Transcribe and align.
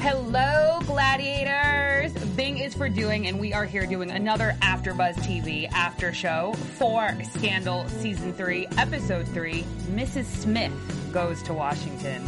Hello, 0.00 0.78
gladiators! 0.86 2.12
Bing 2.36 2.58
is 2.58 2.72
for 2.72 2.88
doing, 2.88 3.26
and 3.26 3.40
we 3.40 3.52
are 3.52 3.64
here 3.64 3.84
doing 3.84 4.12
another 4.12 4.56
AfterBuzz 4.62 5.16
TV 5.16 5.68
after 5.72 6.12
show 6.12 6.52
for 6.76 7.18
Scandal 7.34 7.88
Season 7.88 8.32
3, 8.32 8.68
Episode 8.78 9.26
3, 9.26 9.64
Mrs. 9.90 10.26
Smith 10.26 10.72
Goes 11.12 11.42
to 11.42 11.52
Washington. 11.52 12.24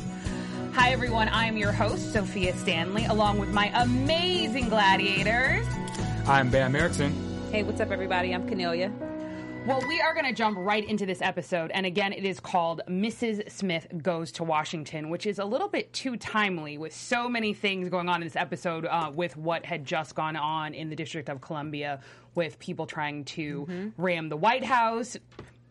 Hi, 0.73 0.90
everyone. 0.90 1.29
I 1.29 1.46
am 1.46 1.57
your 1.57 1.71
host, 1.71 2.12
Sofia 2.12 2.57
Stanley, 2.57 3.04
along 3.04 3.38
with 3.38 3.51
my 3.51 3.71
amazing 3.80 4.68
gladiators. 4.68 5.65
I'm 6.27 6.51
Bamm 6.51 6.74
Ericsen. 6.74 7.12
Hey, 7.52 7.62
what's 7.62 7.80
up, 7.80 7.93
everybody? 7.93 8.34
I'm 8.34 8.51
Kennelia. 8.51 8.93
Well, 9.71 9.87
we 9.87 10.01
are 10.01 10.15
going 10.15 10.26
to 10.26 10.32
jump 10.32 10.59
right 10.59 10.85
into 10.85 11.07
this 11.07 11.23
episode. 11.23 11.71
And 11.73 11.87
again, 11.87 12.13
it 12.13 12.24
is 12.24 12.40
called 12.40 12.80
Mrs. 12.88 13.49
Smith 13.52 13.87
Goes 14.02 14.32
to 14.32 14.43
Washington, 14.43 15.10
which 15.10 15.27
is 15.27 15.38
a 15.38 15.45
little 15.45 15.68
bit 15.68 15.93
too 15.93 16.16
timely 16.16 16.77
with 16.77 16.93
so 16.93 17.29
many 17.29 17.54
things 17.54 17.88
going 17.88 18.09
on 18.09 18.16
in 18.21 18.27
this 18.27 18.35
episode 18.35 18.85
uh, 18.85 19.12
with 19.15 19.37
what 19.37 19.65
had 19.65 19.85
just 19.85 20.16
gone 20.16 20.35
on 20.35 20.74
in 20.74 20.90
the 20.90 20.96
District 20.96 21.29
of 21.29 21.40
Columbia 21.40 22.01
with 22.35 22.59
people 22.59 22.85
trying 22.85 23.24
to 23.27 23.93
ram 23.96 24.29
the 24.29 24.37
White 24.37 24.65
House, 24.65 25.16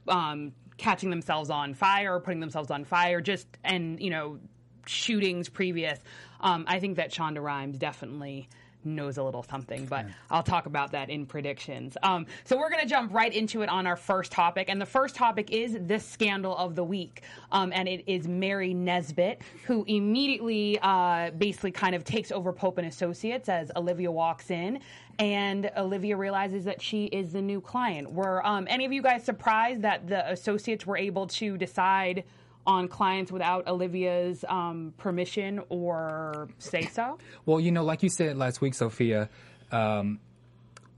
um, 0.07 0.53
catching 0.77 1.09
themselves 1.09 1.49
on 1.49 1.73
fire, 1.73 2.15
or 2.15 2.21
putting 2.21 2.39
themselves 2.39 2.71
on 2.71 2.85
fire, 2.85 3.19
just, 3.19 3.47
and, 3.65 4.01
you 4.01 4.11
know, 4.11 4.39
shootings 4.85 5.49
previous. 5.49 5.99
Um, 6.39 6.63
I 6.69 6.79
think 6.79 6.95
that 6.95 7.11
Shonda 7.11 7.43
Rhimes 7.43 7.77
definitely 7.77 8.47
knows 8.83 9.17
a 9.17 9.23
little 9.23 9.43
something, 9.43 9.85
but 9.85 10.05
I'll 10.29 10.43
talk 10.43 10.65
about 10.65 10.91
that 10.91 11.09
in 11.09 11.25
predictions. 11.25 11.97
Um, 12.03 12.25
so 12.45 12.57
we're 12.57 12.69
going 12.69 12.81
to 12.81 12.89
jump 12.89 13.13
right 13.13 13.33
into 13.33 13.61
it 13.61 13.69
on 13.69 13.85
our 13.85 13.95
first 13.95 14.31
topic, 14.31 14.69
and 14.69 14.79
the 14.79 14.85
first 14.85 15.15
topic 15.15 15.51
is 15.51 15.77
the 15.87 15.99
scandal 15.99 16.55
of 16.57 16.75
the 16.75 16.83
week, 16.83 17.23
um, 17.51 17.71
and 17.73 17.87
it 17.87 18.03
is 18.07 18.27
Mary 18.27 18.73
Nesbitt, 18.73 19.41
who 19.65 19.83
immediately, 19.87 20.79
uh, 20.81 21.31
basically, 21.31 21.71
kind 21.71 21.95
of 21.95 22.03
takes 22.03 22.31
over 22.31 22.53
Pope 22.53 22.77
and 22.77 22.87
Associates 22.87 23.49
as 23.49 23.71
Olivia 23.75 24.11
walks 24.11 24.51
in, 24.51 24.79
and 25.19 25.69
Olivia 25.75 26.15
realizes 26.15 26.63
that 26.63 26.81
she 26.81 27.05
is 27.05 27.33
the 27.33 27.41
new 27.41 27.59
client. 27.59 28.11
Were 28.11 28.45
um, 28.45 28.67
any 28.69 28.85
of 28.85 28.93
you 28.93 29.01
guys 29.01 29.23
surprised 29.23 29.81
that 29.81 30.07
the 30.07 30.29
associates 30.31 30.85
were 30.85 30.97
able 30.97 31.27
to 31.27 31.57
decide? 31.57 32.23
On 32.69 32.87
clients 32.87 33.31
without 33.31 33.67
Olivia's 33.67 34.45
um, 34.47 34.93
permission 34.97 35.59
or 35.69 36.49
say 36.59 36.83
so? 36.83 37.17
Well, 37.45 37.59
you 37.59 37.71
know, 37.71 37.83
like 37.83 38.03
you 38.03 38.09
said 38.09 38.37
last 38.37 38.61
week, 38.61 38.75
Sofia, 38.75 39.27
um, 39.71 40.19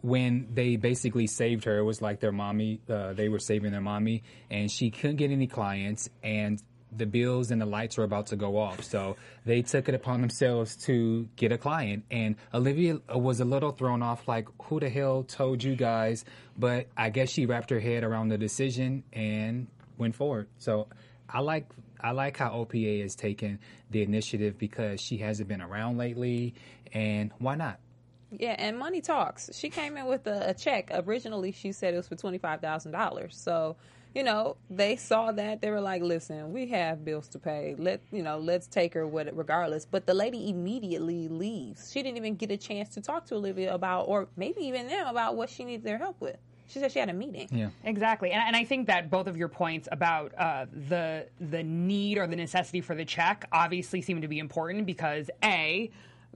when 0.01 0.49
they 0.53 0.75
basically 0.75 1.27
saved 1.27 1.63
her, 1.63 1.77
it 1.77 1.83
was 1.83 2.01
like 2.01 2.19
their 2.19 2.33
mommy, 2.33 2.81
uh, 2.89 3.13
they 3.13 3.29
were 3.29 3.39
saving 3.39 3.71
their 3.71 3.81
mommy, 3.81 4.23
and 4.49 4.69
she 4.69 4.91
couldn't 4.91 5.15
get 5.15 5.31
any 5.31 5.47
clients, 5.47 6.09
and 6.21 6.61
the 6.91 7.05
bills 7.05 7.51
and 7.51 7.61
the 7.61 7.65
lights 7.65 7.97
were 7.97 8.03
about 8.03 8.25
to 8.27 8.35
go 8.35 8.57
off. 8.57 8.83
So 8.83 9.15
they 9.45 9.61
took 9.61 9.87
it 9.87 9.95
upon 9.95 10.19
themselves 10.19 10.75
to 10.87 11.29
get 11.37 11.53
a 11.53 11.57
client. 11.57 12.03
And 12.11 12.35
Olivia 12.53 12.99
was 13.15 13.39
a 13.39 13.45
little 13.45 13.71
thrown 13.71 14.01
off, 14.01 14.27
like, 14.27 14.49
who 14.63 14.81
the 14.81 14.89
hell 14.89 15.23
told 15.23 15.63
you 15.63 15.77
guys? 15.77 16.25
But 16.57 16.87
I 16.97 17.09
guess 17.09 17.29
she 17.29 17.45
wrapped 17.45 17.69
her 17.69 17.79
head 17.79 18.03
around 18.03 18.27
the 18.27 18.37
decision 18.37 19.03
and 19.13 19.67
went 19.97 20.15
forward. 20.15 20.47
So 20.57 20.87
I 21.33 21.39
like 21.39 21.65
I 21.99 22.11
like 22.11 22.37
how 22.37 22.49
OPA 22.49 23.01
has 23.03 23.15
taken 23.15 23.59
the 23.89 24.01
initiative 24.01 24.57
because 24.57 24.99
she 24.99 25.17
hasn't 25.17 25.47
been 25.47 25.61
around 25.61 25.97
lately, 25.97 26.55
and 26.93 27.31
why 27.37 27.55
not? 27.55 27.79
Yeah, 28.31 28.55
and 28.57 28.77
money 28.77 29.01
talks. 29.01 29.49
She 29.53 29.69
came 29.69 29.97
in 29.97 30.05
with 30.05 30.25
a, 30.25 30.49
a 30.49 30.53
check. 30.53 30.89
Originally, 30.93 31.51
she 31.51 31.71
said 31.73 31.93
it 31.93 31.97
was 31.97 32.07
for 32.07 32.15
twenty 32.15 32.37
five 32.37 32.61
thousand 32.61 32.93
dollars. 32.93 33.35
So, 33.37 33.75
you 34.15 34.23
know, 34.23 34.55
they 34.69 34.95
saw 34.95 35.31
that 35.33 35.61
they 35.61 35.69
were 35.69 35.81
like, 35.81 36.01
"Listen, 36.01 36.53
we 36.53 36.67
have 36.67 37.03
bills 37.03 37.27
to 37.29 37.39
pay. 37.39 37.75
Let 37.77 38.01
you 38.11 38.23
know, 38.23 38.39
let's 38.39 38.67
take 38.67 38.93
her 38.93 39.05
with 39.05 39.27
it 39.27 39.35
regardless." 39.35 39.85
But 39.85 40.05
the 40.05 40.13
lady 40.13 40.49
immediately 40.49 41.27
leaves. 41.27 41.91
She 41.91 42.01
didn't 42.01 42.17
even 42.17 42.35
get 42.35 42.51
a 42.51 42.57
chance 42.57 42.89
to 42.95 43.01
talk 43.01 43.25
to 43.27 43.35
Olivia 43.35 43.73
about, 43.73 44.03
or 44.03 44.27
maybe 44.37 44.61
even 44.61 44.87
them 44.87 45.07
about 45.07 45.35
what 45.35 45.49
she 45.49 45.65
needs 45.65 45.83
their 45.83 45.97
help 45.97 46.19
with. 46.21 46.37
She 46.71 46.79
said 46.79 46.91
she 46.91 46.99
had 46.99 47.09
a 47.09 47.13
meeting. 47.13 47.49
Yeah. 47.51 47.69
Exactly, 47.83 48.31
and, 48.31 48.41
and 48.45 48.55
I 48.55 48.63
think 48.63 48.87
that 48.87 49.09
both 49.09 49.27
of 49.27 49.35
your 49.35 49.49
points 49.49 49.89
about 49.91 50.33
uh, 50.37 50.65
the 50.89 51.27
the 51.39 51.63
need 51.63 52.17
or 52.17 52.27
the 52.27 52.35
necessity 52.35 52.81
for 52.81 52.95
the 52.95 53.05
check 53.05 53.45
obviously 53.51 54.01
seem 54.01 54.21
to 54.21 54.27
be 54.27 54.39
important 54.39 54.85
because 54.85 55.29
a 55.43 55.91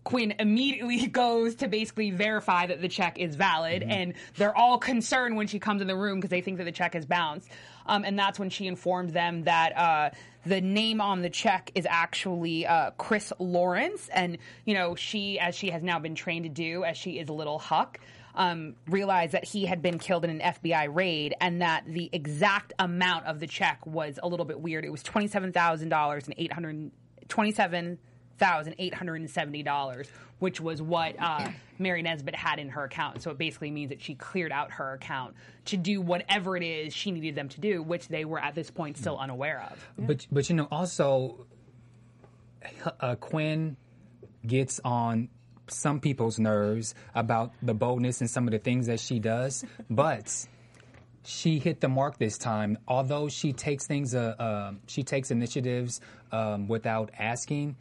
Quinn 0.05 0.35
immediately 0.39 1.07
goes 1.11 1.55
to 1.55 1.67
basically 1.67 2.11
verify 2.11 2.65
that 2.67 2.81
the 2.81 2.87
check 2.87 3.17
is 3.19 3.35
valid, 3.35 3.83
and 3.83 4.13
they're 4.37 4.55
all 4.55 4.77
concerned 4.77 5.35
when 5.35 5.47
she 5.47 5.59
comes 5.59 5.81
in 5.81 5.87
the 5.87 5.95
room 5.95 6.19
because 6.19 6.29
they 6.29 6.41
think 6.41 6.57
that 6.57 6.63
the 6.63 6.71
check 6.71 6.95
is 6.95 7.05
bounced. 7.05 7.49
Um, 7.87 8.03
and 8.03 8.17
that's 8.17 8.39
when 8.39 8.49
she 8.49 8.67
informed 8.67 9.11
them 9.11 9.43
that 9.43 9.77
uh, 9.77 10.09
the 10.45 10.61
name 10.61 11.01
on 11.01 11.21
the 11.21 11.29
check 11.29 11.71
is 11.75 11.85
actually 11.89 12.65
uh, 12.65 12.91
Chris 12.91 13.33
Lawrence, 13.39 14.09
and 14.13 14.37
you 14.63 14.73
know 14.73 14.95
she, 14.95 15.39
as 15.39 15.55
she 15.55 15.69
has 15.71 15.83
now 15.83 15.99
been 15.99 16.15
trained 16.15 16.43
to 16.43 16.49
do, 16.49 16.83
as 16.83 16.97
she 16.97 17.19
is 17.19 17.29
a 17.29 17.33
little 17.33 17.59
huck. 17.59 17.99
Um, 18.37 18.75
realized 18.87 19.31
that 19.31 19.45
he 19.45 19.65
had 19.65 19.81
been 19.81 19.97
killed 19.97 20.25
in 20.25 20.29
an 20.29 20.39
FBI 20.39 20.93
raid 20.93 21.35
and 21.39 21.61
that 21.61 21.85
the 21.87 22.09
exact 22.11 22.73
amount 22.77 23.27
of 23.27 23.39
the 23.39 23.47
check 23.47 23.85
was 23.85 24.19
a 24.21 24.27
little 24.27 24.45
bit 24.45 24.59
weird. 24.59 24.83
It 24.83 24.91
was 24.91 25.01
twenty 25.01 25.27
seven 25.27 25.53
thousand 25.53 25.87
dollars 25.87 26.25
and 26.25 26.35
eight 26.37 26.51
hundred 26.51 26.91
twenty 27.29 27.53
seven 27.53 27.97
thousand 28.37 28.75
eight 28.77 28.93
hundred 28.93 29.21
and 29.21 29.29
seventy 29.29 29.63
dollars, 29.63 30.07
which 30.39 30.59
was 30.59 30.81
what 30.81 31.15
uh, 31.19 31.47
Mary 31.79 32.01
Nesbitt 32.01 32.35
had 32.35 32.59
in 32.59 32.69
her 32.69 32.83
account. 32.83 33.21
So 33.21 33.31
it 33.31 33.37
basically 33.37 33.71
means 33.71 33.89
that 33.89 34.01
she 34.01 34.15
cleared 34.15 34.51
out 34.51 34.71
her 34.71 34.93
account 34.93 35.35
to 35.65 35.77
do 35.77 36.01
whatever 36.01 36.57
it 36.57 36.63
is 36.63 36.93
she 36.93 37.11
needed 37.11 37.35
them 37.35 37.49
to 37.49 37.61
do, 37.61 37.81
which 37.81 38.07
they 38.07 38.25
were 38.25 38.39
at 38.39 38.55
this 38.55 38.69
point 38.69 38.97
still 38.97 39.17
unaware 39.17 39.65
of. 39.71 39.89
But 39.97 40.27
but 40.31 40.49
you 40.49 40.55
know 40.55 40.67
also, 40.71 41.45
uh, 42.99 43.15
Quinn 43.15 43.77
gets 44.45 44.79
on 44.83 45.29
some 45.67 45.99
people's 45.99 46.39
nerves 46.39 46.95
about 47.13 47.53
the 47.61 47.73
boldness 47.73 48.21
and 48.21 48.29
some 48.29 48.47
of 48.47 48.51
the 48.51 48.59
things 48.59 48.87
that 48.87 48.99
she 48.99 49.19
does, 49.19 49.65
but 49.89 50.47
she 51.23 51.59
hit 51.59 51.81
the 51.81 51.89
mark 51.89 52.17
this 52.17 52.37
time. 52.37 52.77
Although 52.87 53.29
she 53.29 53.53
takes 53.53 53.87
things, 53.87 54.13
uh, 54.13 54.35
uh, 54.39 54.73
she 54.87 55.03
takes 55.03 55.31
initiatives 55.31 56.01
um, 56.31 56.67
without 56.67 57.11
asking. 57.17 57.75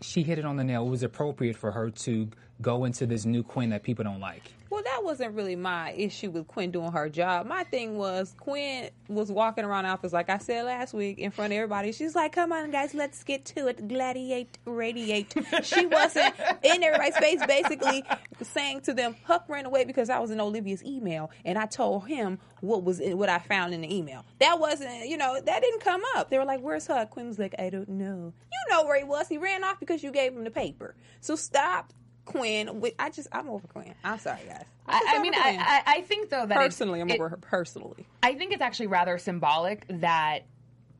She 0.00 0.22
hit 0.22 0.38
it 0.38 0.44
on 0.44 0.56
the 0.56 0.64
nail. 0.64 0.86
It 0.86 0.90
was 0.90 1.02
appropriate 1.02 1.56
for 1.56 1.72
her 1.72 1.90
to 1.90 2.28
go 2.60 2.84
into 2.84 3.06
this 3.06 3.24
new 3.24 3.42
Quinn 3.42 3.70
that 3.70 3.82
people 3.82 4.04
don't 4.04 4.20
like. 4.20 4.52
Well, 4.74 4.82
that 4.82 5.04
wasn't 5.04 5.36
really 5.36 5.54
my 5.54 5.92
issue 5.92 6.32
with 6.32 6.48
Quinn 6.48 6.72
doing 6.72 6.90
her 6.90 7.08
job. 7.08 7.46
My 7.46 7.62
thing 7.62 7.96
was 7.96 8.34
Quinn 8.40 8.90
was 9.06 9.30
walking 9.30 9.64
around 9.64 9.86
office, 9.86 10.12
like 10.12 10.28
I 10.28 10.38
said 10.38 10.64
last 10.64 10.92
week, 10.92 11.18
in 11.18 11.30
front 11.30 11.52
of 11.52 11.58
everybody. 11.58 11.92
She's 11.92 12.16
like, 12.16 12.32
"Come 12.32 12.50
on, 12.50 12.72
guys, 12.72 12.92
let's 12.92 13.22
get 13.22 13.44
to 13.44 13.68
it. 13.68 13.86
Gladiate, 13.86 14.58
radiate." 14.64 15.32
she 15.62 15.86
wasn't 15.86 16.34
in 16.64 16.82
everybody's 16.82 17.16
face, 17.18 17.46
basically 17.46 18.02
saying 18.42 18.80
to 18.80 18.94
them, 18.94 19.14
"Huck 19.22 19.44
ran 19.46 19.64
away 19.64 19.84
because 19.84 20.10
I 20.10 20.18
was 20.18 20.32
in 20.32 20.40
Olivia's 20.40 20.82
email, 20.82 21.30
and 21.44 21.56
I 21.56 21.66
told 21.66 22.08
him 22.08 22.40
what 22.60 22.82
was 22.82 22.98
in, 22.98 23.16
what 23.16 23.28
I 23.28 23.38
found 23.38 23.74
in 23.74 23.82
the 23.82 23.96
email." 23.96 24.24
That 24.40 24.58
wasn't, 24.58 25.06
you 25.06 25.16
know, 25.16 25.40
that 25.40 25.62
didn't 25.62 25.82
come 25.82 26.02
up. 26.16 26.30
They 26.30 26.38
were 26.38 26.44
like, 26.44 26.62
"Where's 26.62 26.88
Huck?" 26.88 27.10
Quinn 27.10 27.28
was 27.28 27.38
like, 27.38 27.54
"I 27.60 27.70
don't 27.70 27.90
know." 27.90 28.32
You 28.52 28.70
know 28.70 28.84
where 28.86 28.98
he 28.98 29.04
was. 29.04 29.28
He 29.28 29.38
ran 29.38 29.62
off 29.62 29.78
because 29.78 30.02
you 30.02 30.10
gave 30.10 30.32
him 30.32 30.42
the 30.42 30.50
paper. 30.50 30.96
So 31.20 31.36
stop. 31.36 31.92
Quinn, 32.24 32.80
with, 32.80 32.94
I 32.98 33.10
just 33.10 33.28
I'm 33.32 33.48
over 33.48 33.66
Quinn. 33.68 33.94
I'm 34.02 34.18
sorry, 34.18 34.40
guys. 34.46 34.64
I'm 34.86 35.06
I, 35.08 35.14
I 35.16 35.22
mean, 35.22 35.34
I, 35.34 35.82
I 35.86 35.96
I 35.98 36.00
think 36.02 36.30
though 36.30 36.46
that 36.46 36.50
it's- 36.50 36.64
personally, 36.66 37.00
I'm 37.00 37.10
it- 37.10 37.14
over 37.20 37.28
her 37.28 37.36
personally. 37.36 38.06
I 38.22 38.34
think 38.34 38.52
it's 38.52 38.62
actually 38.62 38.86
rather 38.88 39.18
symbolic 39.18 39.84
that 39.88 40.40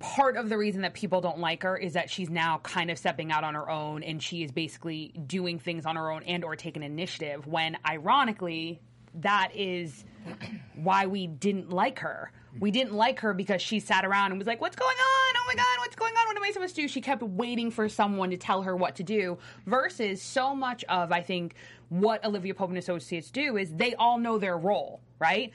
part 0.01 0.37
of 0.37 0.49
the 0.51 0.59
reason 0.59 0.83
that 0.83 0.93
people 0.93 1.21
don't 1.23 1.39
like 1.39 1.63
her 1.63 1.77
is 1.79 1.95
that 1.95 2.11
she's 2.11 2.29
now 2.29 2.59
kind 2.59 2.91
of 2.91 2.99
stepping 2.99 3.33
out 3.33 3.43
on 3.45 3.55
her 3.55 3.71
own 3.71 4.03
and 4.03 4.23
she 4.23 4.43
is 4.43 4.51
basically 4.53 5.15
doing 5.27 5.59
things 5.59 5.87
on 5.87 5.97
her 5.97 6.11
own 6.11 6.23
and 6.25 6.45
or 6.45 6.57
taking 6.57 6.83
initiative 6.83 7.47
when 7.47 7.79
ironically 7.89 8.81
that 9.15 9.51
is 9.55 10.05
why 10.75 11.07
we 11.07 11.27
didn't 11.27 11.71
like 11.71 12.01
her 12.01 12.31
We 12.61 12.71
didn't 12.71 12.95
like 12.95 13.21
her 13.21 13.35
because 13.35 13.61
she 13.61 13.81
sat 13.81 14.05
around 14.05 14.31
and 14.31 14.39
was 14.39 14.47
like, 14.47 14.61
"What's 14.61 14.77
going 14.77 14.97
on? 14.97 15.35
Oh 15.37 15.45
my 15.47 15.55
god, 15.55 15.79
what's 15.79 15.97
going 15.97 16.15
on? 16.15 16.27
What 16.27 16.37
am 16.37 16.43
I 16.43 16.51
supposed 16.51 16.77
to 16.77 16.83
do?" 16.83 16.89
She 16.89 17.01
kept 17.01 17.23
waiting 17.23 17.71
for 17.71 17.89
someone 17.89 18.31
to 18.31 18.37
tell 18.37 18.63
her 18.63 18.77
what 18.77 18.95
to 18.97 19.03
do. 19.03 19.39
Versus 19.67 20.23
so 20.23 20.55
much 20.55 20.85
of 20.89 21.13
I 21.13 21.21
think 21.21 21.55
what 21.89 22.25
Olivia 22.25 22.55
Pope 22.55 22.71
and 22.71 22.79
Associates 22.79 23.31
do 23.31 23.57
is 23.57 23.73
they 23.75 23.95
all 23.95 24.19
know 24.19 24.39
their 24.39 24.57
role, 24.57 25.01
right? 25.19 25.53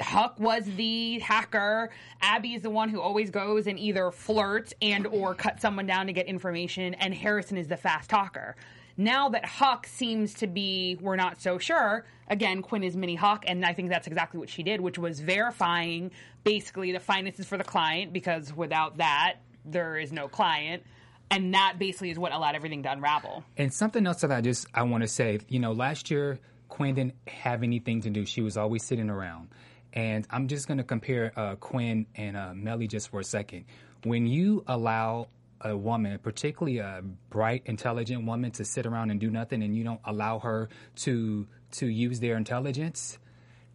Huck 0.00 0.38
was 0.38 0.64
the 0.76 1.18
hacker. 1.18 1.90
Abby 2.20 2.54
is 2.54 2.62
the 2.62 2.70
one 2.70 2.88
who 2.88 3.00
always 3.00 3.30
goes 3.30 3.66
and 3.66 3.78
either 3.78 4.10
flirts 4.10 4.72
and 4.80 5.06
or 5.06 5.34
cuts 5.34 5.62
someone 5.62 5.86
down 5.86 6.06
to 6.06 6.12
get 6.12 6.26
information, 6.26 6.94
and 6.94 7.14
Harrison 7.14 7.56
is 7.56 7.68
the 7.68 7.76
fast 7.76 8.08
talker. 8.08 8.56
Now 9.00 9.28
that 9.28 9.44
Huck 9.44 9.86
seems 9.86 10.34
to 10.34 10.48
be, 10.48 10.98
we're 11.00 11.14
not 11.14 11.40
so 11.40 11.58
sure. 11.58 12.04
Again, 12.26 12.62
Quinn 12.62 12.82
is 12.82 12.96
mini 12.96 13.14
Huck, 13.14 13.44
and 13.46 13.64
I 13.64 13.72
think 13.72 13.90
that's 13.90 14.08
exactly 14.08 14.40
what 14.40 14.50
she 14.50 14.64
did, 14.64 14.80
which 14.80 14.98
was 14.98 15.20
verifying 15.20 16.10
basically 16.42 16.90
the 16.90 16.98
finances 16.98 17.46
for 17.46 17.56
the 17.56 17.64
client 17.64 18.12
because 18.12 18.52
without 18.52 18.96
that, 18.96 19.36
there 19.64 19.96
is 19.98 20.10
no 20.10 20.26
client. 20.26 20.82
And 21.30 21.54
that 21.54 21.76
basically 21.78 22.10
is 22.10 22.18
what 22.18 22.32
allowed 22.32 22.56
everything 22.56 22.82
to 22.82 22.92
unravel. 22.92 23.44
And 23.56 23.72
something 23.72 24.04
else 24.04 24.22
that 24.22 24.32
I 24.32 24.40
just 24.40 24.66
I 24.74 24.82
want 24.82 25.02
to 25.02 25.08
say, 25.08 25.38
you 25.48 25.60
know, 25.60 25.72
last 25.72 26.10
year 26.10 26.40
Quinn 26.68 26.94
didn't 26.94 27.14
have 27.28 27.62
anything 27.62 28.00
to 28.02 28.10
do. 28.10 28.26
She 28.26 28.40
was 28.40 28.56
always 28.56 28.82
sitting 28.82 29.10
around. 29.10 29.50
And 29.92 30.26
I'm 30.30 30.48
just 30.48 30.66
going 30.66 30.78
to 30.78 30.84
compare 30.84 31.32
uh, 31.36 31.54
Quinn 31.56 32.06
and 32.16 32.36
uh, 32.36 32.52
Mellie 32.54 32.88
just 32.88 33.10
for 33.10 33.20
a 33.20 33.24
second. 33.24 33.66
When 34.04 34.26
you 34.26 34.64
allow 34.66 35.28
a 35.60 35.76
woman, 35.76 36.18
particularly 36.18 36.78
a 36.78 37.02
bright, 37.30 37.62
intelligent 37.66 38.24
woman, 38.24 38.50
to 38.52 38.64
sit 38.64 38.86
around 38.86 39.10
and 39.10 39.20
do 39.20 39.30
nothing, 39.30 39.62
and 39.62 39.76
you 39.76 39.84
don't 39.84 40.00
allow 40.04 40.38
her 40.38 40.68
to 40.96 41.46
to 41.70 41.86
use 41.86 42.20
their 42.20 42.36
intelligence, 42.36 43.18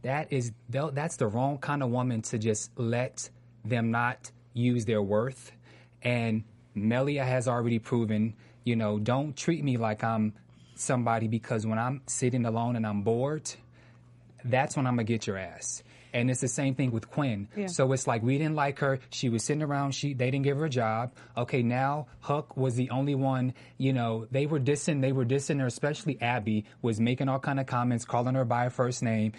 that 0.01 0.31
is 0.31 0.51
that's 0.69 1.17
the 1.17 1.27
wrong 1.27 1.57
kind 1.57 1.83
of 1.83 1.89
woman 1.89 2.21
to 2.23 2.37
just 2.37 2.71
let 2.77 3.29
them 3.63 3.91
not 3.91 4.31
use 4.53 4.85
their 4.85 5.01
worth. 5.01 5.51
And 6.01 6.43
Mellie 6.75 7.15
has 7.15 7.47
already 7.47 7.79
proven, 7.79 8.35
you 8.63 8.75
know, 8.75 8.99
don't 8.99 9.35
treat 9.35 9.63
me 9.63 9.77
like 9.77 10.03
I'm 10.03 10.33
somebody 10.75 11.27
because 11.27 11.65
when 11.65 11.79
I'm 11.79 12.01
sitting 12.07 12.45
alone 12.45 12.75
and 12.75 12.85
I'm 12.85 13.03
bored, 13.03 13.49
that's 14.43 14.75
when 14.75 14.87
I'm 14.87 14.95
gonna 14.95 15.05
get 15.05 15.27
your 15.27 15.37
ass. 15.37 15.83
And 16.13 16.29
it's 16.29 16.41
the 16.41 16.47
same 16.47 16.75
thing 16.75 16.91
with 16.91 17.09
Quinn. 17.09 17.47
Yeah. 17.55 17.67
So 17.67 17.91
it's 17.91 18.05
like 18.07 18.21
we 18.21 18.37
didn't 18.37 18.55
like 18.55 18.79
her. 18.79 18.99
She 19.09 19.29
was 19.29 19.43
sitting 19.43 19.63
around. 19.63 19.93
She 19.95 20.13
they 20.13 20.29
didn't 20.29 20.43
give 20.43 20.57
her 20.57 20.65
a 20.65 20.69
job. 20.69 21.13
Okay, 21.35 21.63
now 21.63 22.07
Huck 22.19 22.55
was 22.55 22.75
the 22.75 22.89
only 22.91 23.15
one. 23.15 23.53
You 23.77 23.93
know, 23.93 24.27
they 24.31 24.45
were 24.45 24.59
dissing. 24.59 25.01
They 25.01 25.11
were 25.11 25.25
dissing 25.25 25.59
her. 25.59 25.65
Especially 25.65 26.21
Abby 26.21 26.65
was 26.81 26.99
making 26.99 27.29
all 27.29 27.39
kind 27.39 27.59
of 27.59 27.65
comments, 27.65 28.05
calling 28.05 28.35
her 28.35 28.45
by 28.45 28.65
her 28.65 28.69
first 28.69 29.01
name. 29.01 29.33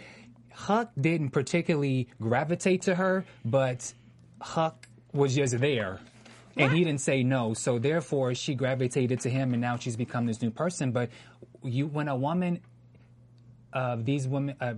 Huck 0.53 0.91
didn't 1.00 1.31
particularly 1.31 2.09
gravitate 2.21 2.82
to 2.82 2.94
her, 2.94 3.25
but 3.44 3.93
Huck 4.41 4.88
was 5.12 5.35
just 5.35 5.59
there. 5.59 6.00
And 6.56 6.73
he 6.73 6.85
didn't 6.85 7.00
say 7.00 7.25
no, 7.25 7.53
so 7.53 7.81
therefore 7.81 8.32
she 8.37 8.55
gravitated 8.55 9.19
to 9.20 9.31
him, 9.31 9.55
and 9.55 9.61
now 9.61 9.77
she's 9.77 9.97
become 9.97 10.27
this 10.27 10.41
new 10.41 10.53
person. 10.53 10.93
But 10.93 11.11
you, 11.65 11.88
when 11.88 12.06
a 12.06 12.15
woman 12.15 12.61
uh, 13.75 13.97
these 14.00 14.27
women, 14.29 14.55
uh, 14.61 14.75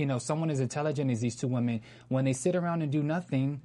you 0.00 0.06
know, 0.06 0.18
someone 0.18 0.48
as 0.50 0.60
intelligent 0.60 1.10
as 1.10 1.20
these 1.20 1.36
two 1.36 1.46
women, 1.46 1.82
when 2.08 2.24
they 2.24 2.32
sit 2.32 2.56
around 2.56 2.80
and 2.80 2.90
do 2.90 3.02
nothing, 3.02 3.60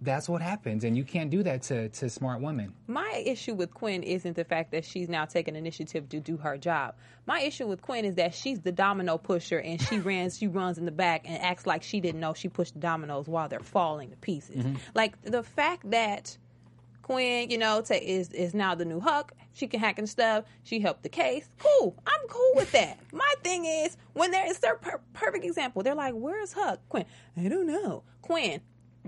that's 0.00 0.28
what 0.28 0.40
happens. 0.40 0.84
And 0.84 0.96
you 0.96 1.02
can't 1.04 1.30
do 1.30 1.42
that 1.42 1.62
to, 1.62 1.88
to 1.88 2.08
smart 2.08 2.40
women. 2.40 2.72
My 2.86 3.22
issue 3.26 3.54
with 3.54 3.74
Quinn 3.74 4.04
isn't 4.04 4.36
the 4.36 4.44
fact 4.44 4.70
that 4.70 4.84
she's 4.84 5.08
now 5.08 5.24
taking 5.24 5.56
initiative 5.56 6.08
to 6.10 6.20
do 6.20 6.36
her 6.36 6.56
job. 6.56 6.94
My 7.26 7.40
issue 7.40 7.66
with 7.66 7.82
Quinn 7.82 8.04
is 8.04 8.14
that 8.14 8.34
she's 8.34 8.60
the 8.60 8.70
domino 8.70 9.18
pusher 9.18 9.58
and 9.58 9.82
she 9.82 9.98
runs 9.98 10.38
she 10.38 10.46
runs 10.46 10.78
in 10.78 10.84
the 10.84 10.92
back 10.92 11.22
and 11.28 11.42
acts 11.42 11.66
like 11.66 11.82
she 11.82 12.00
didn't 12.00 12.20
know 12.20 12.34
she 12.34 12.48
pushed 12.48 12.74
the 12.74 12.80
dominoes 12.80 13.26
while 13.26 13.48
they're 13.48 13.60
falling 13.60 14.10
to 14.10 14.16
pieces. 14.16 14.64
Mm-hmm. 14.64 14.76
Like 14.94 15.20
the 15.22 15.42
fact 15.42 15.90
that 15.90 16.38
Quinn, 17.10 17.50
you 17.50 17.58
know, 17.58 17.82
ta 17.82 17.94
is 18.00 18.30
is 18.30 18.54
now 18.54 18.76
the 18.76 18.84
new 18.84 19.00
Huck. 19.00 19.32
She 19.52 19.66
can 19.66 19.80
hack 19.80 19.98
and 19.98 20.08
stuff. 20.08 20.44
She 20.62 20.78
helped 20.78 21.02
the 21.02 21.08
case. 21.08 21.50
Cool. 21.58 21.96
I'm 22.06 22.28
cool 22.28 22.52
with 22.54 22.70
that. 22.70 23.00
My 23.12 23.34
thing 23.42 23.64
is 23.64 23.96
when 24.12 24.30
there 24.30 24.46
is 24.48 24.60
their 24.60 24.76
per- 24.76 25.00
perfect 25.12 25.44
example. 25.44 25.82
They're 25.82 25.96
like, 25.96 26.14
"Where's 26.14 26.52
Huck?" 26.52 26.78
Quinn, 26.88 27.04
I 27.36 27.48
don't 27.48 27.66
know. 27.66 28.04
Quinn, 28.22 28.60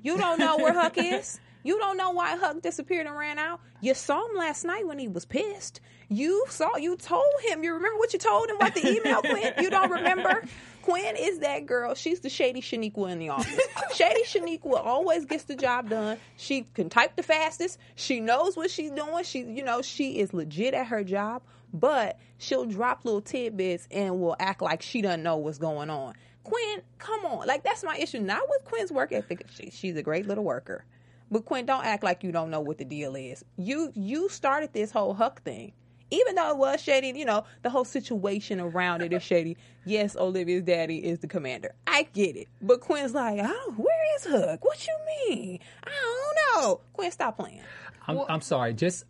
you 0.02 0.18
don't 0.18 0.40
know 0.40 0.56
where 0.56 0.72
Huck 0.72 0.98
is. 0.98 1.38
You 1.62 1.78
don't 1.78 1.96
know 1.96 2.10
why 2.10 2.36
Huck 2.36 2.60
disappeared 2.60 3.06
and 3.06 3.16
ran 3.16 3.38
out. 3.38 3.60
You 3.80 3.94
saw 3.94 4.26
him 4.28 4.36
last 4.36 4.64
night 4.64 4.84
when 4.84 4.98
he 4.98 5.06
was 5.06 5.24
pissed. 5.24 5.80
You 6.08 6.44
saw, 6.48 6.76
you 6.76 6.96
told 6.96 7.32
him. 7.44 7.62
You 7.62 7.72
remember 7.74 7.98
what 7.98 8.12
you 8.12 8.18
told 8.18 8.50
him 8.50 8.56
about 8.56 8.74
the 8.74 8.84
email, 8.84 9.20
Quinn? 9.22 9.52
You 9.60 9.70
don't 9.70 9.90
remember? 9.90 10.42
Quinn 10.82 11.16
is 11.16 11.38
that 11.40 11.66
girl. 11.66 11.94
She's 11.94 12.20
the 12.20 12.28
shady 12.28 12.60
Shaniqua 12.60 13.10
in 13.10 13.18
the 13.18 13.30
office. 13.30 13.60
shady 13.94 14.24
Shaniqua 14.24 14.84
always 14.84 15.24
gets 15.24 15.44
the 15.44 15.54
job 15.54 15.88
done. 15.88 16.18
She 16.36 16.66
can 16.74 16.88
type 16.88 17.16
the 17.16 17.22
fastest. 17.22 17.78
She 17.94 18.20
knows 18.20 18.56
what 18.56 18.70
she's 18.70 18.90
doing. 18.90 19.24
She, 19.24 19.40
you 19.40 19.64
know, 19.64 19.82
she 19.82 20.18
is 20.18 20.34
legit 20.34 20.74
at 20.74 20.88
her 20.88 21.04
job. 21.04 21.42
But 21.72 22.18
she'll 22.36 22.66
drop 22.66 23.04
little 23.04 23.22
tidbits 23.22 23.88
and 23.90 24.20
will 24.20 24.36
act 24.38 24.60
like 24.60 24.82
she 24.82 25.00
doesn't 25.00 25.22
know 25.22 25.36
what's 25.36 25.58
going 25.58 25.88
on. 25.88 26.14
Quinn, 26.44 26.82
come 26.98 27.24
on. 27.24 27.46
Like 27.46 27.62
that's 27.62 27.82
my 27.82 27.96
issue. 27.96 28.20
Not 28.20 28.42
with 28.48 28.64
Quinn's 28.64 28.92
work 28.92 29.12
ethic. 29.12 29.46
She, 29.54 29.70
she's 29.70 29.96
a 29.96 30.02
great 30.02 30.26
little 30.26 30.44
worker. 30.44 30.84
But 31.30 31.46
Quinn, 31.46 31.64
don't 31.64 31.84
act 31.84 32.04
like 32.04 32.24
you 32.24 32.30
don't 32.30 32.50
know 32.50 32.60
what 32.60 32.76
the 32.76 32.84
deal 32.84 33.14
is. 33.16 33.42
You 33.56 33.90
you 33.94 34.28
started 34.28 34.72
this 34.74 34.90
whole 34.90 35.14
Huck 35.14 35.42
thing. 35.42 35.72
Even 36.12 36.34
though 36.34 36.50
it 36.50 36.58
was 36.58 36.80
shady, 36.82 37.18
you 37.18 37.24
know, 37.24 37.44
the 37.62 37.70
whole 37.70 37.86
situation 37.86 38.60
around 38.60 39.00
it 39.00 39.14
is 39.14 39.22
shady. 39.22 39.56
Yes, 39.86 40.14
Olivia's 40.14 40.62
daddy 40.62 40.98
is 40.98 41.20
the 41.20 41.26
commander. 41.26 41.74
I 41.86 42.06
get 42.12 42.36
it. 42.36 42.48
But 42.60 42.80
Quinn's 42.82 43.14
like, 43.14 43.40
oh, 43.42 43.74
where 43.78 44.16
is 44.16 44.26
Huck? 44.26 44.62
What 44.62 44.86
you 44.86 44.94
mean? 45.28 45.58
I 45.82 45.90
don't 45.90 46.64
know. 46.64 46.80
Quinn, 46.92 47.10
stop 47.10 47.38
playing. 47.38 47.62
I'm, 48.06 48.20
I'm 48.28 48.40
sorry, 48.42 48.74
just. 48.74 49.04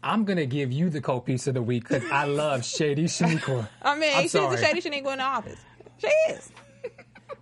I'm 0.00 0.24
gonna 0.24 0.46
give 0.46 0.70
you 0.70 0.90
the 0.90 1.00
cold 1.00 1.26
piece 1.26 1.48
of 1.48 1.54
the 1.54 1.62
week 1.62 1.88
because 1.88 2.08
I 2.10 2.24
love 2.24 2.64
Shady 2.64 3.04
Shaniqua. 3.06 3.68
I 3.82 3.98
mean, 3.98 4.12
I'm 4.14 4.22
she's 4.22 4.32
sorry. 4.32 4.54
the 4.56 4.62
shady 4.64 4.80
Shaniqua 4.80 5.12
in 5.12 5.18
the 5.18 5.24
office. 5.24 5.58
She 5.98 6.06
is. 6.30 6.50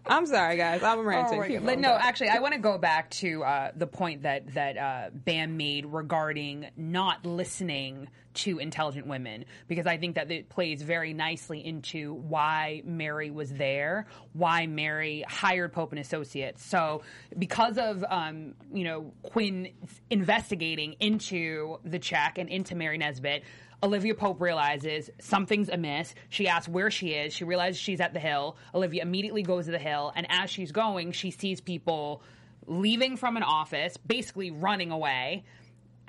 I'm 0.07 0.27
sorry, 0.27 0.57
guys. 0.57 0.83
I'm 0.83 1.07
ranting. 1.07 1.43
Keep 1.43 1.65
But 1.65 1.79
no, 1.79 1.93
actually, 1.93 2.29
I 2.29 2.39
want 2.39 2.55
to 2.55 2.61
go 2.61 2.79
back 2.79 3.11
to 3.11 3.43
uh, 3.43 3.71
the 3.75 3.87
point 3.87 4.23
that 4.23 4.55
that 4.55 4.77
uh, 4.77 5.11
Bamm 5.27 5.57
made 5.57 5.87
regarding 5.87 6.69
not 6.77 7.27
listening 7.27 8.09
to 8.35 8.59
intelligent 8.59 9.07
women, 9.07 9.47
because 9.67 9.87
I 9.87 9.97
think 9.97 10.17
that 10.17 10.31
it 10.31 10.49
plays 10.49 10.83
very 10.83 11.15
nicely 11.15 11.65
into 11.65 12.13
why 12.13 12.83
Mary 12.85 13.31
was 13.31 13.51
there, 13.51 14.07
why 14.35 14.67
Mary 14.67 15.25
hired 15.27 15.73
Pope 15.73 15.93
and 15.93 15.99
Associates. 15.99 16.65
So, 16.65 17.03
because 17.37 17.79
of 17.79 18.05
um, 18.09 18.55
you 18.73 18.85
know 18.85 19.13
Quinn 19.23 19.71
investigating 20.11 20.95
into 21.01 21.79
the 21.85 21.99
check 21.99 22.39
and 22.39 22.49
into 22.49 22.75
Mary 22.75 22.99
Nesbitt. 22.99 23.43
Olivia 23.87 24.17
Pope 24.17 24.41
realizes 24.41 25.11
something's 25.21 25.69
amiss. 25.69 26.13
She 26.29 26.49
asks 26.49 26.69
where 26.69 26.91
she 26.91 27.11
is. 27.11 27.33
She 27.33 27.45
realizes 27.45 27.81
she's 27.81 28.01
at 28.01 28.13
the 28.13 28.19
hill. 28.19 28.57
Olivia 28.75 29.01
immediately 29.01 29.45
goes 29.45 29.67
to 29.67 29.71
the 29.71 29.79
hill, 29.79 30.13
and 30.17 30.27
as 30.29 30.51
she's 30.51 30.73
going, 30.73 31.13
she 31.13 31.31
sees 31.31 31.61
people 31.61 32.21
leaving 32.67 33.17
from 33.17 33.37
an 33.37 33.45
office, 33.45 33.97
basically 33.97 34.51
running 34.51 34.91
away. 34.91 35.45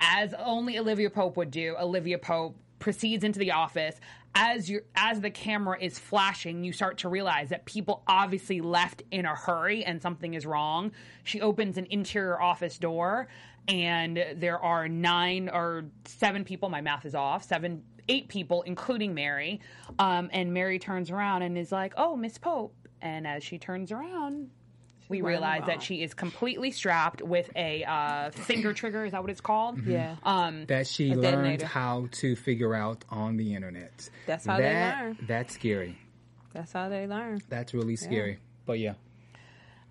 As 0.00 0.34
only 0.34 0.76
Olivia 0.76 1.08
Pope 1.08 1.36
would 1.36 1.52
do, 1.52 1.76
Olivia 1.78 2.18
Pope 2.18 2.56
proceeds 2.80 3.22
into 3.22 3.38
the 3.38 3.52
office. 3.52 3.94
As 4.34 4.68
you 4.68 4.82
as 4.96 5.20
the 5.20 5.30
camera 5.30 5.78
is 5.80 6.00
flashing, 6.00 6.64
you 6.64 6.72
start 6.72 6.98
to 6.98 7.08
realize 7.08 7.50
that 7.50 7.64
people 7.64 8.02
obviously 8.08 8.60
left 8.60 9.04
in 9.12 9.24
a 9.24 9.34
hurry 9.34 9.84
and 9.84 10.02
something 10.02 10.34
is 10.34 10.44
wrong. 10.44 10.90
She 11.22 11.40
opens 11.40 11.78
an 11.78 11.86
interior 11.90 12.40
office 12.40 12.76
door 12.78 13.28
and 13.68 14.24
there 14.36 14.58
are 14.58 14.88
nine 14.88 15.48
or 15.48 15.84
seven 16.06 16.44
people, 16.44 16.70
my 16.70 16.80
math 16.80 17.04
is 17.04 17.14
off, 17.14 17.44
seven 17.44 17.82
eight 18.08 18.28
people 18.28 18.62
including 18.62 19.14
Mary. 19.14 19.60
Um, 19.98 20.30
and 20.32 20.54
Mary 20.54 20.78
turns 20.78 21.10
around 21.10 21.42
and 21.42 21.56
is 21.58 21.70
like, 21.70 21.92
"Oh, 21.96 22.16
Miss 22.16 22.38
Pope." 22.38 22.74
And 23.00 23.26
as 23.26 23.44
she 23.44 23.58
turns 23.58 23.92
around, 23.92 24.50
we 25.08 25.22
realize 25.22 25.62
that 25.66 25.82
she 25.82 26.02
is 26.02 26.14
completely 26.14 26.70
strapped 26.70 27.22
with 27.22 27.50
a 27.56 27.84
uh, 27.84 28.30
finger 28.30 28.72
trigger. 28.72 29.04
Is 29.04 29.12
that 29.12 29.22
what 29.22 29.30
it's 29.30 29.40
called? 29.40 29.84
Yeah. 29.86 30.16
Um, 30.22 30.66
that 30.66 30.86
she 30.86 31.10
learned 31.10 31.22
detonator. 31.22 31.66
how 31.66 32.08
to 32.12 32.36
figure 32.36 32.74
out 32.74 33.04
on 33.08 33.36
the 33.36 33.54
internet. 33.54 34.08
That's 34.26 34.46
how 34.46 34.58
they 34.58 34.72
learn. 34.72 35.18
That's 35.26 35.54
scary. 35.54 35.98
That's 36.52 36.72
how 36.72 36.88
they 36.88 37.06
learn. 37.06 37.40
That's 37.48 37.74
really 37.74 37.96
scary. 37.96 38.38
But 38.66 38.78
yeah. 38.78 38.94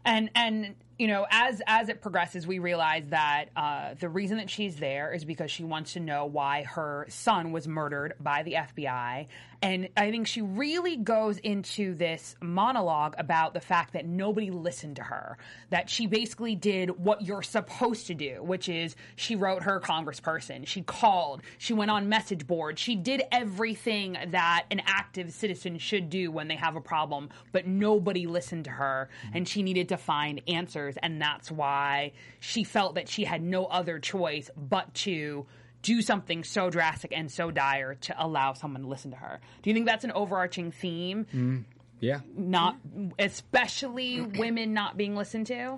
and 0.05 0.29
and 0.35 0.75
you 0.97 1.07
know 1.07 1.25
as 1.29 1.61
as 1.67 1.89
it 1.89 2.01
progresses 2.01 2.47
we 2.47 2.59
realize 2.59 3.03
that 3.09 3.45
uh, 3.55 3.93
the 3.99 4.09
reason 4.09 4.37
that 4.37 4.49
she's 4.49 4.77
there 4.77 5.13
is 5.13 5.25
because 5.25 5.51
she 5.51 5.63
wants 5.63 5.93
to 5.93 5.99
know 5.99 6.25
why 6.25 6.63
her 6.63 7.05
son 7.09 7.51
was 7.51 7.67
murdered 7.67 8.13
by 8.19 8.43
the 8.43 8.53
fbi 8.53 9.27
and 9.61 9.89
i 9.97 10.11
think 10.11 10.27
she 10.27 10.41
really 10.41 10.97
goes 10.97 11.37
into 11.39 11.95
this 11.95 12.35
monologue 12.41 13.15
about 13.17 13.53
the 13.53 13.59
fact 13.59 13.93
that 13.93 14.05
nobody 14.05 14.51
listened 14.51 14.95
to 14.95 15.03
her 15.03 15.37
that 15.69 15.89
she 15.89 16.07
basically 16.07 16.55
did 16.55 16.89
what 16.89 17.21
you're 17.21 17.41
supposed 17.41 18.07
to 18.07 18.13
do 18.13 18.41
which 18.43 18.69
is 18.69 18.95
she 19.15 19.35
wrote 19.35 19.63
her 19.63 19.79
congressperson. 19.79 20.65
She 20.67 20.81
called. 20.81 21.41
She 21.57 21.73
went 21.73 21.91
on 21.91 22.09
message 22.09 22.47
boards 22.47 22.81
she 22.81 22.95
did 22.95 23.23
everything 23.31 24.17
that 24.27 24.65
an 24.71 24.81
active 24.85 25.31
citizen 25.31 25.77
should 25.77 26.09
do 26.09 26.31
when 26.31 26.47
they 26.47 26.55
have 26.55 26.75
a 26.75 26.81
problem 26.81 27.29
but 27.51 27.67
nobody 27.67 28.27
listened 28.27 28.65
to 28.65 28.71
her. 28.71 29.09
Mm-hmm. 29.25 29.37
And 29.37 29.47
she 29.47 29.63
needed 29.63 29.89
to 29.89 29.97
find 29.97 30.41
answers. 30.47 30.95
And 31.01 31.21
that's 31.21 31.51
why 31.51 32.13
she 32.39 32.63
felt 32.63 32.95
that 32.95 33.09
she 33.09 33.23
had 33.23 33.41
no 33.41 33.65
other 33.65 33.99
choice 33.99 34.49
but 34.55 34.93
to 34.95 35.45
do 35.87 36.01
something 36.01 36.43
so 36.43 36.69
drastic 36.69 37.13
and 37.15 37.31
so 37.31 37.49
dire 37.49 37.95
to 37.95 38.13
allow 38.21 38.51
someone 38.51 38.81
to 38.81 38.87
listen 38.89 39.11
to 39.11 39.15
her. 39.17 39.39
Do 39.61 39.69
you 39.69 39.73
think 39.73 39.85
that's 39.85 40.03
an 40.03 40.11
overarching 40.11 40.69
theme? 40.69 41.25
Mm, 41.33 41.63
yeah. 42.01 42.19
Not, 42.35 42.75
especially 43.17 44.19
women 44.19 44.73
not 44.73 44.97
being 44.97 45.15
listened 45.15 45.47
to. 45.47 45.77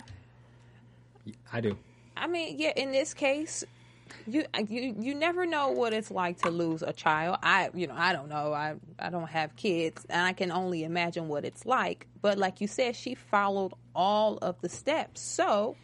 I 1.54 1.62
do. 1.62 1.78
I 2.18 2.26
mean, 2.26 2.58
yeah, 2.58 2.74
in 2.76 2.92
this 2.92 3.14
case, 3.14 3.64
you 4.26 4.46
you 4.68 4.96
you 5.00 5.14
never 5.14 5.46
know 5.46 5.70
what 5.70 5.94
it's 5.94 6.10
like 6.10 6.40
to 6.40 6.50
lose 6.50 6.82
a 6.82 6.92
child. 6.92 7.38
I 7.44 7.70
you 7.76 7.86
know 7.86 7.94
I 7.96 8.12
don't 8.12 8.30
know. 8.30 8.52
I 8.52 8.74
I 8.98 9.12
don't 9.12 9.30
have 9.30 9.56
kids, 9.56 10.08
and 10.10 10.20
I 10.26 10.34
can 10.34 10.52
only 10.52 10.84
imagine 10.84 11.28
what 11.28 11.46
it's 11.46 11.68
like. 11.68 12.08
But 12.20 12.40
like 12.40 12.62
you 12.62 12.68
said, 12.68 12.96
she 12.96 13.14
followed 13.14 13.74
all 13.94 14.40
of 14.42 14.60
the 14.62 14.70
steps. 14.70 15.22
So 15.22 15.76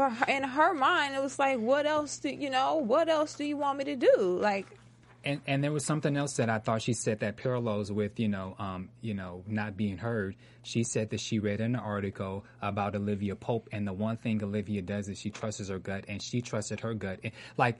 for 0.00 0.08
her, 0.08 0.24
in 0.28 0.42
her 0.42 0.72
mind, 0.72 1.14
it 1.14 1.22
was 1.22 1.38
like, 1.38 1.58
what 1.58 1.84
else 1.84 2.18
do 2.20 2.30
you 2.30 2.48
know? 2.48 2.76
What 2.76 3.10
else 3.10 3.34
do 3.34 3.44
you 3.44 3.58
want 3.58 3.76
me 3.76 3.84
to 3.84 3.96
do? 3.96 4.38
Like 4.40 4.78
And 5.24 5.42
and 5.46 5.62
there 5.62 5.72
was 5.72 5.84
something 5.84 6.16
else 6.16 6.36
that 6.36 6.48
I 6.48 6.58
thought 6.58 6.80
she 6.80 6.94
said 6.94 7.20
that 7.20 7.36
parallels 7.36 7.92
with 7.92 8.18
you 8.18 8.28
know 8.28 8.56
um 8.58 8.88
you 9.02 9.12
know 9.12 9.44
not 9.46 9.76
being 9.76 9.98
heard. 9.98 10.36
She 10.62 10.84
said 10.84 11.10
that 11.10 11.20
she 11.20 11.38
read 11.38 11.60
an 11.60 11.76
article 11.76 12.46
about 12.62 12.96
Olivia 12.96 13.36
Pope, 13.36 13.68
and 13.72 13.86
the 13.86 13.92
one 13.92 14.16
thing 14.16 14.42
Olivia 14.42 14.80
does 14.80 15.06
is 15.10 15.18
she 15.18 15.28
trusts 15.28 15.68
her 15.68 15.78
gut, 15.78 16.06
and 16.08 16.22
she 16.22 16.40
trusted 16.40 16.80
her 16.80 16.94
gut. 16.94 17.18
And, 17.22 17.32
like 17.58 17.78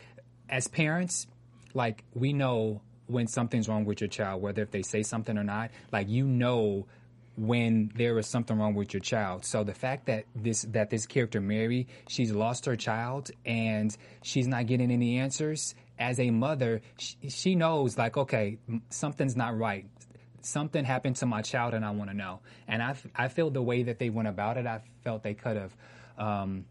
as 0.51 0.69
parents, 0.69 1.27
like 1.73 2.05
we 2.13 2.35
know 2.35 2.83
when 3.07 3.29
something's 3.29 3.67
wrong 3.67 3.87
with 3.87 4.03
your 4.03 4.09
child, 4.09 4.43
whether 4.43 4.61
if 4.61 4.71
they 4.71 4.83
say 4.83 5.03
something 5.03 5.39
or 5.39 5.45
not. 5.45 5.71
Like 5.91 6.11
you 6.11 6.27
know 6.27 6.85
when 7.37 7.91
there 7.95 8.19
is 8.19 8.27
something 8.27 8.59
wrong 8.59 8.75
with 8.75 8.93
your 8.93 9.01
child. 9.01 9.45
So 9.45 9.65
the 9.65 9.75
fact 9.75 10.07
that 10.07 10.25
this 10.35 10.63
that 10.71 10.91
this 10.91 11.07
character 11.07 11.41
Mary, 11.41 11.89
she's 12.09 12.33
lost 12.33 12.67
her 12.67 12.77
child 12.77 13.31
and 13.47 13.97
she's 14.23 14.47
not 14.47 14.67
getting 14.67 14.91
any 14.91 15.19
answers. 15.19 15.75
As 15.99 16.19
a 16.19 16.31
mother, 16.31 16.81
she, 16.99 17.17
she 17.29 17.55
knows 17.55 17.97
like 17.97 18.17
okay, 18.17 18.59
something's 18.91 19.37
not 19.37 19.57
right. 19.57 19.87
Something 20.43 20.85
happened 20.85 21.17
to 21.17 21.27
my 21.27 21.43
child, 21.43 21.75
and 21.75 21.85
I 21.85 21.91
want 21.91 22.09
to 22.11 22.17
know. 22.17 22.41
And 22.67 22.83
I, 22.83 22.97
I 23.15 23.29
feel 23.29 23.51
the 23.51 23.61
way 23.61 23.83
that 23.83 23.99
they 23.99 24.09
went 24.09 24.27
about 24.27 24.57
it, 24.57 24.67
I 24.67 24.81
felt 25.05 25.23
they 25.23 25.35
could 25.35 25.59
have 25.59 25.77
um, 26.17 26.65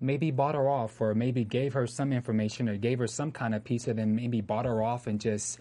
maybe 0.00 0.32
bought 0.32 0.56
her 0.56 0.68
off, 0.68 1.00
or 1.00 1.14
maybe 1.14 1.44
gave 1.44 1.74
her 1.74 1.86
some 1.86 2.12
information, 2.12 2.68
or 2.68 2.76
gave 2.76 2.98
her 2.98 3.06
some 3.06 3.30
kind 3.30 3.54
of 3.54 3.62
piece 3.62 3.86
of 3.86 3.94
them, 3.94 4.16
maybe 4.16 4.40
bought 4.40 4.64
her 4.64 4.82
off 4.82 5.06
and 5.06 5.20
just 5.20 5.60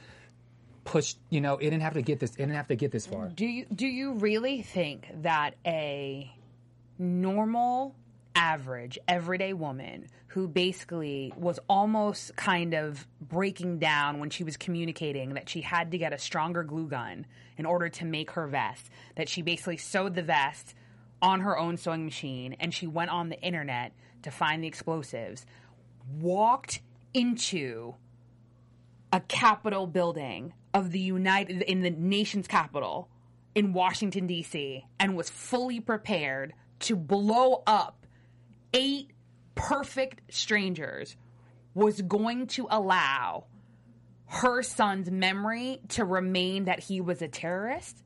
pushed. 0.83 1.17
You 1.29 1.41
know, 1.41 1.57
it 1.57 1.63
didn't 1.69 1.81
have 1.81 1.93
to 1.93 2.01
get 2.01 2.19
this. 2.19 2.31
It 2.31 2.38
didn't 2.38 2.55
have 2.55 2.67
to 2.67 2.75
get 2.75 2.91
this 2.91 3.05
far. 3.05 3.29
Do 3.29 3.45
you 3.45 3.65
do 3.73 3.88
you 3.88 4.13
really 4.13 4.61
think 4.61 5.07
that 5.21 5.55
a 5.65 6.33
normal, 6.97 7.95
average, 8.35 8.97
everyday 9.07 9.53
woman 9.53 10.07
who 10.27 10.47
basically 10.47 11.33
was 11.35 11.59
almost 11.67 12.35
kind 12.38 12.73
of 12.73 13.05
breaking 13.19 13.79
down 13.79 14.19
when 14.19 14.29
she 14.29 14.43
was 14.43 14.55
communicating 14.55 15.33
that 15.33 15.50
she 15.50 15.61
had 15.61 15.91
to 15.91 15.97
get 15.97 16.13
a 16.13 16.17
stronger 16.17 16.63
glue 16.63 16.88
gun 16.88 17.25
in 17.57 17.65
order 17.65 17.89
to 17.89 18.05
make 18.05 18.31
her 18.31 18.47
vest, 18.47 18.89
that 19.15 19.27
she 19.27 19.41
basically 19.41 19.77
sewed 19.77 20.15
the 20.15 20.23
vest 20.23 20.73
on 21.21 21.41
her 21.41 21.57
own 21.57 21.75
sewing 21.75 22.05
machine 22.05 22.55
and 22.59 22.73
she 22.73 22.88
went 22.88 23.11
on 23.11 23.29
the 23.29 23.39
internet 23.41 23.91
to 24.23 24.31
find 24.31 24.63
the 24.63 24.67
explosives, 24.67 25.45
walked 26.19 26.81
into 27.13 27.93
a 29.12 29.20
capitol 29.22 29.88
building 29.88 30.53
of 30.74 30.91
the 30.91 31.00
United 31.00 31.62
in 31.63 31.82
the 31.82 31.89
nation's 31.89 32.48
capital 32.48 33.10
in 33.56 33.74
Washington 33.74 34.27
D.C. 34.27 34.86
and 35.00 35.15
was 35.15 35.30
fully 35.30 35.80
prepared 35.80 36.53
to 36.80 36.96
blow 36.96 37.63
up 37.68 38.06
eight 38.74 39.12
perfect 39.56 40.34
strangers 40.34 41.15
was 41.74 42.01
going 42.01 42.48
to 42.48 42.68
allow 42.70 43.46
her 44.25 44.63
son's 44.63 45.12
memory 45.12 45.82
to 45.89 46.06
remain 46.06 46.65
that 46.65 46.80
he 46.80 47.01
was 47.01 47.22
a 47.22 47.27
terrorist? 47.27 48.01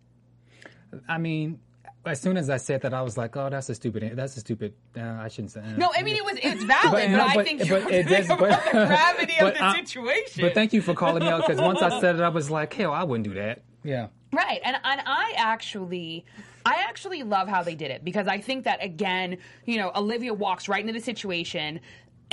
I 1.07 1.17
mean, 1.17 1.59
as 2.07 2.21
soon 2.21 2.37
as 2.37 2.49
I 2.49 2.57
said 2.57 2.81
that, 2.83 2.93
I 2.93 3.01
was 3.01 3.17
like, 3.17 3.35
"Oh, 3.37 3.49
that's 3.49 3.69
a 3.69 3.75
stupid. 3.75 4.11
That's 4.15 4.37
a 4.37 4.39
stupid. 4.39 4.73
Uh, 4.97 5.01
I 5.01 5.27
shouldn't 5.27 5.51
say." 5.51 5.61
uh, 5.61 5.77
No, 5.77 5.91
I 5.95 6.03
mean 6.03 6.15
it 6.15 6.25
was 6.25 6.37
it's 6.41 6.63
valid, 6.63 6.91
but, 6.91 7.09
no, 7.09 7.25
I 7.25 7.43
think 7.43 7.65
you're 7.65 7.77
it 7.79 8.07
thinking 8.07 8.07
does- 8.13 8.29
about 8.29 8.63
the 8.71 8.71
gravity 8.71 9.39
of 9.39 9.53
the 9.53 9.63
I- 9.63 9.75
situation. 9.79 10.41
But 10.41 10.53
thank 10.53 10.73
you 10.73 10.81
for 10.81 10.93
calling 10.93 11.23
me 11.23 11.29
out 11.29 11.45
because 11.45 11.61
once 11.61 11.81
I 11.81 11.99
said 11.99 12.15
it, 12.15 12.21
I 12.21 12.29
was 12.29 12.49
like, 12.51 12.73
"Hell, 12.73 12.91
I 12.93 13.03
wouldn't 13.03 13.27
do 13.27 13.33
that." 13.35 13.61
Yeah. 13.83 14.07
Right. 14.31 14.59
And 14.65 14.75
and 14.83 15.01
I 15.05 15.33
actually 15.37 16.25
I 16.65 16.83
actually 16.89 17.23
love 17.23 17.47
how 17.47 17.61
they 17.63 17.75
did 17.75 17.91
it 17.91 18.03
because 18.03 18.27
I 18.27 18.39
think 18.39 18.63
that 18.65 18.83
again, 18.83 19.37
you 19.65 19.77
know, 19.77 19.91
Olivia 19.95 20.33
walks 20.33 20.67
right 20.67 20.81
into 20.81 20.93
the 20.93 20.99
situation 20.99 21.79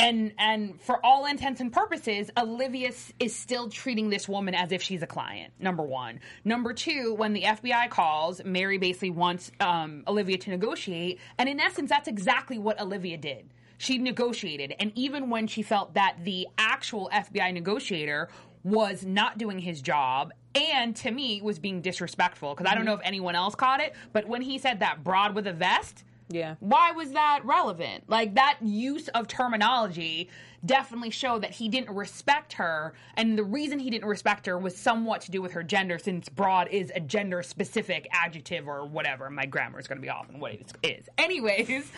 and 0.03 0.33
and 0.37 0.81
for 0.81 1.05
all 1.07 1.27
intents 1.27 1.61
and 1.61 1.73
purposes, 1.73 2.31
Olivia 2.37 2.93
is 3.21 3.35
still 3.35 3.71
treating 3.71 4.11
this 4.11 4.29
woman 4.29 4.55
as 4.55 4.73
if 4.73 4.83
she's 4.83 5.03
a 5.03 5.07
client. 5.07 5.55
Number 5.61 5.85
1. 5.85 6.19
Number 6.45 6.75
2, 6.75 7.15
when 7.15 7.33
the 7.33 7.43
FBI 7.43 7.89
calls, 7.89 8.45
Mary 8.45 8.79
basically 8.79 9.11
wants 9.11 9.53
um, 9.61 10.03
Olivia 10.09 10.37
to 10.39 10.51
negotiate, 10.51 11.21
and 11.39 11.49
in 11.49 11.61
essence 11.61 11.89
that's 11.89 12.09
exactly 12.09 12.59
what 12.59 12.81
Olivia 12.81 13.17
did. 13.17 13.49
She 13.79 13.99
negotiated, 13.99 14.75
and 14.79 14.93
even 14.95 15.31
when 15.31 15.47
she 15.47 15.63
felt 15.63 15.95
that 15.95 16.17
the 16.23 16.47
actual 16.59 17.09
FBI 17.13 17.53
negotiator 17.55 18.29
was 18.65 19.05
not 19.05 19.39
doing 19.39 19.59
his 19.59 19.81
job 19.83 20.33
and 20.55 20.95
to 20.95 21.11
me 21.11 21.41
was 21.43 21.59
being 21.59 21.81
disrespectful 21.81 22.55
because 22.55 22.71
I 22.71 22.75
don't 22.75 22.85
know 22.85 22.95
if 22.95 23.01
anyone 23.03 23.35
else 23.35 23.55
caught 23.55 23.81
it, 23.81 23.95
but 24.13 24.29
when 24.29 24.43
he 24.43 24.59
said 24.59 24.81
that 24.81 25.03
broad 25.03 25.35
with 25.35 25.47
a 25.47 25.53
vest, 25.53 26.05
Yeah. 26.35 26.55
why 26.61 26.93
was 26.93 27.13
that 27.13 27.41
relevant? 27.45 28.05
Like 28.09 28.35
that 28.35 28.59
use 28.63 29.09
of 29.09 29.29
terminology 29.29 30.29
definitely 30.65 31.11
showed 31.11 31.43
that 31.43 31.51
he 31.51 31.69
didn't 31.69 31.95
respect 31.95 32.53
her, 32.55 32.95
and 33.17 33.37
the 33.37 33.43
reason 33.43 33.79
he 33.81 33.91
didn't 33.91 34.09
respect 34.09 34.47
her 34.47 34.57
was 34.57 34.77
somewhat 34.77 35.21
to 35.23 35.31
do 35.33 35.43
with 35.43 35.53
her 35.53 35.63
gender, 35.65 35.99
since 35.99 36.29
broad 36.29 36.69
is 36.69 36.93
a 36.95 37.01
gender 37.01 37.43
specific 37.43 38.07
adjective 38.13 38.69
or 38.69 38.85
whatever. 38.87 39.29
My 39.29 39.45
grammar 39.47 39.81
is 39.81 39.89
going 39.89 39.99
to 39.99 40.03
be 40.03 40.09
off 40.11 40.31
in 40.31 40.39
what 40.39 40.53
it 40.53 40.73
is. 40.85 41.09
Anyways, 41.19 41.91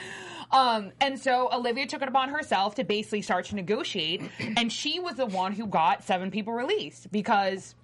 um, 0.51 0.93
and 1.01 1.19
so 1.19 1.49
Olivia 1.53 1.87
took 1.87 2.01
it 2.03 2.09
upon 2.09 2.31
herself 2.31 2.75
to 2.77 2.85
basically 2.85 3.21
start 3.23 3.45
to 3.47 3.55
negotiate, 3.55 4.23
and 4.57 4.73
she 4.73 4.99
was 4.99 5.17
the 5.17 5.27
one 5.27 5.53
who 5.53 5.67
got 5.67 6.03
seven 6.05 6.31
people 6.31 6.53
released 6.53 7.11
because. 7.13 7.75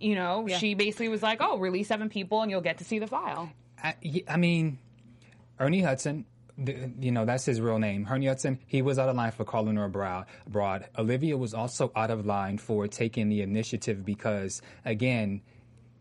You 0.00 0.14
know, 0.14 0.46
Yeah. 0.46 0.58
she 0.58 0.74
basically 0.74 1.08
was 1.08 1.24
like, 1.24 1.38
"Oh, 1.40 1.58
release 1.58 1.88
seven 1.88 2.08
people, 2.08 2.40
and 2.42 2.52
you'll 2.52 2.60
get 2.60 2.78
to 2.78 2.84
see 2.84 3.00
the 3.00 3.08
file." 3.08 3.50
I, 3.82 3.96
I 4.28 4.36
mean, 4.36 4.78
Ernie 5.60 5.82
Hudson, 5.82 6.24
you 7.00 7.12
know, 7.12 7.24
that's 7.24 7.44
his 7.44 7.60
real 7.60 7.78
name. 7.78 8.06
Ernie 8.10 8.26
Hudson, 8.26 8.58
he 8.66 8.82
was 8.82 8.98
out 8.98 9.08
of 9.08 9.16
line 9.16 9.30
for 9.32 9.44
calling 9.44 9.76
her 9.76 9.84
abroad. 9.84 10.88
Olivia 10.98 11.36
was 11.36 11.54
also 11.54 11.92
out 11.94 12.10
of 12.10 12.26
line 12.26 12.58
for 12.58 12.88
taking 12.88 13.28
the 13.28 13.42
initiative 13.42 14.04
because, 14.04 14.62
again, 14.84 15.40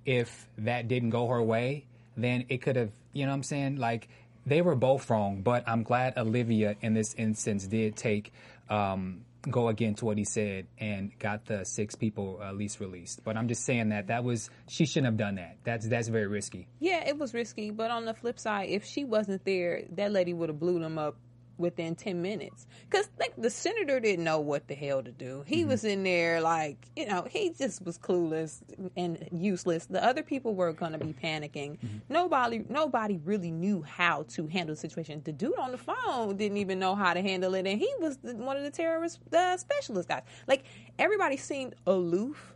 if 0.06 0.48
that 0.58 0.88
didn't 0.88 1.12
go 1.12 1.28
her 1.28 1.42
way, 1.42 1.86
then 2.16 2.46
it 2.50 2.62
could 2.62 2.76
have, 2.76 2.92
you 3.14 3.26
know 3.26 3.32
what 3.32 3.36
I'm 3.36 3.44
saying? 3.44 3.78
Like, 3.78 4.08
they 4.46 4.62
were 4.62 4.76
both 4.76 5.10
wrong, 5.10 5.42
but 5.42 5.68
I'm 5.68 5.84
glad 5.84 6.18
Olivia 6.18 6.76
in 6.82 6.94
this 6.94 7.14
instance 7.16 7.68
did 7.68 7.96
take, 7.96 8.32
um, 8.70 9.26
go 9.52 9.68
against 9.70 10.04
what 10.04 10.18
he 10.18 10.26
said 10.26 10.68
and 10.78 11.18
got 11.20 11.46
the 11.46 11.64
six 11.64 11.96
people 11.96 12.40
uh, 12.42 12.50
at 12.50 12.58
least 12.58 12.80
released. 12.80 13.24
But 13.24 13.38
I'm 13.38 13.48
just 13.48 13.66
saying 13.66 13.90
that 13.90 14.08
that 14.08 14.24
was, 14.24 14.50
she 14.68 14.86
shouldn't 14.86 15.06
have 15.08 15.18
done 15.18 15.36
that. 15.36 15.58
That's, 15.64 15.88
that's 15.88 16.08
very 16.08 16.28
risky. 16.28 16.68
Yeah, 16.80 17.08
it 17.08 17.18
was 17.18 17.34
risky, 17.34 17.72
but 17.72 17.92
on 17.92 18.06
the 18.06 18.14
flip 18.14 18.40
side, 18.40 18.70
if 18.70 18.86
she 18.86 19.04
wasn't 19.04 19.44
there, 19.46 19.84
that 19.92 20.12
lady 20.12 20.34
would 20.34 20.50
have 20.50 20.60
blew 20.60 20.80
them 20.80 20.98
up 20.98 21.18
within 21.58 21.96
10 21.96 22.22
minutes. 22.22 22.68
Because 22.90 23.10
like, 23.20 23.34
the 23.38 23.50
senator 23.50 24.00
didn't 24.00 24.24
know 24.24 24.40
what 24.40 24.68
the 24.68 24.76
hell 24.76 25.04
to 25.04 25.12
do. 25.12 25.44
He 25.46 25.62
mm-hmm. 25.62 25.70
was 25.70 25.84
in 25.84 26.04
there 26.04 26.42
like, 26.42 26.86
you 26.96 27.06
know, 27.06 27.28
he 27.30 27.52
just 27.58 27.84
was 27.86 27.98
clueless 27.98 28.62
and 28.96 29.28
useless. 29.32 29.86
The 29.86 30.04
other 30.04 30.24
people 30.24 30.56
were 30.56 30.74
going 30.74 30.94
to 30.94 30.98
be 30.98 31.14
panicking. 31.14 31.78
Mm-hmm. 31.78 31.98
Nobody 32.10 32.66
nobody 32.70 33.20
really 33.24 33.52
knew 33.52 33.82
how 33.82 34.24
to 34.30 34.48
handle 34.48 34.76
the 34.76 34.80
situation. 34.80 35.22
The 35.24 35.34
dude 35.34 35.58
on 35.58 35.72
the 35.72 35.78
phone 35.78 36.38
didn't 36.38 36.58
even 36.58 36.80
know 36.80 36.96
how 36.96 37.14
to 37.14 37.22
handle 37.22 37.56
it, 37.56 37.66
and 37.66 37.80
he 37.80 37.92
was 38.00 38.18
the, 38.18 38.36
one 38.36 38.58
of 38.58 38.64
the 38.64 38.72
terrorist 38.72 39.20
the 39.30 39.58
specialist 39.58 40.10
guys. 40.10 40.24
Like, 40.48 40.64
everybody 41.00 41.38
seemed 41.38 41.76
aloof 41.86 42.54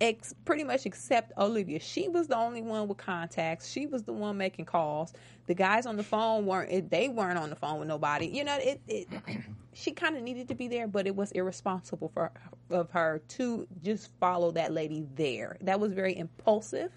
ex- 0.00 0.34
pretty 0.44 0.64
much 0.64 0.86
except 0.86 1.32
Olivia. 1.38 1.78
She 1.80 2.08
was 2.08 2.28
the 2.28 2.36
only 2.36 2.62
one 2.62 2.88
with 2.88 2.98
contacts. 2.98 3.68
She 3.70 3.86
was 3.86 4.02
the 4.02 4.12
one 4.12 4.36
making 4.36 4.64
calls. 4.64 5.12
The 5.46 5.54
guys 5.54 5.86
on 5.86 5.96
the 5.96 6.02
phone 6.02 6.46
weren't. 6.46 6.90
They 6.90 7.08
weren't 7.08 7.38
on 7.38 7.50
the 7.50 7.56
phone 7.56 7.78
with 7.78 7.88
nobody. 7.88 8.26
You 8.26 8.44
know, 8.44 8.56
it. 8.60 8.80
it 8.88 9.08
she 9.72 9.92
kind 9.92 10.16
of 10.16 10.22
needed 10.22 10.48
to 10.48 10.54
be 10.54 10.66
there, 10.66 10.88
but 10.88 11.06
it 11.06 11.14
was 11.14 11.30
irresponsible 11.32 12.08
for 12.08 12.32
of 12.70 12.90
her 12.90 13.22
to 13.28 13.66
just 13.82 14.10
follow 14.18 14.50
that 14.52 14.72
lady 14.72 15.06
there. 15.14 15.56
That 15.60 15.78
was 15.78 15.92
very 15.92 16.16
impulsive. 16.16 16.92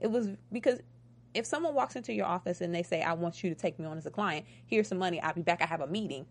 It 0.00 0.10
was 0.10 0.30
because 0.52 0.80
if 1.34 1.46
someone 1.46 1.74
walks 1.74 1.94
into 1.96 2.12
your 2.12 2.26
office 2.26 2.60
and 2.60 2.74
they 2.74 2.82
say, 2.82 3.02
"I 3.02 3.12
want 3.12 3.42
you 3.44 3.50
to 3.50 3.56
take 3.56 3.78
me 3.78 3.86
on 3.86 3.96
as 3.96 4.06
a 4.06 4.10
client. 4.10 4.46
Here's 4.66 4.88
some 4.88 4.98
money. 4.98 5.20
I'll 5.20 5.34
be 5.34 5.42
back. 5.42 5.62
I 5.62 5.66
have 5.66 5.80
a 5.80 5.86
meeting." 5.86 6.26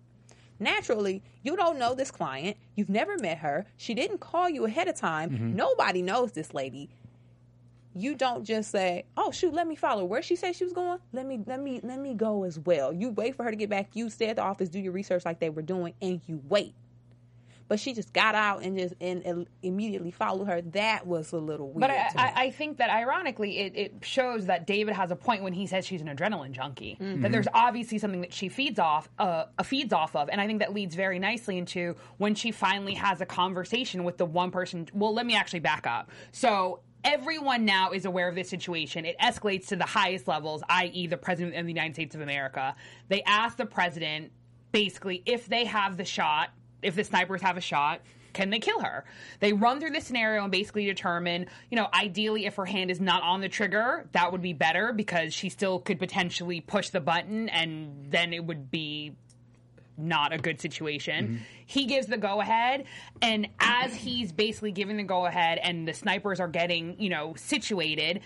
Naturally, 0.59 1.21
you 1.43 1.55
don't 1.55 1.77
know 1.79 1.93
this 1.93 2.11
client. 2.11 2.57
You've 2.75 2.89
never 2.89 3.17
met 3.17 3.39
her. 3.39 3.65
She 3.77 3.93
didn't 3.93 4.19
call 4.19 4.49
you 4.49 4.65
ahead 4.65 4.87
of 4.87 4.95
time. 4.95 5.29
Mm-hmm. 5.29 5.55
Nobody 5.55 6.01
knows 6.01 6.31
this 6.33 6.53
lady. 6.53 6.89
you 7.95 8.13
don't 8.15 8.43
just 8.43 8.69
say, 8.71 9.05
"Oh 9.15 9.31
shoot, 9.31 9.53
let 9.53 9.67
me 9.67 9.75
follow 9.75 10.05
where 10.05 10.21
she 10.21 10.35
said 10.35 10.55
she 10.55 10.63
was 10.63 10.73
going. 10.73 10.99
Let 11.13 11.25
me 11.25 11.39
let 11.47 11.59
me 11.59 11.79
let 11.83 11.99
me 11.99 12.13
go 12.13 12.43
as 12.43 12.59
well." 12.59 12.93
You 12.93 13.09
wait 13.09 13.35
for 13.35 13.43
her 13.43 13.49
to 13.51 13.57
get 13.57 13.69
back. 13.71 13.89
You 13.93 14.09
stay 14.09 14.27
at 14.27 14.35
the 14.35 14.43
office, 14.43 14.69
do 14.69 14.79
your 14.79 14.91
research 14.93 15.25
like 15.25 15.39
they 15.39 15.49
were 15.49 15.63
doing, 15.63 15.93
and 16.01 16.21
you 16.27 16.41
wait. 16.47 16.75
But 17.67 17.79
she 17.79 17.93
just 17.93 18.13
got 18.13 18.33
out 18.33 18.63
and 18.63 18.77
just 18.77 18.93
and, 19.01 19.47
immediately 19.61 20.11
followed 20.11 20.45
her. 20.45 20.61
That 20.61 21.05
was 21.05 21.33
a 21.33 21.37
little 21.37 21.67
weird. 21.67 21.81
But 21.81 21.89
I. 21.91 22.11
I, 22.15 22.33
I 22.45 22.51
think 22.51 22.77
that 22.77 22.89
ironically, 22.89 23.59
it, 23.59 23.75
it 23.75 23.93
shows 24.01 24.45
that 24.45 24.65
David 24.65 24.95
has 24.95 25.11
a 25.11 25.15
point 25.15 25.43
when 25.43 25.53
he 25.53 25.67
says 25.67 25.85
she's 25.85 26.01
an 26.01 26.07
adrenaline 26.07 26.51
junkie. 26.51 26.97
That 26.99 27.31
there's 27.31 27.47
obviously 27.53 27.97
something 27.97 28.21
that 28.21 28.33
she 28.33 28.49
feeds 28.49 28.79
off, 28.79 29.09
uh, 29.19 29.45
uh, 29.57 29.63
feeds 29.63 29.93
off 29.93 30.15
of, 30.15 30.29
and 30.29 30.39
I 30.39 30.47
think 30.47 30.59
that 30.59 30.73
leads 30.73 30.95
very 30.95 31.19
nicely 31.19 31.57
into 31.57 31.95
when 32.17 32.35
she 32.35 32.51
finally 32.51 32.93
has 32.93 33.21
a 33.21 33.25
conversation 33.25 34.03
with 34.03 34.17
the 34.17 34.25
one 34.25 34.51
person. 34.51 34.87
Well, 34.93 35.13
let 35.13 35.25
me 35.25 35.35
actually 35.35 35.59
back 35.59 35.85
up. 35.87 36.09
So. 36.31 36.81
Everyone 37.03 37.63
now 37.63 37.91
is 37.91 38.03
aware 38.03 38.27
of 38.27 38.35
this 38.35 38.49
situation. 38.49 39.05
It 39.05 39.17
escalates 39.19 39.67
to 39.67 39.77
the 39.77 39.85
highest 39.85 40.27
levels, 40.27 40.61
i.e., 40.67 41.07
the 41.07 41.15
President 41.15 41.55
of 41.55 41.65
the 41.65 41.71
United 41.71 41.93
States 41.93 42.15
of 42.15 42.21
America. 42.21 42.75
They 43.07 43.21
ask 43.21 43.55
the 43.55 43.67
President, 43.67 44.31
basically, 44.73 45.21
if 45.25 45.47
they 45.47 45.63
have 45.65 45.95
the 45.95 46.03
shot, 46.03 46.49
if 46.87 46.95
the 46.95 47.03
snipers 47.03 47.41
have 47.41 47.57
a 47.57 47.61
shot, 47.61 48.01
can 48.33 48.49
they 48.49 48.59
kill 48.59 48.79
her? 48.81 49.03
They 49.39 49.53
run 49.53 49.79
through 49.79 49.91
the 49.91 50.01
scenario 50.01 50.43
and 50.43 50.51
basically 50.51 50.85
determine, 50.85 51.47
you 51.71 51.75
know, 51.75 51.87
ideally 51.93 52.45
if 52.45 52.55
her 52.55 52.65
hand 52.65 52.91
is 52.91 52.99
not 52.99 53.23
on 53.23 53.41
the 53.41 53.49
trigger, 53.49 54.07
that 54.11 54.31
would 54.31 54.41
be 54.41 54.53
better 54.53 54.93
because 54.93 55.33
she 55.33 55.49
still 55.49 55.79
could 55.79 55.99
potentially 55.99 56.61
push 56.61 56.89
the 56.89 56.99
button 56.99 57.49
and 57.49 58.11
then 58.11 58.33
it 58.33 58.43
would 58.45 58.69
be 58.69 59.13
not 59.97 60.31
a 60.31 60.37
good 60.37 60.61
situation. 60.61 61.25
Mm-hmm. 61.25 61.37
He 61.65 61.85
gives 61.85 62.07
the 62.07 62.17
go 62.17 62.39
ahead, 62.39 62.85
and 63.21 63.47
as 63.59 63.93
he's 63.95 64.31
basically 64.31 64.71
giving 64.71 64.97
the 64.97 65.03
go 65.03 65.25
ahead, 65.25 65.57
and 65.57 65.87
the 65.87 65.93
snipers 65.93 66.39
are 66.39 66.47
getting, 66.47 67.01
you 67.01 67.09
know, 67.09 67.33
situated. 67.35 68.21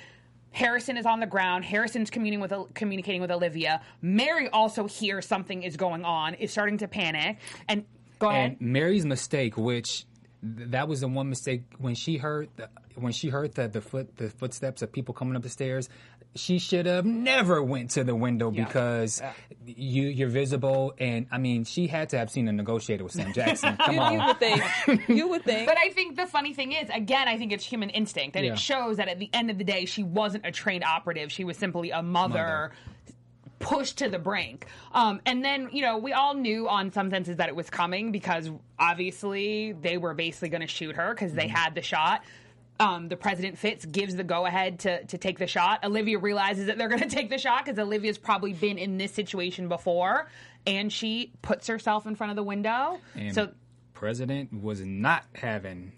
Harrison 0.51 0.97
is 0.97 1.05
on 1.05 1.21
the 1.21 1.25
ground. 1.25 1.63
Harrison's 1.63 2.09
communicating 2.09 2.41
with 2.41 2.73
communicating 2.73 3.21
with 3.21 3.31
Olivia. 3.31 3.81
Mary 4.01 4.49
also 4.49 4.85
hears 4.85 5.25
something 5.25 5.63
is 5.63 5.77
going 5.77 6.03
on, 6.03 6.33
is 6.33 6.51
starting 6.51 6.77
to 6.79 6.89
panic, 6.89 7.37
and 7.69 7.85
go 8.21 8.29
ahead. 8.29 8.57
And 8.59 8.61
Mary's 8.61 9.05
mistake, 9.05 9.57
which 9.57 10.05
th- 10.41 10.69
that 10.71 10.87
was 10.87 11.01
the 11.01 11.07
one 11.07 11.29
mistake 11.29 11.63
when 11.77 11.95
she 11.95 12.17
heard 12.17 12.49
the, 12.55 12.69
when 12.95 13.11
she 13.13 13.29
heard 13.29 13.53
the 13.55 13.67
the 13.67 13.81
foot 13.81 14.15
the 14.17 14.29
footsteps 14.29 14.81
of 14.81 14.91
people 14.91 15.13
coming 15.13 15.35
up 15.35 15.43
the 15.43 15.49
stairs. 15.49 15.89
She 16.33 16.59
should 16.59 16.85
have 16.85 17.05
never 17.05 17.61
went 17.61 17.89
to 17.91 18.05
the 18.05 18.15
window 18.15 18.51
because 18.51 19.21
you 19.65 20.03
you're 20.03 20.29
visible, 20.29 20.93
and 20.97 21.25
I 21.29 21.37
mean 21.37 21.65
she 21.65 21.87
had 21.87 22.07
to 22.11 22.17
have 22.17 22.29
seen 22.29 22.47
a 22.47 22.53
negotiator 22.53 23.03
with 23.03 23.11
Sam 23.11 23.33
Jackson. 23.39 23.75
Come 23.75 23.95
you, 23.95 23.99
on, 24.01 24.13
you 24.13 24.25
would 24.27 24.39
think. 24.39 25.09
You 25.09 25.27
would 25.27 25.43
think. 25.43 25.67
But 25.67 25.77
I 25.77 25.89
think 25.89 26.15
the 26.15 26.27
funny 26.27 26.53
thing 26.53 26.71
is, 26.71 26.89
again, 26.89 27.27
I 27.27 27.37
think 27.37 27.51
it's 27.51 27.65
human 27.65 27.89
instinct, 27.89 28.37
and 28.37 28.45
Yeah. 28.45 28.53
it 28.53 28.59
shows 28.59 28.95
that 28.95 29.09
at 29.09 29.19
the 29.19 29.29
end 29.33 29.51
of 29.51 29.57
the 29.57 29.65
day, 29.65 29.83
she 29.83 30.03
wasn't 30.03 30.45
a 30.45 30.51
trained 30.51 30.85
operative. 30.85 31.33
She 31.33 31.43
was 31.43 31.57
simply 31.57 31.91
a 31.91 32.01
mother. 32.01 32.29
Mother. 32.29 32.71
Pushed 33.61 33.99
to 33.99 34.09
the 34.09 34.19
brink. 34.19 34.65
Um, 34.91 35.21
and 35.25 35.43
then, 35.43 35.69
you 35.71 35.81
know, 35.81 35.97
we 35.97 36.13
all 36.13 36.33
knew 36.33 36.67
on 36.67 36.91
some 36.91 37.09
senses 37.09 37.37
that 37.37 37.49
it 37.49 37.55
was 37.55 37.69
coming 37.69 38.11
because 38.11 38.49
obviously 38.77 39.73
they 39.73 39.97
were 39.97 40.13
basically 40.13 40.49
going 40.49 40.61
to 40.61 40.67
shoot 40.67 40.95
her 40.95 41.13
because 41.13 41.33
they 41.33 41.47
had 41.47 41.75
the 41.75 41.81
shot. 41.81 42.23
Um, 42.79 43.09
the 43.09 43.15
president 43.15 43.59
Fitz 43.59 43.85
gives 43.85 44.15
the 44.15 44.23
go 44.23 44.47
ahead 44.47 44.79
to, 44.79 45.05
to 45.05 45.17
take 45.17 45.37
the 45.37 45.45
shot. 45.45 45.85
Olivia 45.85 46.17
realizes 46.17 46.65
that 46.65 46.77
they're 46.77 46.89
going 46.89 47.01
to 47.07 47.15
take 47.15 47.29
the 47.29 47.37
shot 47.37 47.63
because 47.63 47.77
Olivia's 47.77 48.17
probably 48.17 48.53
been 48.53 48.77
in 48.77 48.97
this 48.97 49.11
situation 49.11 49.67
before. 49.67 50.27
And 50.65 50.91
she 50.91 51.31
puts 51.41 51.67
herself 51.67 52.05
in 52.05 52.15
front 52.15 52.31
of 52.31 52.35
the 52.35 52.43
window. 52.43 52.99
and 53.15 53.33
so 53.33 53.51
president 53.93 54.51
was 54.51 54.81
not 54.81 55.25
having. 55.35 55.91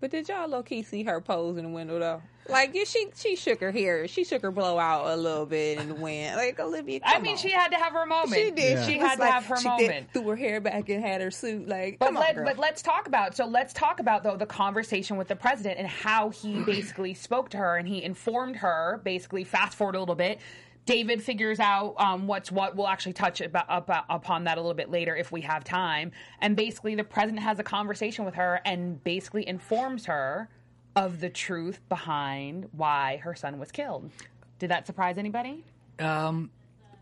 But 0.00 0.10
did 0.10 0.28
y'all 0.28 0.48
low 0.48 0.62
key 0.62 0.82
see 0.82 1.04
her 1.04 1.20
pose 1.20 1.56
in 1.56 1.64
the 1.64 1.70
window 1.70 1.98
though? 1.98 2.22
Like 2.48 2.76
she 2.86 3.08
she 3.16 3.36
shook 3.36 3.60
her 3.60 3.70
hair, 3.72 4.06
she 4.08 4.24
shook 4.24 4.42
her 4.42 4.50
blowout 4.50 5.06
a 5.08 5.16
little 5.16 5.46
bit 5.46 5.78
in 5.78 5.88
the 5.88 5.94
wind. 5.94 6.36
Like 6.36 6.58
Olivia, 6.60 7.00
I 7.04 7.18
mean, 7.18 7.32
on. 7.32 7.38
she 7.38 7.50
had 7.50 7.68
to 7.72 7.76
have 7.76 7.92
her 7.92 8.06
moment. 8.06 8.34
She 8.34 8.50
did. 8.50 8.84
She 8.84 8.92
She 8.92 8.98
had 8.98 9.10
was 9.10 9.16
to 9.16 9.20
like- 9.22 9.32
have 9.32 9.46
her 9.46 9.56
she 9.56 9.62
did, 9.78 9.88
moment. 9.88 10.12
threw 10.12 10.28
her 10.28 10.36
hair 10.36 10.60
back 10.60 10.88
and 10.88 11.04
had 11.04 11.20
her 11.20 11.30
suit. 11.30 11.68
Like, 11.68 11.98
But 11.98 12.06
come 12.06 12.16
on, 12.18 12.22
let 12.22 12.34
girl. 12.36 12.44
but 12.46 12.58
let's 12.58 12.82
talk 12.82 13.06
about 13.06 13.36
so 13.36 13.46
let's 13.46 13.72
talk 13.72 14.00
about 14.00 14.22
though 14.22 14.36
the 14.36 14.46
conversation 14.46 15.16
with 15.16 15.28
the 15.28 15.36
president 15.36 15.78
and 15.78 15.88
how 15.88 16.30
he 16.30 16.60
basically 16.66 17.14
spoke 17.14 17.48
to 17.50 17.56
her 17.56 17.76
and 17.76 17.88
he 17.88 18.02
informed 18.02 18.56
her 18.56 19.00
basically 19.04 19.44
fast 19.44 19.76
forward 19.76 19.96
a 19.96 20.00
little 20.00 20.14
bit. 20.14 20.38
David 20.84 21.20
figures 21.20 21.58
out 21.58 21.96
um, 21.98 22.28
what's 22.28 22.52
what. 22.52 22.76
We'll 22.76 22.86
actually 22.86 23.14
touch 23.14 23.40
about, 23.40 23.64
about, 23.68 24.04
upon 24.08 24.44
that 24.44 24.56
a 24.56 24.60
little 24.60 24.72
bit 24.72 24.88
later 24.88 25.16
if 25.16 25.32
we 25.32 25.40
have 25.40 25.64
time. 25.64 26.12
And 26.40 26.54
basically, 26.54 26.94
the 26.94 27.02
president 27.02 27.40
has 27.42 27.58
a 27.58 27.64
conversation 27.64 28.24
with 28.24 28.34
her 28.34 28.60
and 28.64 29.02
basically 29.02 29.48
informs 29.48 30.06
her 30.06 30.48
of 30.96 31.20
the 31.20 31.30
truth 31.30 31.80
behind 31.88 32.68
why 32.72 33.18
her 33.18 33.34
son 33.34 33.58
was 33.58 33.70
killed. 33.70 34.10
Did 34.58 34.70
that 34.70 34.86
surprise 34.86 35.18
anybody? 35.18 35.64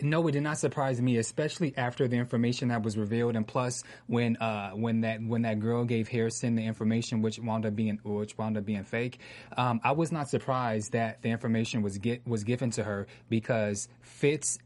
No, 0.02 0.26
it 0.28 0.32
did 0.32 0.42
not 0.42 0.58
surprise 0.58 1.00
me, 1.00 1.18
especially 1.18 1.72
after 1.76 2.08
the 2.08 2.16
information 2.16 2.68
that 2.68 2.82
was 2.82 2.98
revealed, 2.98 3.36
and 3.36 3.46
plus 3.46 3.84
when 4.08 4.36
uh, 4.38 4.72
when 4.72 5.02
that 5.02 5.22
when 5.22 5.42
that 5.42 5.60
girl 5.60 5.84
gave 5.84 6.08
Harrison 6.08 6.56
the 6.56 6.64
information, 6.64 7.22
which 7.22 7.38
wound 7.38 7.64
up 7.64 7.76
being 7.76 7.98
which 8.04 8.36
wound 8.36 8.58
up 8.58 8.66
being 8.66 8.84
fake. 8.84 9.20
Um, 9.56 9.80
I 9.84 9.92
was 9.92 10.12
not 10.12 10.28
surprised 10.28 10.92
that 10.92 11.22
the 11.22 11.30
information 11.30 11.80
was 11.82 11.98
get 11.98 12.26
was 12.26 12.44
given 12.44 12.70
to 12.72 12.84
her 12.84 13.06
because 13.30 13.88
Fitz 14.02 14.58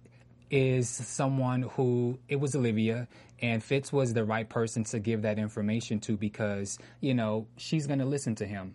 is 0.51 0.89
someone 0.89 1.63
who 1.63 2.19
it 2.29 2.37
was 2.37 2.57
Olivia, 2.57 3.07
and 3.41 3.63
Fitz 3.63 3.93
was 3.93 4.15
the 4.15 4.25
right 4.25 4.49
person 4.49 4.83
to 4.85 4.99
give 4.99 5.23
that 5.23 5.39
information 5.39 6.01
to 6.01 6.17
because 6.17 6.79
you 7.01 7.15
know 7.15 7.47
she's 7.59 7.87
going 7.87 8.01
to 8.01 8.07
listen 8.07 8.35
to 8.37 8.47
him. 8.47 8.75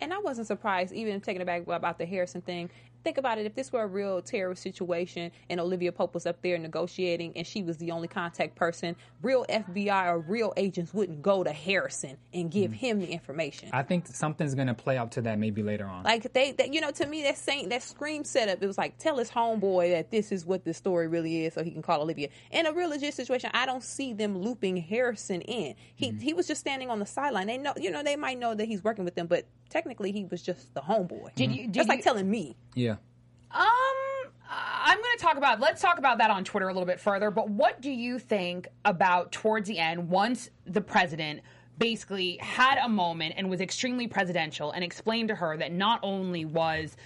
And 0.00 0.14
I 0.14 0.18
wasn't 0.18 0.46
surprised, 0.46 0.92
even 0.92 1.20
taking 1.20 1.42
it 1.42 1.46
back 1.46 1.66
about 1.66 1.98
the 1.98 2.06
Harrison 2.06 2.40
thing. 2.40 2.70
Think 3.02 3.18
about 3.18 3.38
it. 3.38 3.46
If 3.46 3.54
this 3.54 3.72
were 3.72 3.82
a 3.82 3.86
real 3.86 4.20
terrorist 4.22 4.62
situation 4.62 5.32
and 5.48 5.60
Olivia 5.60 5.92
Pope 5.92 6.14
was 6.14 6.26
up 6.26 6.42
there 6.42 6.58
negotiating 6.58 7.36
and 7.36 7.46
she 7.46 7.62
was 7.62 7.78
the 7.78 7.90
only 7.90 8.08
contact 8.08 8.56
person, 8.56 8.96
real 9.22 9.46
FBI 9.48 10.06
or 10.06 10.18
real 10.18 10.52
agents 10.56 10.92
wouldn't 10.92 11.22
go 11.22 11.42
to 11.42 11.52
Harrison 11.52 12.16
and 12.32 12.50
give 12.50 12.70
mm. 12.70 12.74
him 12.74 13.00
the 13.00 13.06
information. 13.06 13.70
I 13.72 13.82
think 13.82 14.06
something's 14.06 14.54
going 14.54 14.68
to 14.68 14.74
play 14.74 14.96
out 14.96 15.12
to 15.12 15.22
that 15.22 15.38
maybe 15.38 15.62
later 15.62 15.86
on. 15.86 16.04
Like 16.04 16.32
they, 16.32 16.52
that, 16.52 16.72
you 16.74 16.80
know, 16.80 16.90
to 16.90 17.06
me 17.06 17.22
that 17.22 17.38
saying 17.38 17.70
that 17.70 17.82
scream 17.82 18.24
setup. 18.24 18.62
It 18.62 18.66
was 18.66 18.78
like 18.78 18.98
tell 18.98 19.18
his 19.18 19.30
homeboy 19.30 19.92
that 19.92 20.10
this 20.10 20.32
is 20.32 20.44
what 20.44 20.64
the 20.64 20.74
story 20.74 21.08
really 21.08 21.44
is, 21.46 21.54
so 21.54 21.64
he 21.64 21.70
can 21.70 21.82
call 21.82 22.02
Olivia. 22.02 22.28
In 22.50 22.66
a 22.66 22.72
real 22.72 22.90
legit 22.90 23.14
situation, 23.14 23.50
I 23.54 23.66
don't 23.66 23.82
see 23.82 24.12
them 24.12 24.38
looping 24.38 24.76
Harrison 24.76 25.40
in. 25.42 25.74
He 25.94 26.12
mm. 26.12 26.20
he 26.20 26.34
was 26.34 26.46
just 26.46 26.60
standing 26.60 26.90
on 26.90 26.98
the 26.98 27.06
sideline. 27.06 27.46
They 27.46 27.58
know, 27.58 27.72
you 27.76 27.90
know, 27.90 28.02
they 28.02 28.16
might 28.16 28.38
know 28.38 28.54
that 28.54 28.66
he's 28.66 28.84
working 28.84 29.04
with 29.04 29.14
them, 29.14 29.26
but 29.26 29.46
technically 29.70 30.12
he 30.12 30.24
was 30.24 30.42
just 30.42 30.74
the 30.74 30.80
homeboy. 30.80 31.34
Did 31.34 31.52
you- 31.52 31.66
did 31.66 31.74
That's 31.74 31.88
like 31.88 31.98
you- 31.98 32.04
telling 32.04 32.28
me. 32.30 32.56
yeah. 32.74 32.89
Um, 33.52 34.30
I'm 34.48 34.98
going 34.98 35.16
to 35.16 35.22
talk 35.22 35.36
about. 35.36 35.60
Let's 35.60 35.80
talk 35.80 35.98
about 35.98 36.18
that 36.18 36.30
on 36.30 36.44
Twitter 36.44 36.68
a 36.68 36.72
little 36.72 36.86
bit 36.86 37.00
further. 37.00 37.30
But 37.30 37.48
what 37.48 37.80
do 37.80 37.90
you 37.90 38.18
think 38.18 38.68
about 38.84 39.32
towards 39.32 39.68
the 39.68 39.78
end 39.78 40.08
once 40.08 40.50
the 40.66 40.80
president 40.80 41.40
basically 41.78 42.36
had 42.40 42.78
a 42.78 42.88
moment 42.88 43.34
and 43.36 43.48
was 43.48 43.60
extremely 43.60 44.06
presidential 44.06 44.70
and 44.72 44.84
explained 44.84 45.28
to 45.28 45.34
her 45.34 45.56
that 45.56 45.72
not 45.72 45.98
only 46.02 46.44
was 46.44 46.96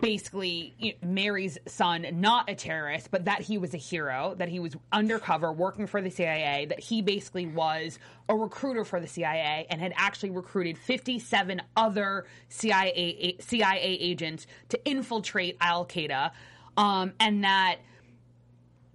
basically 0.00 0.96
Mary's 1.02 1.58
son 1.66 2.06
not 2.12 2.48
a 2.48 2.54
terrorist, 2.54 3.10
but 3.10 3.24
that 3.24 3.40
he 3.40 3.58
was 3.58 3.74
a 3.74 3.78
hero, 3.78 4.34
that 4.38 4.48
he 4.48 4.60
was 4.60 4.76
undercover 4.92 5.52
working 5.52 5.86
for 5.86 6.00
the 6.00 6.10
CIA, 6.10 6.66
that 6.66 6.78
he 6.78 7.02
basically 7.02 7.46
was 7.46 7.98
a 8.28 8.36
recruiter 8.36 8.84
for 8.84 9.00
the 9.00 9.08
CIA 9.08 9.66
and 9.68 9.80
had 9.80 9.92
actually 9.96 10.30
recruited 10.30 10.78
57 10.78 11.60
other 11.76 12.26
CIA 12.48 13.36
CIA 13.40 13.98
agents 14.00 14.46
to 14.68 14.88
infiltrate 14.88 15.56
Al 15.60 15.86
Qaeda, 15.86 16.30
um, 16.76 17.12
and 17.18 17.42
that 17.42 17.78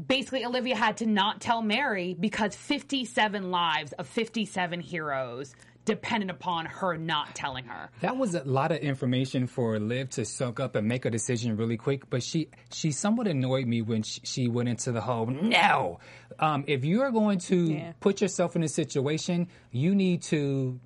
basically 0.05 0.45
Olivia 0.45 0.75
had 0.75 0.97
to 0.97 1.05
not 1.05 1.41
tell 1.41 1.61
Mary 1.61 2.15
because 2.17 2.55
57 2.55 3.51
lives 3.51 3.91
of 3.93 4.07
57 4.07 4.79
heroes 4.79 5.53
depended 5.89 6.30
upon 6.30 6.65
her 6.65 6.97
not 6.97 7.36
telling 7.36 7.65
her. 7.65 7.89
That 8.02 8.15
was 8.17 8.36
a 8.36 8.43
lot 8.43 8.71
of 8.71 8.78
information 8.78 9.47
for 9.47 9.78
Liv 9.80 10.10
to 10.12 10.23
soak 10.23 10.60
up 10.60 10.75
and 10.75 10.88
make 10.88 11.04
a 11.06 11.10
decision 11.10 11.58
really 11.58 11.78
quick. 11.78 12.10
But 12.10 12.23
she 12.23 12.47
she 12.71 12.91
somewhat 12.91 13.28
annoyed 13.28 13.67
me 13.67 13.82
when 13.82 14.04
she, 14.04 14.21
she 14.23 14.47
went 14.47 14.69
into 14.69 14.91
the 14.91 15.02
whole 15.02 15.25
no. 15.25 15.99
Um, 16.39 16.63
if 16.67 16.86
you 16.86 17.02
are 17.02 17.12
going 17.12 17.39
to 17.39 17.58
Yeah. 17.73 17.93
put 17.99 18.21
yourself 18.21 18.56
in 18.56 18.63
a 18.63 18.67
situation, 18.69 19.47
you 19.71 19.95
need 19.95 20.21
to. 20.23 20.80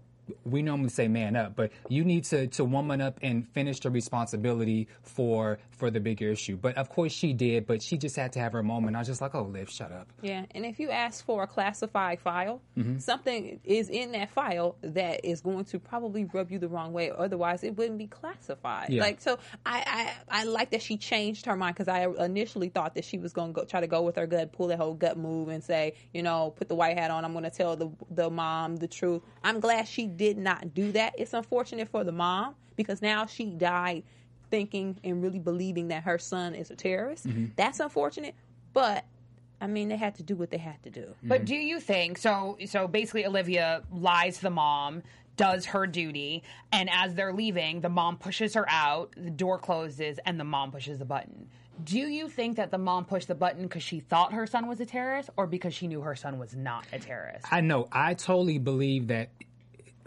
We 0.46 0.62
normally 0.62 0.88
say 0.88 1.10
man 1.10 1.36
up, 1.36 1.54
but 1.58 1.72
you 1.90 2.06
need 2.06 2.24
to 2.32 2.48
to 2.48 2.64
woman 2.64 3.02
up 3.02 3.20
and 3.22 3.46
finish 3.50 3.82
the 3.82 3.92
responsibility 3.92 4.88
for 5.02 5.60
for 5.84 5.92
the 5.92 6.00
bigger 6.00 6.30
issue. 6.30 6.56
But 6.56 6.78
of 6.78 6.88
course 6.88 7.12
she 7.12 7.34
did, 7.34 7.68
but 7.68 7.82
she 7.84 7.98
just 7.98 8.16
had 8.16 8.32
to 8.34 8.40
have 8.40 8.54
her 8.54 8.64
moment. 8.64 8.96
I 8.96 9.00
was 9.00 9.08
just 9.10 9.20
like, 9.20 9.36
oh, 9.36 9.44
Liv, 9.44 9.70
shut 9.70 9.92
up. 9.92 10.08
Yeah, 10.22 10.46
and 10.52 10.66
if 10.66 10.80
you 10.80 10.90
ask 10.92 11.26
for 11.26 11.44
a 11.44 11.48
classified 11.48 12.22
file, 12.22 12.62
Mm-hmm. 12.78 13.00
something 13.00 13.60
is 13.66 13.90
in 13.90 14.14
that 14.14 14.30
file 14.32 14.78
that 14.82 15.26
is 15.26 15.42
going 15.42 15.66
to 15.66 15.80
probably 15.80 16.24
rub 16.24 16.52
you 16.52 16.58
the 16.58 16.70
wrong 16.70 16.94
way. 16.94 17.12
Otherwise, 17.16 17.66
it 17.66 17.76
wouldn't 17.78 17.98
be 17.98 18.08
classified. 18.08 18.90
Yeah. 18.92 19.02
Like, 19.02 19.20
so 19.20 19.38
I, 19.66 20.14
I 20.32 20.42
I 20.42 20.44
like 20.46 20.72
that 20.72 20.82
she 20.82 20.96
changed 20.96 21.46
her 21.48 21.56
mind 21.58 21.76
because 21.76 21.90
I 21.90 22.08
initially 22.24 22.70
thought 22.70 22.96
that 22.96 23.04
she 23.04 23.18
was 23.18 23.34
going 23.34 23.54
to 23.56 23.66
try 23.66 23.82
to 23.82 23.88
go 23.88 24.02
with 24.04 24.16
her 24.16 24.26
gut, 24.26 24.54
pull 24.54 24.68
that 24.68 24.78
whole 24.80 24.94
gut 24.94 25.18
move, 25.18 25.50
and 25.50 25.62
say, 25.62 25.96
you 26.14 26.24
know, 26.24 26.52
put 26.56 26.70
the 26.70 26.76
white 26.76 26.98
hat 26.98 27.12
on. 27.12 27.26
I'm 27.26 27.34
going 27.34 27.44
to 27.44 27.50
tell 27.52 27.76
the 27.76 27.90
the 28.10 28.30
mom 28.30 28.78
the 28.78 28.88
truth. 28.88 29.22
I'm 29.44 29.60
glad 29.60 29.86
she 29.88 30.08
did 30.08 30.38
not 30.38 30.74
do 30.74 30.94
that. 30.94 31.14
It's 31.18 31.34
unfortunate 31.34 31.90
for 31.90 32.04
the 32.06 32.14
mom 32.14 32.56
because 32.78 33.02
now 33.02 33.26
she 33.26 33.46
died 33.52 34.04
thinking 34.54 35.00
and 35.04 35.24
really 35.24 35.40
believing 35.40 35.88
that 35.88 36.04
her 36.04 36.20
son 36.20 36.54
is 36.54 36.70
a 36.70 36.76
terrorist. 36.76 37.26
That's 37.56 37.80
unfortunate, 37.80 38.36
but 38.72 39.04
I 39.60 39.66
mean, 39.66 39.90
they 39.90 39.98
had 39.98 40.14
to 40.16 40.24
do 40.24 40.36
what 40.36 40.52
they 40.52 40.60
had 40.60 40.84
to 40.84 40.92
do. 40.92 41.16
But 41.24 41.46
do 41.46 41.56
you 41.56 41.80
think 41.80 42.20
so? 42.20 42.58
So 42.68 42.88
basically, 42.88 43.26
Olivia 43.26 43.82
lies 43.92 44.36
to 44.38 44.44
the 44.44 44.50
mom, 44.52 45.02
does 45.38 45.66
her 45.66 45.88
duty, 45.88 46.44
and 46.72 46.88
as 46.92 47.16
they're 47.16 47.34
leaving, 47.34 47.82
the 47.82 47.90
mom 47.90 48.18
pushes 48.18 48.54
her 48.54 48.70
out. 48.70 49.16
The 49.18 49.32
door 49.32 49.58
closes, 49.58 50.20
and 50.24 50.40
the 50.40 50.44
mom 50.44 50.72
pushes 50.72 51.00
the 51.00 51.06
button. 51.06 51.48
Do 51.84 51.98
you 51.98 52.30
think 52.30 52.58
that 52.58 52.70
the 52.70 52.78
mom 52.78 53.06
pushed 53.06 53.30
the 53.30 53.36
button 53.36 53.64
because 53.64 53.82
she 53.82 54.02
thought 54.02 54.34
her 54.34 54.46
son 54.46 54.68
was 54.68 54.80
a 54.82 54.86
terrorist, 54.86 55.32
or 55.36 55.48
because 55.48 55.74
she 55.74 55.88
knew 55.88 56.02
her 56.02 56.16
son 56.16 56.38
was 56.38 56.56
not 56.56 56.86
a 56.94 57.00
terrorist? 57.00 57.48
I 57.52 57.62
know. 57.62 57.88
I 57.92 58.14
totally 58.14 58.60
believe 58.60 59.08
that. 59.08 59.30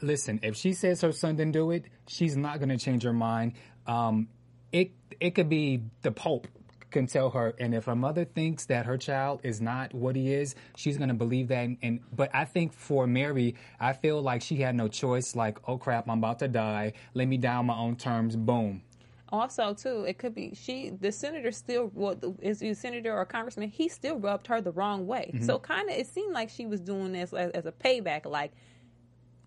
Listen, 0.03 0.39
if 0.45 0.55
she 0.55 0.75
says 0.75 1.01
her 1.01 1.11
son 1.11 1.35
didn't 1.35 1.55
do 1.55 1.73
it, 1.73 1.87
she's 2.07 2.37
not 2.37 2.59
going 2.59 2.69
to 2.69 2.77
change 2.77 3.03
her 3.03 3.15
mind. 3.15 3.55
Um, 3.87 4.29
it 4.77 4.91
it 5.21 5.31
could 5.35 5.49
be 5.49 5.83
the 6.03 6.13
Pope 6.13 6.47
can 6.91 7.07
tell 7.07 7.31
her, 7.31 7.55
and 7.59 7.75
if 7.75 7.89
a 7.89 7.95
mother 7.95 8.25
thinks 8.25 8.67
that 8.67 8.87
her 8.87 8.97
child 8.97 9.41
is 9.43 9.61
not 9.61 9.93
what 9.93 10.17
he 10.17 10.33
is, 10.33 10.55
she's 10.77 10.97
going 10.97 11.09
to 11.09 11.15
believe 11.15 11.49
that. 11.49 11.65
And, 11.65 11.77
and 11.83 12.01
but 12.15 12.31
I 12.35 12.45
think 12.45 12.73
for 12.73 13.07
Mary, 13.07 13.55
I 13.81 13.93
feel 13.93 14.23
like 14.23 14.41
she 14.41 14.57
had 14.57 14.75
no 14.75 14.89
choice. 14.89 15.35
Like, 15.35 15.59
oh 15.69 15.79
crap, 15.79 16.09
I'm 16.09 16.19
about 16.19 16.39
to 16.41 16.49
die. 16.49 16.93
Let 17.15 17.29
me 17.29 17.39
die 17.39 17.57
on 17.57 17.67
my 17.67 17.77
own 17.77 17.97
terms. 17.97 18.37
Boom. 18.37 18.83
Also, 19.31 19.75
too, 19.75 20.05
it 20.05 20.19
could 20.19 20.35
be 20.35 20.55
she, 20.55 20.91
the 21.01 21.11
senator 21.11 21.51
still, 21.51 21.91
well, 21.93 22.17
is 22.41 22.63
a 22.63 22.73
senator 22.75 23.13
or 23.13 23.23
a 23.23 23.27
congressman? 23.27 23.69
He 23.69 23.89
still 23.89 24.19
rubbed 24.19 24.47
her 24.47 24.61
the 24.61 24.71
wrong 24.71 25.07
way. 25.07 25.33
Mm-hmm. 25.35 25.45
So, 25.45 25.59
kind 25.59 25.91
of, 25.91 25.97
it 25.97 26.07
seemed 26.07 26.33
like 26.33 26.49
she 26.49 26.67
was 26.67 26.81
doing 26.81 27.13
this 27.13 27.33
as, 27.33 27.51
as 27.51 27.67
a 27.67 27.73
payback. 27.73 28.25
Like, 28.25 28.53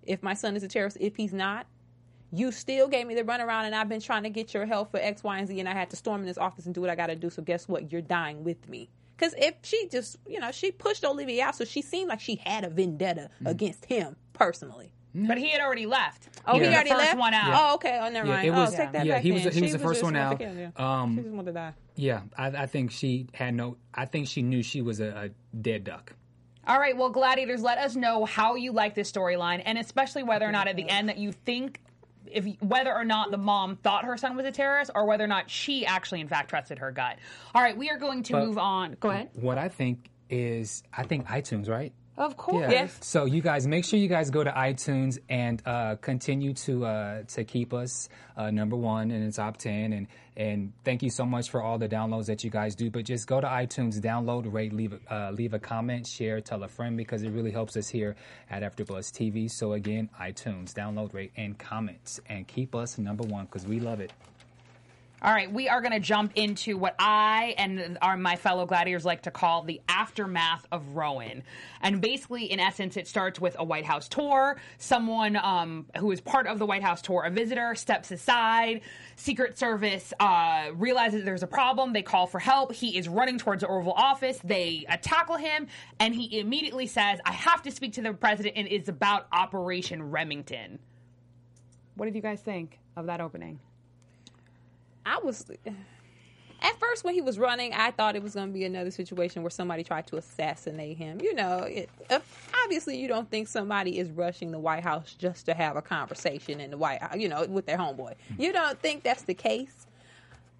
if 0.03 0.21
my 0.21 0.33
son 0.33 0.57
is 0.57 0.63
a 0.63 0.67
terrorist, 0.67 0.97
if 0.99 1.15
he's 1.15 1.33
not, 1.33 1.65
you 2.31 2.51
still 2.51 2.87
gave 2.87 3.07
me 3.07 3.15
the 3.15 3.23
runaround, 3.23 3.63
and 3.63 3.75
I've 3.75 3.89
been 3.89 4.01
trying 4.01 4.23
to 4.23 4.29
get 4.29 4.53
your 4.53 4.65
help 4.65 4.91
for 4.91 4.99
X, 4.99 5.23
Y, 5.23 5.37
and 5.37 5.47
Z, 5.47 5.59
and 5.59 5.67
I 5.67 5.73
had 5.73 5.89
to 5.91 5.95
storm 5.95 6.21
in 6.21 6.27
this 6.27 6.37
office 6.37 6.65
and 6.65 6.75
do 6.75 6.81
what 6.81 6.89
I 6.89 6.95
got 6.95 7.07
to 7.07 7.15
do. 7.15 7.29
So, 7.29 7.41
guess 7.41 7.67
what? 7.67 7.91
You're 7.91 8.01
dying 8.01 8.43
with 8.43 8.67
me. 8.69 8.89
Because 9.17 9.33
if 9.37 9.55
she 9.63 9.87
just, 9.89 10.17
you 10.27 10.39
know, 10.39 10.51
she 10.51 10.71
pushed 10.71 11.03
Olivia 11.03 11.45
out, 11.45 11.55
so 11.55 11.65
she 11.65 11.81
seemed 11.81 12.07
like 12.09 12.21
she 12.21 12.35
had 12.35 12.63
a 12.63 12.69
vendetta 12.69 13.29
mm. 13.43 13.49
against 13.49 13.85
him 13.85 14.15
personally. 14.33 14.91
Mm. 15.15 15.27
But 15.27 15.37
he 15.39 15.49
had 15.49 15.59
already 15.59 15.85
left. 15.87 16.29
Oh, 16.45 16.55
Yeah. 16.55 16.63
he 16.63 16.69
The 16.69 16.75
already 16.75 16.89
first 16.91 17.01
left. 17.01 17.17
one 17.17 17.33
out. 17.33 17.51
Oh, 17.53 17.75
okay. 17.75 17.99
Oh, 18.01 18.09
never 18.09 18.27
Yeah, 18.27 18.33
mind. 18.35 18.47
it 18.47 18.51
oh, 18.51 18.59
was- 18.59 18.73
oh, 18.73 18.77
take 18.77 18.91
that 18.93 19.05
yeah, 19.05 19.15
back 19.15 19.23
he 19.23 19.31
was 19.31 19.43
then. 19.43 19.49
the- 19.51 19.55
he 19.55 19.61
was 19.63 19.71
She 19.71 19.77
the 19.77 19.83
first 19.83 19.99
just 19.99 20.03
one 20.03 20.15
out. 20.15 20.39
yeah. 20.39 20.69
Um, 20.77 21.15
she 21.17 21.23
just 21.23 21.33
wanted 21.33 21.47
to 21.47 21.53
die. 21.53 21.73
Yeah, 21.95 22.21
I, 22.37 22.47
I 22.47 22.65
think 22.67 22.91
she 22.91 23.27
had 23.33 23.55
no. 23.55 23.75
I 23.93 24.05
think 24.05 24.27
she 24.27 24.41
knew 24.41 24.63
she 24.63 24.81
was 24.81 25.01
a, 25.01 25.31
a 25.53 25.57
dead 25.57 25.83
duck. 25.83 26.13
All 26.67 26.79
right, 26.79 26.95
well, 26.95 27.09
gladiators, 27.09 27.61
let 27.63 27.79
us 27.79 27.95
know 27.95 28.23
how 28.25 28.55
you 28.55 28.71
like 28.71 28.93
this 28.93 29.11
storyline, 29.11 29.63
and 29.65 29.77
especially 29.79 30.21
whether 30.23 30.47
or 30.47 30.51
not 30.51 30.67
at 30.67 30.75
the 30.75 30.83
uh, 30.83 30.87
end 30.95 31.09
that 31.09 31.17
you 31.17 31.31
think 31.31 31.81
if 32.31 32.45
whether 32.61 32.93
or 32.93 33.05
not 33.05 33.31
the 33.31 33.37
mom 33.37 33.75
thought 33.77 34.05
her 34.05 34.17
son 34.17 34.35
was 34.35 34.45
a 34.45 34.51
terrorist, 34.51 34.91
or 34.95 35.05
whether 35.05 35.23
or 35.23 35.27
not 35.27 35.49
she 35.49 35.85
actually, 35.85 36.21
in 36.21 36.27
fact, 36.27 36.49
trusted 36.49 36.79
her 36.79 36.91
gut. 36.91 37.17
All 37.55 37.61
right, 37.61 37.75
we 37.77 37.89
are 37.89 37.97
going 37.97 38.23
to 38.23 38.33
But- 38.33 38.45
move 38.45 38.57
on. 38.57 38.97
Go 38.99 39.09
ahead. 39.09 39.29
What 39.33 39.57
I 39.57 39.69
think 39.69 40.09
is, 40.29 40.83
I 40.95 41.03
think 41.03 41.25
iTunes, 41.27 41.67
right? 41.69 41.91
Of 42.19 42.35
course. 42.35 42.69
Yes. 42.69 42.97
So 43.01 43.23
you 43.23 43.41
guys 43.41 43.65
make 43.65 43.85
sure 43.85 43.97
you 43.97 44.09
guys 44.09 44.29
go 44.29 44.43
to 44.43 44.51
iTunes 44.51 45.19
and 45.29 45.61
uh, 45.65 45.95
continue 45.95 46.53
to 46.65 46.85
uh, 46.85 47.23
to 47.29 47.45
keep 47.45 47.73
us 47.73 48.09
uh, 48.35 48.51
number 48.51 48.75
one 48.75 49.09
in 49.09 49.25
the 49.25 49.31
top 49.31 49.55
ten. 49.55 49.93
And 49.93 50.07
and 50.35 50.73
thank 50.83 51.01
you 51.01 51.09
so 51.09 51.25
much 51.25 51.49
for 51.49 51.61
all 51.63 51.77
the 51.77 51.87
downloads 51.87 52.25
that 52.25 52.43
you 52.43 52.49
guys 52.49 52.75
do. 52.75 52.89
But 52.91 53.05
just 53.05 53.25
go 53.25 53.39
to 53.39 53.47
iTunes, 53.47 54.01
download, 54.01 54.51
rate, 54.51 54.73
leave 54.73 54.93
a- 54.93 55.13
uh, 55.15 55.31
leave 55.31 55.53
a 55.53 55.59
comment, 55.59 56.05
share, 56.07 56.41
tell 56.41 56.61
a 56.63 56.67
friend 56.67 56.97
because 56.97 57.23
it 57.23 57.29
really 57.29 57.51
helps 57.51 57.77
us 57.77 57.87
here 57.87 58.17
at 58.49 58.63
AfterBuzz 58.63 59.11
TV. 59.13 59.49
So 59.49 59.71
again, 59.73 60.09
iTunes, 60.19 60.73
download, 60.73 61.13
rate, 61.13 61.31
and 61.37 61.57
comments, 61.57 62.19
and 62.27 62.45
keep 62.45 62.75
us 62.75 62.97
number 62.97 63.23
one 63.23 63.45
because 63.45 63.65
we 63.65 63.79
love 63.79 64.01
it. 64.01 64.11
All 65.21 65.33
right, 65.33 65.51
we 65.51 65.67
are 65.67 65.81
going 65.81 65.91
to 65.91 65.99
jump 65.99 66.31
into 66.35 66.77
what 66.77 66.95
I 66.97 67.53
and 67.57 67.97
our 68.01 68.15
my 68.15 68.37
fellow 68.37 68.65
gladiators 68.65 69.03
like 69.03 69.23
to 69.23 69.31
call 69.31 69.63
the 69.63 69.81
aftermath 69.89 70.65
of 70.71 70.95
Rowan. 70.95 71.43
And 71.81 71.99
basically, 71.99 72.45
in 72.49 72.61
essence, 72.61 72.95
it 72.95 73.05
starts 73.05 73.37
with 73.37 73.57
a 73.59 73.63
White 73.65 73.83
House 73.83 74.07
tour. 74.07 74.61
Someone 74.77 75.35
um, 75.35 75.87
who 75.97 76.11
is 76.11 76.21
part 76.21 76.47
of 76.47 76.57
the 76.57 76.65
White 76.65 76.83
House 76.83 77.01
tour, 77.01 77.23
a 77.23 77.29
visitor, 77.29 77.75
steps 77.75 78.11
aside. 78.11 78.79
Secret 79.17 79.57
Service 79.57 80.13
uh, 80.21 80.69
realizes 80.75 81.25
there's 81.25 81.43
a 81.43 81.47
problem. 81.47 81.91
They 81.91 82.01
call 82.01 82.25
for 82.25 82.39
help. 82.39 82.71
He 82.71 82.97
is 82.97 83.09
running 83.09 83.37
towards 83.37 83.59
the 83.59 83.67
Oval 83.67 83.91
Office. 83.91 84.39
They 84.41 84.85
uh, 84.87 84.95
tackle 85.01 85.35
him, 85.35 85.67
and 85.99 86.15
he 86.15 86.39
immediately 86.39 86.87
says, 86.87 87.19
"I 87.25 87.33
have 87.33 87.61
to 87.63 87.71
speak 87.71 87.93
to 87.93 88.01
the 88.01 88.13
president." 88.13 88.55
And 88.55 88.69
it's 88.69 88.87
about 88.87 89.27
Operation 89.33 90.11
Remington. 90.11 90.79
What 91.95 92.05
did 92.05 92.15
you 92.15 92.21
guys 92.21 92.39
think 92.39 92.79
of 92.95 93.07
that 93.07 93.19
opening? 93.19 93.59
I 95.09 95.19
was 95.23 95.49
at 96.61 96.79
first 96.79 97.03
when 97.03 97.13
he 97.13 97.21
was 97.21 97.39
running, 97.39 97.73
I 97.73 97.91
thought 97.91 98.15
it 98.15 98.23
was 98.23 98.35
going 98.35 98.47
to 98.47 98.53
be 98.53 98.65
another 98.65 98.91
situation 98.91 99.43
where 99.43 99.49
somebody 99.49 99.83
tried 99.83 100.07
to 100.07 100.17
assassinate 100.17 100.97
him. 100.97 101.19
You 101.21 101.33
know, 101.33 101.59
it, 101.59 101.89
uh, 102.09 102.19
obviously 102.63 102.97
you 102.97 103.07
don't 103.07 103.29
think 103.29 103.47
somebody 103.47 103.97
is 103.97 104.11
rushing 104.11 104.51
the 104.51 104.59
White 104.59 104.83
House 104.83 105.15
just 105.17 105.45
to 105.45 105.53
have 105.53 105.77
a 105.77 105.81
conversation 105.81 106.59
in 106.59 106.71
the 106.71 106.77
White 106.77 107.01
House, 107.01 107.15
you 107.15 107.29
know, 107.29 107.45
with 107.45 107.65
their 107.65 107.77
homeboy. 107.77 108.15
You 108.37 108.51
don't 108.51 108.79
think 108.79 109.03
that's 109.03 109.23
the 109.23 109.33
case. 109.33 109.87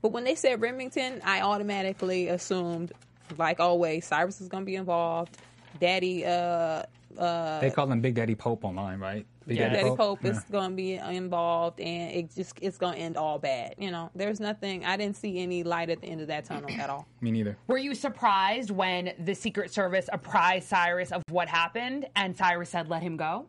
But 0.01 0.13
when 0.13 0.23
they 0.23 0.35
said 0.35 0.61
Remington, 0.61 1.21
I 1.25 1.41
automatically 1.41 2.29
assumed, 2.29 2.93
like 3.37 3.59
always, 3.59 4.05
Cyrus 4.05 4.39
is 4.39 4.47
going 4.47 4.63
to 4.63 4.65
be 4.65 4.77
involved. 4.77 5.37
Daddy, 5.81 6.25
uh, 6.25 6.83
uh, 7.17 7.59
They 7.59 7.69
call 7.69 7.91
him 7.91 7.99
Big 7.99 8.15
Daddy 8.15 8.35
Pope 8.35 8.63
online, 8.63 8.99
right? 8.99 9.25
Big 9.49 9.57
Yeah. 9.57 9.69
Daddy 9.69 9.95
Pope 9.95 10.19
Yeah. 10.23 10.31
is 10.31 10.39
going 10.45 10.69
to 10.69 10.75
be 10.75 10.93
involved, 10.95 11.79
and 11.79 12.11
it 12.11 12.33
just 12.35 12.53
it's 12.61 12.77
going 12.77 12.93
to 12.95 12.99
end 12.99 13.17
all 13.17 13.39
bad. 13.39 13.75
You 13.79 13.89
know, 13.91 14.11
there's 14.15 14.39
nothing. 14.39 14.85
I 14.85 14.95
didn't 14.95 15.17
see 15.17 15.39
any 15.39 15.63
light 15.63 15.89
at 15.89 16.01
the 16.01 16.07
end 16.07 16.21
of 16.21 16.27
that 16.27 16.45
tunnel 16.45 16.69
at 16.79 16.89
all. 16.89 17.07
Me 17.21 17.31
neither. 17.31 17.57
Were 17.67 17.77
you 17.79 17.95
surprised 17.95 18.69
when 18.71 19.13
the 19.19 19.33
Secret 19.33 19.71
Service 19.73 20.07
apprised 20.13 20.67
Cyrus 20.69 21.11
of 21.11 21.23
what 21.29 21.47
happened 21.49 22.07
and 22.15 22.37
Cyrus 22.37 22.69
said, 22.69 22.87
let 22.89 23.01
him 23.01 23.17
go? 23.17 23.47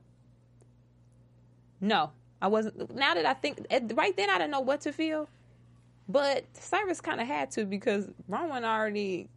No, 1.80 2.10
I 2.42 2.48
wasn't. 2.48 2.94
Now 2.94 3.14
that 3.14 3.26
I 3.26 3.34
think, 3.34 3.66
right 3.94 4.16
then 4.16 4.30
I 4.30 4.38
didn't 4.38 4.50
know 4.50 4.60
what 4.60 4.80
to 4.82 4.92
feel, 4.92 5.28
but 6.08 6.44
Cyrus 6.54 7.00
kind 7.00 7.20
of 7.20 7.26
had 7.26 7.50
to 7.52 7.64
because 7.64 8.08
Rowan 8.28 8.64
already. 8.64 9.28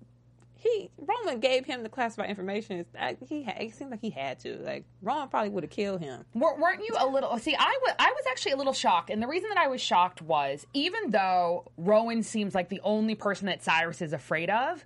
He 0.63 0.89
Rowan 0.97 1.39
gave 1.41 1.65
him 1.65 1.83
the 1.83 1.89
classified 1.89 2.29
information. 2.29 2.85
I- 2.97 3.11
uh, 3.11 3.25
He 3.27 3.43
had, 3.43 3.61
it 3.61 3.75
seemed 3.75 3.91
like 3.91 3.99
he 4.01 4.09
had 4.09 4.39
to. 4.39 4.55
Like 4.59 4.85
Rowan 5.01 5.27
probably 5.27 5.49
would 5.49 5.63
have 5.63 5.69
killed 5.71 5.99
him. 6.01 6.23
Wer- 6.33 6.57
Weren't 6.57 6.79
you 6.87 6.95
a 6.97 7.05
little? 7.05 7.37
See, 7.37 7.55
I 7.55 7.79
wa- 7.85 7.95
I 7.99 8.11
was 8.11 8.23
actually 8.31 8.53
a 8.53 8.57
little 8.57 8.71
shocked, 8.73 9.09
and 9.09 9.21
the 9.21 9.27
reason 9.27 9.49
that 9.49 9.57
I 9.57 9.67
was 9.67 9.81
shocked 9.81 10.21
was 10.21 10.65
even 10.73 11.09
though 11.11 11.69
Rowan 11.77 12.23
seems 12.23 12.55
like 12.55 12.69
the 12.69 12.79
only 12.83 13.13
person 13.15 13.47
that 13.47 13.61
Cyrus 13.61 14.01
is 14.01 14.13
afraid 14.13 14.49
of, 14.49 14.85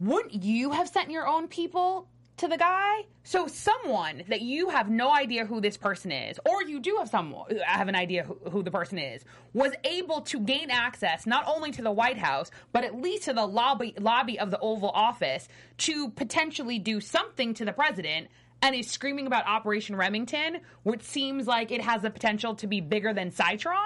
wouldn't 0.00 0.44
you 0.44 0.70
have 0.70 0.88
sent 0.88 1.10
your 1.10 1.26
own 1.26 1.48
people 1.48 2.06
to 2.38 2.48
the 2.48 2.56
guy? 2.56 3.06
So 3.24 3.46
someone 3.46 4.22
that 4.28 4.42
you 4.42 4.68
have 4.68 4.88
no 4.88 5.12
idea 5.12 5.46
who 5.46 5.60
this 5.60 5.76
person 5.76 6.12
is, 6.12 6.38
or 6.48 6.62
you 6.62 6.80
do 6.80 6.96
have 6.98 7.08
someone 7.08 7.58
have 7.64 7.88
an 7.88 7.96
idea 7.96 8.24
who, 8.24 8.38
who 8.50 8.62
the 8.62 8.70
person 8.70 8.98
is, 8.98 9.24
was 9.52 9.72
able 9.84 10.20
to 10.22 10.40
gain 10.40 10.70
access 10.70 11.26
not 11.26 11.46
only 11.46 11.70
to 11.72 11.82
the 11.82 11.90
White 11.90 12.18
House 12.18 12.50
but 12.72 12.84
at 12.84 13.00
least 13.00 13.24
to 13.24 13.32
the 13.32 13.46
lobby 13.46 13.94
lobby 13.98 14.38
of 14.38 14.50
the 14.50 14.58
Oval 14.60 14.90
Office 14.90 15.48
to 15.78 16.10
potentially 16.10 16.78
do 16.78 17.00
something 17.00 17.54
to 17.54 17.64
the 17.64 17.72
president 17.72 18.28
and 18.62 18.74
is 18.74 18.90
screaming 18.90 19.26
about 19.26 19.46
Operation 19.46 19.96
Remington, 19.96 20.60
which 20.82 21.02
seems 21.02 21.46
like 21.46 21.70
it 21.70 21.80
has 21.80 22.02
the 22.02 22.10
potential 22.10 22.54
to 22.56 22.66
be 22.66 22.80
bigger 22.80 23.12
than 23.12 23.30
Citron, 23.30 23.76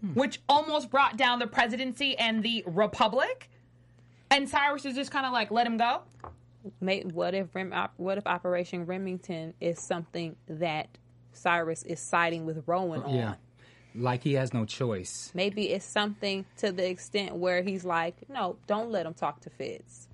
hmm. 0.00 0.08
which 0.14 0.40
almost 0.48 0.90
brought 0.90 1.16
down 1.16 1.38
the 1.38 1.46
presidency 1.46 2.16
and 2.16 2.42
the 2.42 2.62
Republic. 2.66 3.50
And 4.30 4.48
Cyrus 4.48 4.84
is 4.84 4.94
just 4.94 5.10
kind 5.10 5.26
of 5.26 5.32
like, 5.32 5.50
let 5.50 5.66
him 5.66 5.76
go. 5.76 6.02
May, 6.80 7.02
what 7.02 7.34
if 7.34 7.54
Rem, 7.54 7.72
what 7.96 8.18
if 8.18 8.26
Operation 8.26 8.86
Remington 8.86 9.54
is 9.60 9.80
something 9.80 10.36
that 10.48 10.88
Cyrus 11.32 11.82
is 11.82 12.00
siding 12.00 12.46
with 12.46 12.62
Rowan 12.66 13.02
on? 13.02 13.14
Yeah. 13.14 13.34
Like 13.94 14.22
he 14.22 14.32
has 14.32 14.52
no 14.52 14.64
choice. 14.64 15.30
Maybe 15.34 15.70
it's 15.70 15.84
something 15.84 16.44
to 16.58 16.72
the 16.72 16.88
extent 16.88 17.36
where 17.36 17.62
he's 17.62 17.84
like, 17.84 18.16
no, 18.28 18.56
don't 18.66 18.90
let 18.90 19.06
him 19.06 19.14
talk 19.14 19.40
to 19.42 19.50
Fitz. 19.50 20.08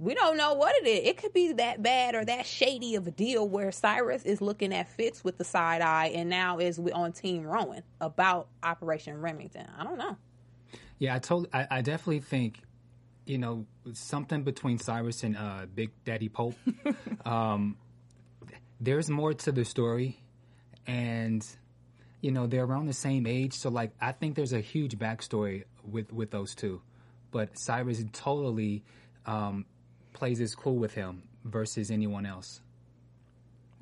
We 0.00 0.14
don't 0.14 0.36
know 0.36 0.54
what 0.54 0.74
it 0.82 0.88
is. 0.88 1.08
It 1.08 1.18
could 1.18 1.32
be 1.32 1.52
that 1.52 1.80
bad 1.80 2.16
or 2.16 2.24
that 2.24 2.46
shady 2.46 2.96
of 2.96 3.06
a 3.06 3.12
deal 3.12 3.48
where 3.48 3.70
Cyrus 3.70 4.24
is 4.24 4.40
looking 4.40 4.74
at 4.74 4.88
Fitz 4.88 5.22
with 5.22 5.38
the 5.38 5.44
side 5.44 5.82
eye 5.82 6.06
and 6.06 6.28
now 6.28 6.58
is 6.58 6.80
on 6.92 7.12
Team 7.12 7.44
Rowan 7.44 7.84
about 8.00 8.48
Operation 8.64 9.20
Remington. 9.20 9.66
I 9.78 9.84
don't 9.84 9.98
know. 9.98 10.16
Yeah, 10.98 11.14
I 11.14 11.20
told. 11.20 11.46
I, 11.52 11.68
I 11.70 11.82
definitely 11.82 12.20
think, 12.20 12.62
you 13.26 13.38
know, 13.38 13.66
something 13.92 14.42
between 14.42 14.78
Cyrus 14.78 15.22
and 15.22 15.36
uh, 15.36 15.66
Big 15.72 15.90
Daddy 16.04 16.28
Pope. 16.28 16.54
um, 17.24 17.76
there's 18.80 19.08
more 19.08 19.32
to 19.32 19.52
the 19.52 19.64
story, 19.64 20.20
and 20.86 21.44
you 22.20 22.30
know 22.30 22.46
they're 22.46 22.64
around 22.64 22.86
the 22.86 22.92
same 22.92 23.26
age, 23.26 23.54
so 23.54 23.70
like 23.70 23.92
I 24.00 24.12
think 24.12 24.34
there's 24.34 24.52
a 24.52 24.60
huge 24.60 24.98
backstory 24.98 25.64
with 25.84 26.12
with 26.12 26.30
those 26.30 26.54
two. 26.54 26.82
But 27.30 27.58
Cyrus 27.58 28.02
totally 28.12 28.84
um, 29.26 29.66
plays 30.12 30.38
his 30.38 30.54
cool 30.54 30.76
with 30.76 30.94
him 30.94 31.22
versus 31.44 31.90
anyone 31.90 32.26
else. 32.26 32.60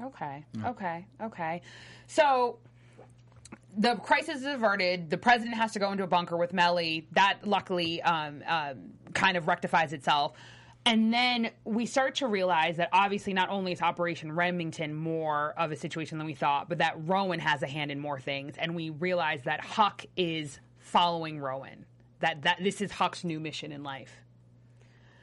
Okay. 0.03 0.45
Okay. 0.65 1.07
Okay. 1.21 1.63
So 2.07 2.59
the 3.77 3.97
crisis 3.97 4.37
is 4.37 4.47
averted. 4.47 5.11
The 5.11 5.19
president 5.19 5.57
has 5.57 5.73
to 5.73 5.79
go 5.79 5.93
into 5.93 6.05
a 6.05 6.07
bunker 6.07 6.37
with 6.37 6.53
Mellie. 6.53 7.07
That 7.13 7.39
luckily 7.45 8.03
um, 8.03 8.43
um, 8.47 8.93
kind 9.15 9.37
of 9.37 9.49
rectifies 9.49 9.93
itself. 9.93 10.35
And 10.85 11.13
then 11.13 11.51
we 11.65 11.87
start 11.87 12.17
to 12.17 12.27
realize 12.27 12.77
that 12.79 12.89
obviously 12.93 13.33
not 13.33 13.49
only 13.51 13.73
is 13.73 13.81
Operation 13.81 14.33
Remington 14.33 14.93
more 14.93 15.55
of 15.57 15.71
a 15.71 15.77
situation 15.77 16.19
than 16.19 16.27
we 16.27 16.35
thought, 16.35 16.69
but 16.69 16.79
that 16.79 16.95
Rowan 17.07 17.39
has 17.39 17.63
a 17.63 17.69
hand 17.69 17.93
in 17.93 18.01
more 18.01 18.19
things. 18.19 18.55
And 18.59 18.75
we 18.75 18.91
realize 18.91 19.43
that 19.43 19.61
Huck 19.61 20.05
is 20.17 20.59
following 20.79 21.39
Rowan. 21.39 21.87
That 22.21 22.43
that 22.43 22.59
this 22.63 22.81
is 22.81 22.91
Huck's 22.93 23.25
new 23.25 23.41
mission 23.41 23.73
in 23.73 23.83
life. 23.83 24.22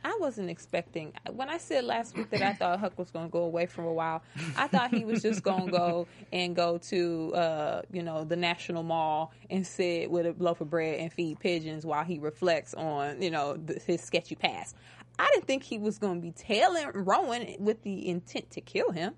I 0.04 0.18
wasn't 0.20 0.50
expecting 0.50 1.14
when 1.32 1.50
I 1.50 1.58
said 1.58 1.84
last 1.84 2.16
week 2.16 2.30
that 2.30 2.42
I 2.42 2.54
thought 2.54 2.80
Huck 2.80 2.98
was 2.98 3.12
going 3.12 3.26
to 3.26 3.32
go 3.32 3.44
away 3.44 3.66
for 3.66 3.84
a 3.84 3.94
while. 3.94 4.22
I 4.56 4.68
thought 4.68 4.94
he 4.94 5.04
was 5.04 5.22
just 5.22 5.44
going 5.44 5.66
to 5.66 5.72
go 5.72 6.08
and 6.32 6.56
go 6.56 6.78
to 6.78 7.34
uh, 7.36 7.82
you 7.92 8.04
know 8.04 8.24
the 8.24 8.36
National 8.36 8.84
Mall 8.84 9.34
and 9.50 9.66
sit 9.66 10.10
with 10.10 10.26
a 10.26 10.36
loaf 10.42 10.62
of 10.62 10.70
bread 10.70 11.00
and 11.00 11.12
feed 11.12 11.40
pigeons 11.40 11.86
while 11.86 12.04
he 12.04 12.20
reflects 12.20 12.74
on 12.74 13.22
you 13.22 13.32
know 13.32 13.58
th- 13.58 13.82
his 13.84 14.02
sketchy 14.02 14.36
past. 14.36 14.76
I 15.18 15.30
didn't 15.34 15.48
think 15.48 15.64
he 15.64 15.78
was 15.78 15.98
going 15.98 16.16
to 16.16 16.22
be 16.22 16.32
tailing 16.32 16.90
Rowan 16.94 17.56
with 17.60 17.84
the 17.84 18.08
intent 18.08 18.52
to 18.52 18.62
kill 18.62 18.92
him. 18.92 19.16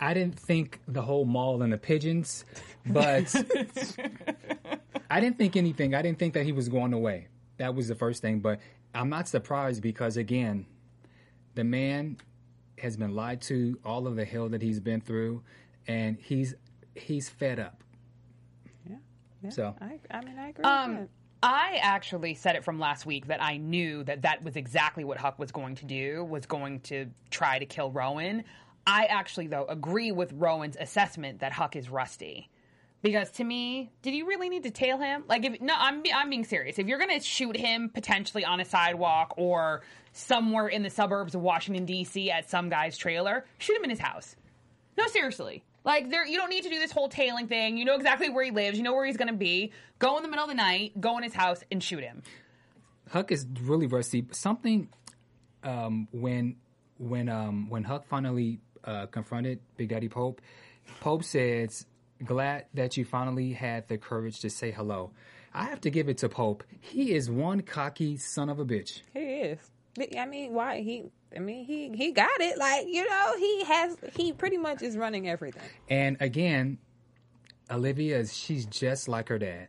I 0.00 0.14
didn't 0.14 0.38
think 0.38 0.80
the 0.86 1.00
whole 1.02 1.24
mall 1.24 1.62
and 1.62 1.72
the 1.72 1.78
pigeons, 1.78 2.44
but 2.84 3.34
I 5.10 5.20
didn't 5.20 5.38
think 5.38 5.56
anything. 5.56 5.94
I 5.94 6.02
didn't 6.02 6.18
think 6.18 6.34
that 6.34 6.44
he 6.44 6.52
was 6.52 6.68
going 6.68 6.92
away. 6.92 7.28
That 7.58 7.74
was 7.74 7.88
the 7.88 7.94
first 7.94 8.20
thing. 8.20 8.40
But 8.40 8.60
I'm 8.96 9.08
not 9.08 9.28
surprised 9.28 9.82
because, 9.82 10.16
again, 10.16 10.66
the 11.54 11.64
man 11.64 12.16
has 12.78 12.96
been 12.96 13.14
lied 13.14 13.40
to, 13.42 13.78
all 13.84 14.06
of 14.06 14.16
the 14.16 14.24
hell 14.24 14.48
that 14.48 14.62
he's 14.62 14.80
been 14.80 15.00
through, 15.00 15.42
and 15.86 16.18
he's 16.20 16.54
he's 16.94 17.28
fed 17.28 17.58
up. 17.58 17.82
Yeah. 18.88 18.96
yeah. 19.42 19.50
So 19.50 19.74
I, 19.80 19.98
I 20.10 20.24
mean, 20.24 20.38
I 20.38 20.48
agree. 20.48 20.64
Um, 20.64 20.90
with 20.90 21.00
that. 21.00 21.08
I 21.42 21.78
actually 21.82 22.34
said 22.34 22.56
it 22.56 22.64
from 22.64 22.80
last 22.80 23.06
week 23.06 23.26
that 23.26 23.42
I 23.42 23.58
knew 23.58 24.02
that 24.04 24.22
that 24.22 24.42
was 24.42 24.56
exactly 24.56 25.04
what 25.04 25.18
Huck 25.18 25.38
was 25.38 25.52
going 25.52 25.74
to 25.76 25.84
do, 25.84 26.24
was 26.24 26.46
going 26.46 26.80
to 26.80 27.06
try 27.30 27.58
to 27.58 27.66
kill 27.66 27.90
Rowan. 27.90 28.44
I 28.86 29.04
actually, 29.06 29.46
though, 29.48 29.66
agree 29.66 30.12
with 30.12 30.32
Rowan's 30.32 30.76
assessment 30.78 31.40
that 31.40 31.52
Huck 31.52 31.76
is 31.76 31.90
rusty. 31.90 32.48
Because 33.06 33.30
to 33.30 33.44
me, 33.44 33.92
did 34.02 34.14
you 34.14 34.26
really 34.26 34.48
need 34.48 34.64
to 34.64 34.70
tail 34.72 34.98
him? 34.98 35.22
Like, 35.28 35.44
if 35.44 35.60
no, 35.60 35.74
I'm 35.78 36.02
I'm 36.12 36.28
being 36.28 36.44
serious. 36.44 36.76
If 36.80 36.88
you're 36.88 36.98
gonna 36.98 37.20
shoot 37.20 37.56
him 37.56 37.88
potentially 37.88 38.44
on 38.44 38.58
a 38.58 38.64
sidewalk 38.64 39.34
or 39.36 39.82
somewhere 40.12 40.66
in 40.66 40.82
the 40.82 40.90
suburbs 40.90 41.36
of 41.36 41.40
Washington 41.40 41.84
D.C. 41.84 42.32
at 42.32 42.50
some 42.50 42.68
guy's 42.68 42.98
trailer, 42.98 43.46
shoot 43.58 43.76
him 43.76 43.84
in 43.84 43.90
his 43.90 44.00
house. 44.00 44.34
No, 44.98 45.06
seriously. 45.06 45.62
Like 45.84 46.10
there, 46.10 46.26
you 46.26 46.36
don't 46.36 46.50
need 46.50 46.64
to 46.64 46.68
do 46.68 46.80
this 46.80 46.90
whole 46.90 47.08
tailing 47.08 47.46
thing. 47.46 47.76
You 47.76 47.84
know 47.84 47.94
exactly 47.94 48.28
where 48.28 48.42
he 48.42 48.50
lives. 48.50 48.76
You 48.76 48.82
know 48.82 48.92
where 48.92 49.06
he's 49.06 49.16
to 49.16 49.32
be. 49.32 49.70
Go 50.00 50.16
in 50.16 50.24
the 50.24 50.28
middle 50.28 50.46
of 50.46 50.50
the 50.50 50.56
night. 50.56 51.00
Go 51.00 51.16
in 51.16 51.22
his 51.22 51.32
house 51.32 51.62
and 51.70 51.80
shoot 51.80 52.02
him. 52.02 52.24
Huck 53.12 53.30
is 53.30 53.46
really 53.62 53.86
rusty. 53.86 54.26
Something 54.32 54.88
um, 55.62 56.08
when 56.10 56.56
when 56.98 57.28
um, 57.28 57.68
when 57.68 57.84
Huck 57.84 58.08
finally 58.08 58.58
uh, 58.82 59.06
confronted 59.06 59.60
Big 59.76 59.90
Daddy 59.90 60.08
Pope, 60.08 60.40
Pope 60.98 61.22
says, 61.22 61.86
"Glad 62.24 62.66
that 62.74 62.96
you 62.96 63.04
finally 63.04 63.52
had 63.52 63.88
the 63.88 63.98
courage 63.98 64.40
to 64.40 64.50
say 64.50 64.70
hello." 64.70 65.12
I 65.54 65.64
have 65.64 65.80
to 65.82 65.90
give 65.90 66.08
it 66.10 66.18
to 66.18 66.28
Pope. 66.28 66.64
He 66.80 67.14
is 67.14 67.30
one 67.30 67.62
cocky 67.62 68.18
son 68.18 68.50
of 68.50 68.58
a 68.58 68.64
bitch. 68.64 69.00
He 69.14 69.20
is. 69.20 69.58
I 70.18 70.26
mean, 70.26 70.52
why 70.52 70.82
he? 70.82 71.04
I 71.34 71.38
mean, 71.38 71.64
he 71.64 71.88
he 71.96 72.12
got 72.12 72.40
it. 72.40 72.58
Like 72.58 72.86
you 72.88 73.08
know, 73.08 73.34
he 73.38 73.64
has. 73.64 73.96
He 74.14 74.32
pretty 74.32 74.58
much 74.58 74.82
is 74.82 74.96
running 74.96 75.28
everything. 75.28 75.62
And 75.88 76.18
again, 76.20 76.78
Olivia 77.70 78.18
is 78.18 78.36
she's 78.36 78.66
just 78.66 79.08
like 79.08 79.28
her 79.30 79.38
dad. 79.38 79.68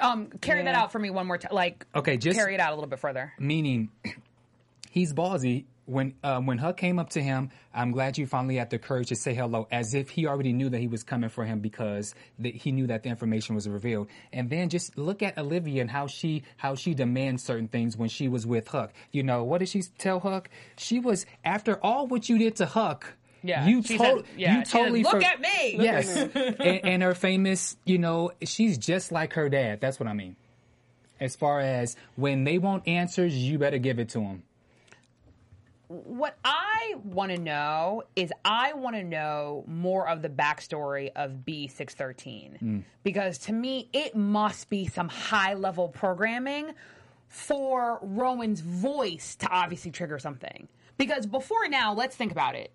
Um, 0.00 0.28
carry 0.40 0.62
that 0.62 0.74
out 0.74 0.90
for 0.92 0.98
me 0.98 1.10
one 1.10 1.26
more 1.26 1.36
time. 1.38 1.52
Like, 1.54 1.86
Okay, 1.94 2.16
just 2.16 2.38
carry 2.38 2.54
it 2.54 2.60
out 2.60 2.72
a 2.72 2.74
little 2.74 2.88
bit 2.88 2.98
further. 2.98 3.32
meaning 3.38 3.90
he's 4.90 5.12
ballsy. 5.12 5.64
When 5.86 6.14
um, 6.24 6.46
when 6.46 6.58
Huck 6.58 6.76
came 6.76 6.98
up 6.98 7.10
to 7.10 7.22
him, 7.22 7.50
I'm 7.72 7.92
glad 7.92 8.18
you 8.18 8.26
finally 8.26 8.56
had 8.56 8.70
the 8.70 8.78
courage 8.78 9.08
to 9.08 9.16
say 9.16 9.34
hello, 9.34 9.68
as 9.70 9.94
if 9.94 10.10
he 10.10 10.26
already 10.26 10.52
knew 10.52 10.68
that 10.68 10.78
he 10.80 10.88
was 10.88 11.04
coming 11.04 11.30
for 11.30 11.44
him 11.44 11.60
because 11.60 12.12
the, 12.40 12.50
he 12.50 12.72
knew 12.72 12.88
that 12.88 13.04
the 13.04 13.08
information 13.08 13.54
was 13.54 13.68
revealed. 13.68 14.08
And 14.32 14.50
then 14.50 14.68
just 14.68 14.98
look 14.98 15.22
at 15.22 15.38
Olivia 15.38 15.80
and 15.82 15.90
how 15.90 16.08
she 16.08 16.42
how 16.56 16.74
she 16.74 16.92
demands 16.94 17.44
certain 17.44 17.68
things 17.68 17.96
when 17.96 18.08
she 18.08 18.26
was 18.26 18.44
with 18.46 18.66
Huck. 18.68 18.92
You 19.12 19.22
know 19.22 19.44
what 19.44 19.58
did 19.58 19.68
she 19.68 19.82
tell 19.96 20.18
Huck? 20.18 20.50
She 20.76 20.98
was 20.98 21.24
after 21.44 21.78
all 21.84 22.08
what 22.08 22.28
you 22.28 22.36
did 22.38 22.56
to 22.56 22.66
Huck. 22.66 23.14
Yeah, 23.44 23.64
you, 23.68 23.80
she 23.82 23.96
to- 23.96 24.02
said- 24.04 24.24
yeah, 24.36 24.58
you 24.58 24.64
she 24.64 24.70
said, 24.72 24.78
totally 24.80 25.02
"Look 25.04 25.12
for- 25.12 25.22
at 25.22 25.40
me!" 25.40 25.76
Yes, 25.78 26.16
and, 26.34 26.60
and 26.60 27.02
her 27.04 27.14
famous, 27.14 27.76
you 27.84 27.98
know, 27.98 28.32
she's 28.42 28.76
just 28.76 29.12
like 29.12 29.34
her 29.34 29.48
dad. 29.48 29.80
That's 29.80 30.00
what 30.00 30.08
I 30.08 30.14
mean. 30.14 30.34
As 31.20 31.36
far 31.36 31.60
as 31.60 31.94
when 32.16 32.42
they 32.42 32.58
want 32.58 32.88
answers, 32.88 33.36
you 33.36 33.58
better 33.58 33.78
give 33.78 34.00
it 34.00 34.08
to 34.10 34.18
them. 34.18 34.42
What 35.88 36.36
I 36.44 36.94
want 37.04 37.30
to 37.30 37.38
know 37.38 38.02
is 38.16 38.32
I 38.44 38.72
want 38.72 38.96
to 38.96 39.04
know 39.04 39.64
more 39.68 40.08
of 40.08 40.20
the 40.20 40.28
backstory 40.28 41.10
of 41.14 41.44
B613. 41.46 42.58
Hmm. 42.58 42.78
Because 43.04 43.38
to 43.38 43.52
me, 43.52 43.88
it 43.92 44.16
must 44.16 44.68
be 44.68 44.86
some 44.86 45.08
high 45.08 45.54
level 45.54 45.88
programming 45.88 46.72
for 47.28 47.98
Rowan's 48.02 48.60
voice 48.60 49.36
to 49.36 49.48
obviously 49.48 49.90
trigger 49.90 50.18
something. 50.18 50.68
Because 50.96 51.26
before 51.26 51.68
now, 51.68 51.94
let's 51.94 52.16
think 52.16 52.32
about 52.32 52.54
it. 52.54 52.72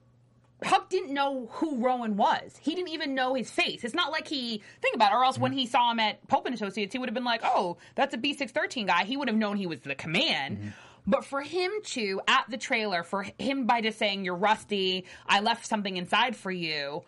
Huck 0.63 0.89
didn't 0.89 1.11
know 1.11 1.47
who 1.53 1.79
Rowan 1.79 2.17
was. 2.17 2.55
He 2.61 2.75
didn't 2.75 2.89
even 2.89 3.15
know 3.15 3.33
his 3.33 3.49
face. 3.49 3.83
It's 3.83 3.95
not 3.95 4.11
like 4.11 4.27
he 4.27 4.61
think 4.79 4.95
about 4.95 5.11
it, 5.11 5.15
or 5.15 5.23
else 5.23 5.39
when 5.39 5.51
hmm. 5.53 5.57
he 5.57 5.65
saw 5.65 5.91
him 5.91 5.99
at 5.99 6.25
Pope 6.27 6.45
and 6.45 6.53
Associates, 6.53 6.93
he 6.93 6.99
would 6.99 7.09
have 7.09 7.15
been 7.15 7.23
like, 7.23 7.41
"Oh, 7.43 7.77
that's 7.95 8.13
a 8.13 8.17
B 8.17 8.35
six 8.35 8.51
thirteen 8.51 8.85
guy." 8.85 9.03
He 9.03 9.17
would 9.17 9.27
have 9.27 9.37
known 9.37 9.57
he 9.57 9.65
was 9.65 9.79
the 9.79 9.95
command. 9.95 10.57
Mm-hmm. 10.57 10.69
But 11.07 11.25
for 11.25 11.41
him 11.41 11.71
to 11.83 12.21
at 12.27 12.45
the 12.49 12.57
trailer, 12.57 13.03
for 13.03 13.25
him 13.39 13.65
by 13.65 13.81
just 13.81 13.97
saying 13.97 14.23
you're 14.23 14.35
rusty, 14.35 15.05
I 15.27 15.39
left 15.39 15.65
something 15.65 15.97
inside 15.97 16.35
for 16.35 16.51
you. 16.51 17.03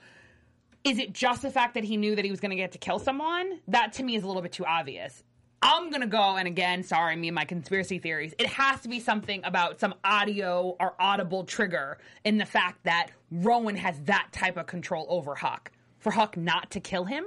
Is 0.83 0.99
it 0.99 1.13
just 1.13 1.41
the 1.41 1.51
fact 1.51 1.75
that 1.75 1.83
he 1.83 1.95
knew 1.95 2.15
that 2.15 2.25
he 2.25 2.31
was 2.31 2.39
going 2.39 2.51
to 2.51 2.57
get 2.57 2.73
to 2.73 2.77
kill 2.77 2.99
someone? 2.99 3.59
That 3.67 3.93
to 3.93 4.03
me 4.03 4.15
is 4.15 4.23
a 4.23 4.27
little 4.27 4.41
bit 4.41 4.51
too 4.51 4.65
obvious. 4.65 5.23
I'm 5.65 5.91
gonna 5.91 6.07
go, 6.07 6.35
and 6.35 6.45
again, 6.45 6.83
sorry, 6.83 7.15
me 7.15 7.29
and 7.29 7.35
my 7.35 7.45
conspiracy 7.45 7.97
theories. 7.97 8.33
It 8.37 8.47
has 8.47 8.81
to 8.81 8.89
be 8.89 8.99
something 8.99 9.39
about 9.45 9.79
some 9.79 9.95
audio 10.03 10.75
or 10.77 10.93
audible 10.99 11.45
trigger 11.45 11.99
in 12.25 12.37
the 12.37 12.45
fact 12.45 12.83
that 12.83 13.11
Rowan 13.31 13.77
has 13.77 13.97
that 14.01 14.27
type 14.33 14.57
of 14.57 14.67
control 14.67 15.05
over 15.07 15.35
Huck. 15.35 15.71
For 15.99 16.11
Huck 16.11 16.35
not 16.35 16.71
to 16.71 16.81
kill 16.81 17.05
him? 17.05 17.23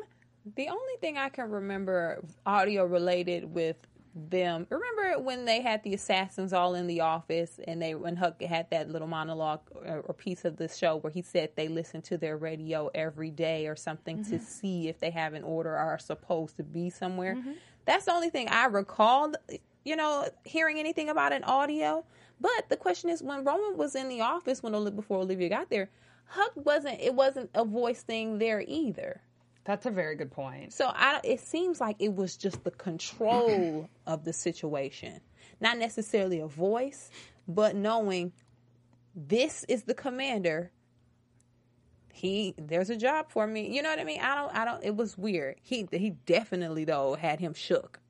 The 0.54 0.68
only 0.68 0.96
thing 1.00 1.16
I 1.16 1.30
can 1.30 1.50
remember 1.50 2.22
audio 2.44 2.84
related 2.84 3.54
with 3.54 3.76
them. 4.16 4.66
Remember 4.70 5.20
when 5.22 5.44
they 5.44 5.60
had 5.60 5.82
the 5.82 5.94
assassins 5.94 6.52
all 6.52 6.74
in 6.74 6.86
the 6.86 7.00
office, 7.00 7.60
and 7.66 7.80
they 7.80 7.94
when 7.94 8.16
Huck 8.16 8.40
had 8.42 8.70
that 8.70 8.90
little 8.90 9.08
monologue 9.08 9.60
or, 9.74 10.00
or 10.06 10.14
piece 10.14 10.44
of 10.44 10.56
the 10.56 10.68
show 10.68 10.96
where 10.96 11.10
he 11.10 11.22
said 11.22 11.50
they 11.54 11.68
listen 11.68 12.02
to 12.02 12.16
their 12.16 12.36
radio 12.36 12.90
every 12.94 13.30
day 13.30 13.66
or 13.66 13.76
something 13.76 14.24
to 14.24 14.36
mm-hmm. 14.36 14.44
see 14.44 14.88
if 14.88 14.98
they 14.98 15.10
have 15.10 15.34
an 15.34 15.44
order 15.44 15.70
or 15.74 15.78
are 15.78 15.98
supposed 15.98 16.56
to 16.56 16.62
be 16.62 16.90
somewhere. 16.90 17.34
Mm-hmm. 17.34 17.52
That's 17.84 18.06
the 18.06 18.12
only 18.12 18.30
thing 18.30 18.48
I 18.48 18.66
recalled. 18.66 19.36
You 19.84 19.96
know, 19.96 20.28
hearing 20.44 20.78
anything 20.78 21.08
about 21.08 21.32
an 21.32 21.44
audio. 21.44 22.04
But 22.40 22.68
the 22.68 22.76
question 22.76 23.10
is, 23.10 23.22
when 23.22 23.44
Rowan 23.44 23.76
was 23.76 23.94
in 23.94 24.08
the 24.08 24.22
office 24.22 24.62
when 24.62 24.72
before 24.94 25.18
Olivia 25.18 25.48
got 25.48 25.70
there, 25.70 25.90
Huck 26.26 26.52
wasn't. 26.56 27.00
It 27.00 27.14
wasn't 27.14 27.50
a 27.54 27.64
voice 27.64 28.02
thing 28.02 28.38
there 28.38 28.64
either. 28.66 29.20
That's 29.66 29.84
a 29.84 29.90
very 29.90 30.14
good 30.14 30.30
point. 30.30 30.72
So 30.72 30.86
I, 30.94 31.20
it 31.24 31.40
seems 31.40 31.80
like 31.80 31.96
it 31.98 32.14
was 32.14 32.36
just 32.36 32.62
the 32.62 32.70
control 32.70 33.90
of 34.06 34.24
the 34.24 34.32
situation, 34.32 35.20
not 35.60 35.76
necessarily 35.76 36.38
a 36.38 36.46
voice, 36.46 37.10
but 37.48 37.74
knowing 37.74 38.32
this 39.14 39.64
is 39.68 39.82
the 39.82 39.94
commander. 39.94 40.70
He 42.12 42.54
there's 42.56 42.90
a 42.90 42.96
job 42.96 43.30
for 43.30 43.46
me. 43.46 43.74
You 43.74 43.82
know 43.82 43.90
what 43.90 43.98
I 43.98 44.04
mean? 44.04 44.20
I 44.20 44.34
don't. 44.36 44.54
I 44.54 44.64
don't. 44.64 44.82
It 44.84 44.96
was 44.96 45.18
weird. 45.18 45.56
He 45.60 45.86
he 45.92 46.10
definitely 46.10 46.84
though 46.84 47.14
had 47.14 47.40
him 47.40 47.52
shook. 47.52 48.00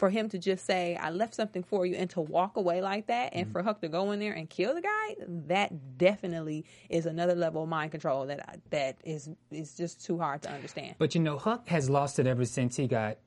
For 0.00 0.08
him 0.08 0.30
to 0.30 0.38
just 0.38 0.64
say, 0.64 0.96
"I 0.96 1.10
left 1.10 1.34
something 1.34 1.62
for 1.62 1.84
you," 1.84 1.94
and 1.94 2.08
to 2.10 2.22
walk 2.22 2.56
away 2.56 2.80
like 2.80 3.06
that, 3.08 3.34
and 3.34 3.46
for 3.52 3.62
Huck 3.62 3.82
to 3.82 3.88
go 3.88 4.10
in 4.12 4.18
there 4.18 4.32
and 4.32 4.48
kill 4.48 4.74
the 4.74 4.80
guy, 4.80 5.16
that 5.48 5.98
definitely 5.98 6.64
is 6.88 7.04
another 7.04 7.34
level 7.34 7.64
of 7.64 7.68
mind 7.68 7.90
control 7.90 8.24
that 8.26 8.40
I- 8.48 8.56
that 8.70 8.96
is 9.04 9.28
is 9.50 9.76
just 9.76 10.02
too 10.02 10.18
hard 10.18 10.40
to 10.42 10.50
understand. 10.50 10.94
But 10.98 11.14
you 11.14 11.20
know, 11.20 11.36
Huck 11.36 11.68
has 11.68 11.90
lost 11.90 12.18
it 12.18 12.26
ever 12.26 12.46
since 12.46 12.76
he 12.76 12.86
got 12.86 13.18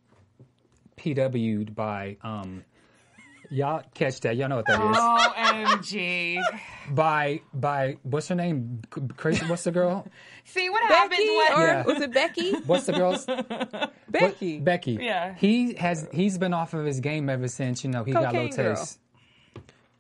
PW'd 0.97 1.75
by 1.75 2.17
um 2.23 2.63
y'all 3.53 3.83
catch 3.93 4.19
that, 4.21 4.35
y'all 4.35 4.49
know 4.49 4.57
what 4.57 4.65
that 4.65 4.81
is. 4.81 5.91
OMG. 5.91 6.39
By 6.91 7.41
by 7.53 7.97
what's 8.03 8.27
her 8.27 8.35
name? 8.35 8.81
Crazy 9.15 9.45
what's 9.45 9.63
the 9.63 9.71
girl? 9.71 10.05
See 10.45 10.69
what 10.69 10.83
happens 10.83 11.17
Becky 11.19 11.37
when. 11.37 11.53
or 11.53 11.67
Yeah. 11.67 11.83
was 11.83 12.01
it 12.01 12.13
Becky? 12.13 12.51
What's 12.65 12.85
the 12.87 12.91
girl's 12.93 13.25
Becky. 14.09 14.55
what- 14.57 14.63
Becky. 14.65 14.97
Yeah. 15.01 15.33
He 15.35 15.75
has 15.75 16.07
he's 16.11 16.37
been 16.37 16.53
off 16.53 16.73
of 16.73 16.85
his 16.85 16.99
game 16.99 17.29
ever 17.29 17.47
since, 17.47 17.83
you 17.83 17.89
know, 17.89 18.03
he 18.03 18.11
got 18.11 18.33
low 18.33 18.47
Cocaine 18.49 18.55
girl. 18.55 18.75
taste. 18.75 18.99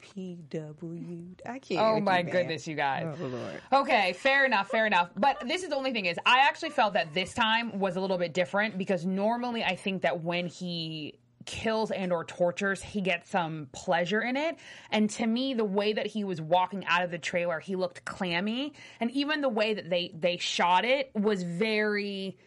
PW. 0.01 1.39
I 1.45 1.59
can't. 1.59 1.79
Oh 1.81 1.93
with 1.93 1.99
you, 1.99 2.03
my 2.03 2.23
man. 2.23 2.31
goodness, 2.31 2.67
you 2.67 2.75
guys. 2.75 3.17
Oh 3.21 3.25
Lord. 3.25 3.61
Okay, 3.71 4.13
fair 4.13 4.45
enough, 4.45 4.67
fair 4.69 4.85
enough. 4.85 5.09
But 5.15 5.43
this 5.47 5.63
is 5.63 5.69
the 5.69 5.75
only 5.75 5.91
thing 5.93 6.05
is 6.05 6.17
I 6.25 6.39
actually 6.39 6.69
felt 6.71 6.93
that 6.93 7.13
this 7.13 7.33
time 7.33 7.79
was 7.79 7.95
a 7.95 8.01
little 8.01 8.17
bit 8.17 8.33
different 8.33 8.77
because 8.77 9.05
normally 9.05 9.63
I 9.63 9.75
think 9.75 10.01
that 10.03 10.21
when 10.23 10.47
he 10.47 11.15
kills 11.45 11.91
and 11.91 12.11
or 12.11 12.23
tortures 12.23 12.81
he 12.81 13.01
gets 13.01 13.29
some 13.29 13.67
pleasure 13.71 14.21
in 14.21 14.37
it 14.37 14.57
and 14.91 15.09
to 15.09 15.25
me 15.25 15.53
the 15.53 15.65
way 15.65 15.93
that 15.93 16.07
he 16.07 16.23
was 16.23 16.41
walking 16.41 16.85
out 16.85 17.03
of 17.03 17.11
the 17.11 17.17
trailer 17.17 17.59
he 17.59 17.75
looked 17.75 18.05
clammy 18.05 18.73
and 18.99 19.11
even 19.11 19.41
the 19.41 19.49
way 19.49 19.73
that 19.73 19.89
they 19.89 20.11
they 20.17 20.37
shot 20.37 20.85
it 20.85 21.11
was 21.13 21.43
very 21.43 22.37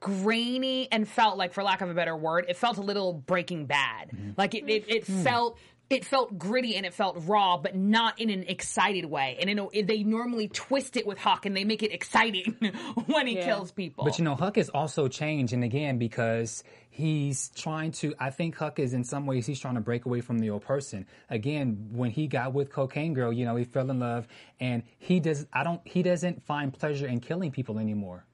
grainy 0.00 0.88
and 0.90 1.06
felt 1.06 1.36
like 1.36 1.52
for 1.52 1.62
lack 1.62 1.80
of 1.80 1.88
a 1.88 1.94
better 1.94 2.16
word 2.16 2.44
it 2.48 2.56
felt 2.56 2.76
a 2.76 2.82
little 2.82 3.12
breaking 3.12 3.66
bad 3.66 4.10
mm-hmm. 4.10 4.30
like 4.36 4.54
it 4.54 4.68
it, 4.68 4.88
it 4.88 5.06
hmm. 5.06 5.22
felt 5.22 5.58
it 5.92 6.04
felt 6.06 6.38
gritty 6.38 6.76
and 6.76 6.86
it 6.86 6.94
felt 6.94 7.16
raw, 7.26 7.58
but 7.58 7.76
not 7.76 8.18
in 8.18 8.30
an 8.30 8.44
excited 8.44 9.04
way. 9.04 9.36
And 9.38 9.48
you 9.50 9.54
know, 9.54 9.70
they 9.72 10.02
normally 10.02 10.48
twist 10.48 10.96
it 10.96 11.06
with 11.06 11.18
Huck 11.18 11.44
and 11.44 11.54
they 11.54 11.64
make 11.64 11.82
it 11.82 11.92
exciting 11.92 12.56
when 13.06 13.26
he 13.26 13.36
Yeah. 13.36 13.44
kills 13.44 13.72
people. 13.72 14.04
But 14.04 14.18
you 14.18 14.24
know, 14.24 14.34
Huck 14.34 14.56
is 14.56 14.70
also 14.70 15.08
changing 15.08 15.62
again 15.62 15.98
because 15.98 16.64
he's 16.92 17.48
trying 17.56 17.90
to. 17.92 18.14
I 18.20 18.30
think 18.30 18.56
Huck 18.56 18.78
is 18.78 18.92
in 18.92 19.02
some 19.02 19.26
ways 19.26 19.46
he's 19.46 19.58
trying 19.58 19.74
to 19.74 19.80
break 19.80 20.04
away 20.04 20.20
from 20.20 20.38
the 20.38 20.50
old 20.50 20.62
person. 20.62 21.06
Again, 21.28 21.88
when 21.92 22.10
he 22.10 22.28
got 22.28 22.52
with 22.52 22.70
Cocaine 22.70 23.14
Girl, 23.14 23.32
you 23.32 23.44
know, 23.44 23.56
he 23.56 23.64
fell 23.64 23.90
in 23.90 23.98
love, 23.98 24.28
and 24.60 24.84
he 24.98 25.18
does. 25.18 25.46
I 25.52 25.64
don't. 25.64 25.80
He 25.84 26.02
doesn't 26.02 26.44
find 26.44 26.72
pleasure 26.72 27.06
in 27.06 27.20
killing 27.20 27.50
people 27.50 27.78
anymore. 27.78 28.24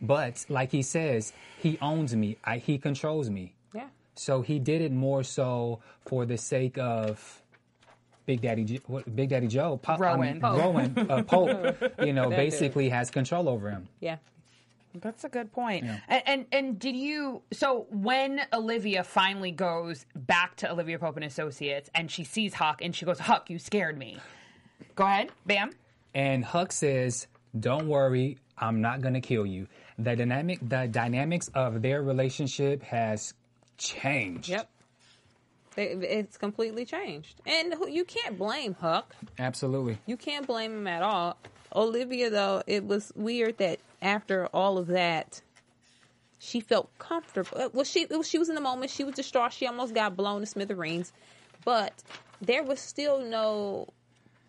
But 0.00 0.44
like 0.48 0.72
he 0.72 0.82
says, 0.82 1.32
he 1.58 1.78
owns 1.80 2.16
me. 2.16 2.36
I, 2.44 2.58
he 2.58 2.78
controls 2.78 3.30
me. 3.30 3.54
Yeah. 3.74 3.88
So 4.16 4.42
he 4.42 4.58
did 4.58 4.82
it 4.82 4.92
more 4.92 5.22
so 5.22 5.80
for 6.06 6.26
the 6.26 6.36
sake 6.36 6.78
of 6.78 7.42
Big 8.26 8.40
Daddy, 8.40 8.80
Big 9.14 9.28
Daddy 9.28 9.46
Joe, 9.46 9.76
Pop, 9.76 10.00
I 10.00 10.16
mean, 10.16 10.40
Rowan. 10.40 10.94
Rowan, 10.94 11.10
uh, 11.10 11.22
Pope. 11.22 11.76
You 12.04 12.12
know, 12.12 12.28
basically 12.28 12.88
has 12.88 13.10
control 13.10 13.48
over 13.48 13.70
him. 13.70 13.88
Yeah. 14.00 14.16
That's 15.00 15.24
a 15.24 15.28
good 15.28 15.52
point. 15.52 15.84
And, 16.08 16.22
and 16.26 16.46
and 16.52 16.78
did 16.78 16.96
you 16.96 17.42
so 17.52 17.86
when 17.90 18.40
Olivia 18.52 19.02
finally 19.04 19.50
goes 19.50 20.06
back 20.14 20.56
to 20.56 20.70
Olivia 20.70 20.98
Pope 20.98 21.16
and 21.16 21.24
Associates 21.24 21.90
and 21.94 22.10
she 22.10 22.24
sees 22.24 22.54
Huck 22.54 22.80
and 22.82 22.94
she 22.94 23.04
goes, 23.04 23.18
Huck, 23.18 23.50
you 23.50 23.58
scared 23.58 23.98
me. 23.98 24.18
Go 24.94 25.04
ahead, 25.04 25.30
Bamm. 25.48 25.72
And 26.14 26.44
Huck 26.44 26.70
says, 26.70 27.26
"Don't 27.58 27.88
worry, 27.88 28.38
I'm 28.56 28.80
not 28.80 29.00
going 29.00 29.14
to 29.14 29.20
kill 29.20 29.44
you." 29.46 29.66
The 29.98 30.14
dynamic, 30.14 30.58
the 30.62 30.86
dynamics 30.88 31.48
of 31.54 31.82
their 31.82 32.02
relationship 32.02 32.82
has 32.84 33.34
changed. 33.78 34.48
Yep. 34.48 34.70
It's 35.76 36.36
completely 36.36 36.84
changed, 36.84 37.40
and 37.46 37.74
you 37.88 38.04
can't 38.04 38.38
blame 38.38 38.76
Huck. 38.80 39.12
Absolutely. 39.40 39.98
You 40.06 40.16
can't 40.16 40.46
blame 40.46 40.72
him 40.72 40.86
at 40.86 41.02
all. 41.02 41.36
Olivia, 41.74 42.30
though, 42.30 42.62
it 42.68 42.84
was 42.84 43.12
weird 43.16 43.58
that 43.58 43.80
after 44.04 44.46
all 44.48 44.78
of 44.78 44.86
that, 44.88 45.40
she 46.38 46.60
felt 46.60 46.90
comfortable. 46.98 47.56
uh, 47.58 47.68
Well, 47.72 47.84
she 47.84 48.02
it 48.02 48.10
was, 48.10 48.28
she 48.28 48.38
was 48.38 48.48
in 48.48 48.54
the 48.54 48.60
moment. 48.60 48.90
She 48.90 49.02
was 49.04 49.14
distraught. 49.14 49.52
She 49.52 49.66
almost 49.66 49.94
got 49.94 50.16
blown 50.16 50.40
to 50.40 50.46
smithereens, 50.46 51.12
but 51.64 51.92
there 52.40 52.62
was 52.62 52.80
still 52.80 53.20
no 53.20 53.88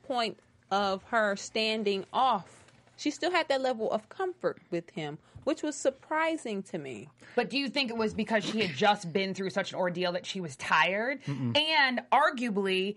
point 0.03 0.37
of 0.71 1.03
her 1.05 1.35
standing 1.35 2.05
off. 2.11 2.63
She 2.97 3.11
still 3.11 3.31
had 3.31 3.47
that 3.47 3.61
level 3.61 3.91
of 3.91 4.07
comfort 4.09 4.61
with 4.71 4.89
him, 4.91 5.17
which 5.43 5.63
was 5.63 5.75
surprising 5.75 6.63
to 6.63 6.77
me. 6.77 7.07
But 7.35 7.49
do 7.49 7.57
you 7.57 7.69
think 7.69 7.89
it 7.91 7.97
was 7.97 8.13
because 8.13 8.43
she 8.45 8.61
had 8.61 8.75
just 8.75 9.11
been 9.11 9.33
through 9.33 9.49
such 9.51 9.71
an 9.73 9.79
ordeal 9.79 10.11
that 10.13 10.25
she 10.25 10.39
was 10.41 10.55
tired? 10.55 11.19
And 11.27 12.01
arguably, 12.11 12.95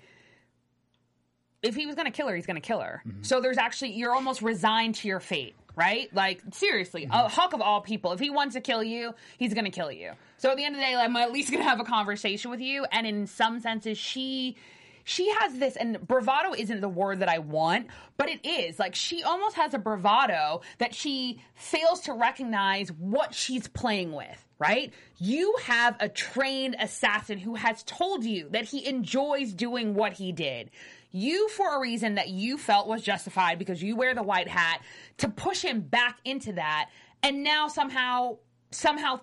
if 1.63 1.75
he 1.75 1.87
was 1.87 1.95
going 1.97 2.07
to 2.07 2.13
kill 2.13 2.29
her, 2.29 2.37
he's 2.37 2.47
going 2.47 2.57
to 2.61 2.61
kill 2.67 2.81
her. 2.81 3.03
So 3.23 3.41
there's 3.41 3.59
actually, 3.59 3.93
you're 3.93 4.15
almost 4.15 4.43
resigned 4.43 4.95
to 4.97 5.09
your 5.09 5.19
fate, 5.21 5.57
right? 5.79 6.13
Like, 6.13 6.43
seriously, 6.53 7.05
mm-hmm. 7.05 7.13
a 7.13 7.29
Huck 7.29 7.55
of 7.55 7.61
all 7.61 7.81
people, 7.81 8.11
if 8.11 8.19
he 8.19 8.31
wants 8.31 8.57
to 8.57 8.61
kill 8.61 8.83
you, 8.83 9.15
he's 9.39 9.55
to 9.55 9.71
kill 9.71 9.93
you. 9.93 10.13
So 10.39 10.51
at 10.51 10.57
the 10.57 10.65
end 10.65 10.75
of 10.75 10.81
the 10.81 10.87
day, 10.87 10.95
I'm 10.95 11.17
at 11.17 11.33
least 11.33 11.53
to 11.53 11.63
have 11.63 11.79
a 11.79 11.85
conversation 11.85 12.51
with 12.51 12.61
you. 12.61 12.85
And 12.91 13.07
in 13.07 13.27
some 13.27 13.61
senses, 13.61 13.97
she. 13.97 14.57
She 15.05 15.31
has 15.31 15.55
this, 15.55 15.77
and 15.77 16.07
bravado 16.07 16.53
isn't 16.53 16.83
the 16.83 16.89
word 16.89 17.21
that 17.21 17.31
I 17.31 17.39
want, 17.39 17.87
but 18.19 18.29
it 18.29 18.45
is. 18.45 18.79
Like, 18.79 18.95
she 18.95 19.23
almost 19.23 19.57
has 19.57 19.73
a 19.73 19.79
bravado 19.79 20.61
that 20.77 20.95
she 20.95 21.41
fails 21.55 22.01
to 22.01 22.13
recognize 22.13 22.93
what 22.93 23.35
she's 23.35 23.69
playing 23.69 24.13
with, 24.13 24.45
right? 24.59 24.93
You 25.17 25.57
have 25.63 25.97
a 25.99 26.11
trained 26.11 26.77
assassin 26.79 27.39
who 27.39 27.55
has 27.55 27.83
told 27.85 28.23
you 28.23 28.51
that 28.51 28.67
he 28.67 28.87
enjoys 28.87 29.55
doing 29.55 29.95
what 29.95 30.13
he 30.13 30.31
did. 30.31 30.69
You, 31.11 31.49
for 31.49 31.77
a 31.77 31.81
reason 31.81 32.17
that 32.17 32.29
you 32.29 32.59
felt 32.59 32.87
was 32.87 33.03
justified 33.03 33.59
because 33.59 33.83
you 33.83 33.97
wear 33.97 34.15
the 34.15 34.23
white 34.23 34.49
hat, 34.49 34.83
to 35.19 35.29
push 35.29 35.63
him 35.63 35.81
back 35.81 36.19
into 36.25 36.53
that, 36.53 36.91
and 37.23 37.43
now 37.43 37.69
somehow, 37.69 38.39
somehow 38.71 39.21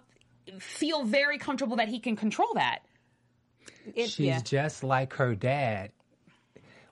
feel 0.59 1.03
very 1.03 1.37
comfortable 1.37 1.77
that 1.77 1.87
he 1.87 1.99
can 1.99 2.15
control 2.15 2.53
that. 2.55 2.79
It, 3.93 4.09
She's 4.09 4.25
yeah. 4.25 4.41
just 4.41 4.83
like 4.83 5.13
her 5.13 5.35
dad. 5.35 5.91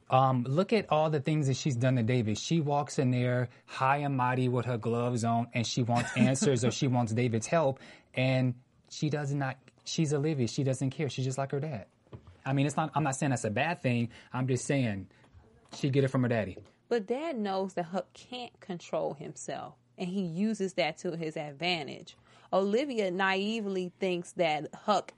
Um, 0.10 0.44
look 0.48 0.74
at 0.74 0.92
all 0.92 1.10
the 1.10 1.20
things 1.20 1.48
that 1.48 1.56
she's 1.56 1.76
done 1.76 1.96
to 1.96 2.04
David. 2.04 2.38
She 2.38 2.62
walks 2.62 3.00
in 3.00 3.10
there 3.10 3.50
high 3.66 3.98
and 3.98 4.16
mighty 4.16 4.48
with 4.48 4.66
her 4.66 4.78
gloves 4.78 5.24
on, 5.24 5.48
and 5.54 5.66
she 5.66 5.82
wants 5.82 6.12
answers 6.18 6.64
or 6.64 6.72
she 6.72 6.88
wants 6.88 7.14
David's 7.14 7.48
help, 7.48 7.80
and 8.14 8.54
she 8.90 9.10
does 9.10 9.34
not. 9.34 9.58
She's 9.86 10.14
Olivia. 10.14 10.48
She 10.48 10.64
doesn't 10.64 10.92
care. 10.92 11.10
She's 11.10 11.26
just 11.26 11.38
like 11.38 11.52
her 11.52 11.60
dad. 11.60 11.88
I 12.46 12.54
mean, 12.54 12.66
it's 12.66 12.78
not. 12.78 12.92
I'm 12.96 13.04
not 13.04 13.16
saying 13.16 13.32
that's 13.32 13.44
a 13.44 13.50
bad 13.50 13.82
thing. 13.82 14.10
I'm 14.32 14.48
just 14.48 14.66
saying 14.66 15.08
she 15.76 15.90
get 15.90 16.04
it 16.04 16.10
from 16.10 16.24
her 16.24 16.30
daddy. 16.30 16.58
But 16.90 17.08
dad 17.08 17.38
knows 17.38 17.74
that 17.74 17.86
Huck 17.86 18.14
can't 18.14 18.58
control 18.60 19.14
himself, 19.14 19.76
and 19.98 20.08
he 20.08 20.22
uses 20.22 20.74
that 20.74 20.98
to 21.00 21.16
his 21.16 21.38
advantage. 21.38 22.16
Olivia 22.52 23.10
naively 23.10 23.92
thinks 24.00 24.34
that 24.34 24.68
Huck, 24.76 25.14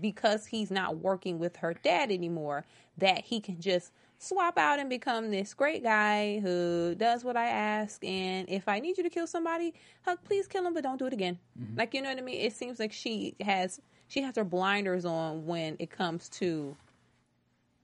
because 0.00 0.46
he's 0.46 0.70
not 0.70 0.96
working 0.96 1.38
with 1.38 1.56
her 1.58 1.74
dad 1.74 2.10
anymore, 2.10 2.64
that 2.98 3.24
he 3.24 3.40
can 3.40 3.60
just 3.60 3.92
swap 4.18 4.58
out 4.58 4.78
and 4.78 4.90
become 4.90 5.30
this 5.30 5.54
great 5.54 5.82
guy 5.82 6.40
who 6.40 6.94
does 6.96 7.24
what 7.24 7.36
I 7.36 7.48
ask. 7.48 8.04
And 8.04 8.48
if 8.50 8.68
I 8.68 8.80
need 8.80 8.98
you 8.98 9.04
to 9.04 9.10
kill 9.10 9.26
somebody, 9.26 9.72
Huck, 10.04 10.24
please 10.24 10.46
kill 10.46 10.66
him, 10.66 10.74
but 10.74 10.82
don't 10.82 10.98
do 10.98 11.06
it 11.06 11.12
again. 11.12 11.38
Mm-hmm. 11.58 11.78
Like 11.78 11.94
you 11.94 12.02
know 12.02 12.08
what 12.08 12.18
I 12.18 12.22
mean? 12.22 12.40
It 12.40 12.54
seems 12.54 12.80
like 12.80 12.92
she 12.92 13.36
has 13.40 13.80
she 14.10 14.22
has 14.22 14.34
her 14.34 14.44
blinders 14.44 15.04
on 15.04 15.46
when 15.46 15.76
it 15.78 15.88
comes 15.88 16.28
to 16.28 16.76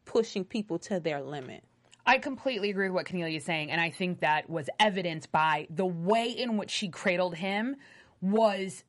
pushing 0.05 0.45
people 0.45 0.77
to 0.81 0.99
their 0.99 1.23
limit. 1.23 1.63
I 2.05 2.19
completely 2.19 2.71
agree 2.71 2.89
with 2.89 2.95
what 2.95 3.07
Kennelia 3.07 3.37
is 3.37 3.45
saying, 3.45 3.71
and 3.71 3.81
I 3.81 3.91
think 3.91 4.21
that 4.21 4.51
was 4.51 4.69
evidenced 4.81 5.31
by 5.31 5.69
the 5.71 5.87
way 5.87 6.29
in 6.31 6.57
which 6.57 6.71
she 6.71 6.89
cradled 6.89 7.37
him 7.37 7.77
was 8.21 8.83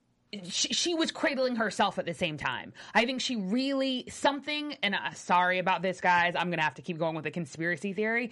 she, 0.43 0.73
she 0.73 0.95
was 0.95 1.11
cradling 1.11 1.55
herself 1.55 1.99
at 1.99 2.05
the 2.05 2.13
same 2.13 2.37
time. 2.37 2.73
I 2.93 3.05
think 3.05 3.21
she 3.21 3.35
really 3.35 4.05
something 4.09 4.75
and 4.81 4.95
uh, 4.95 5.13
sorry 5.13 5.59
about 5.59 5.83
this 5.83 6.01
guys, 6.01 6.33
I'm 6.35 6.49
to 6.51 6.61
have 6.61 6.73
to 6.75 6.81
keep 6.81 6.97
going 6.97 7.15
with 7.15 7.23
the 7.23 7.31
conspiracy 7.31 7.93
theory. 7.93 8.31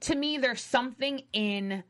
To 0.00 0.16
me 0.16 0.38
there's 0.38 0.60
something 0.60 1.22
in 1.32 1.84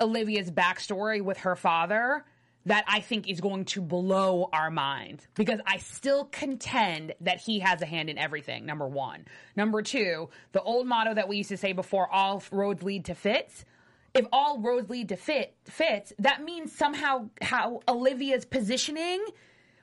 Olivia's 0.00 0.50
backstory 0.50 1.20
with 1.20 1.38
her 1.38 1.56
father 1.56 2.24
that 2.66 2.84
I 2.86 3.00
think 3.00 3.28
is 3.28 3.40
going 3.40 3.64
to 3.66 3.80
blow 3.80 4.48
our 4.52 4.70
minds 4.70 5.26
because 5.34 5.60
I 5.66 5.78
still 5.78 6.26
contend 6.26 7.14
that 7.20 7.40
he 7.40 7.60
has 7.60 7.80
a 7.80 7.86
hand 7.86 8.10
in 8.10 8.18
everything. 8.18 8.66
Number 8.66 8.86
one. 8.86 9.24
Number 9.56 9.82
two, 9.82 10.28
the 10.52 10.62
old 10.62 10.86
motto 10.86 11.14
that 11.14 11.28
we 11.28 11.38
used 11.38 11.48
to 11.50 11.56
say 11.56 11.72
before 11.72 12.12
all 12.12 12.42
roads 12.52 12.82
lead 12.82 13.06
to 13.06 13.14
Fitz. 13.14 13.64
If 14.12 14.26
all 14.32 14.58
roads 14.58 14.90
lead 14.90 15.08
to 15.10 15.16
fit 15.16 15.54
Fitz, 15.64 16.12
that 16.18 16.42
means 16.42 16.72
somehow 16.72 17.30
how 17.40 17.80
Olivia's 17.88 18.44
positioning 18.44 19.24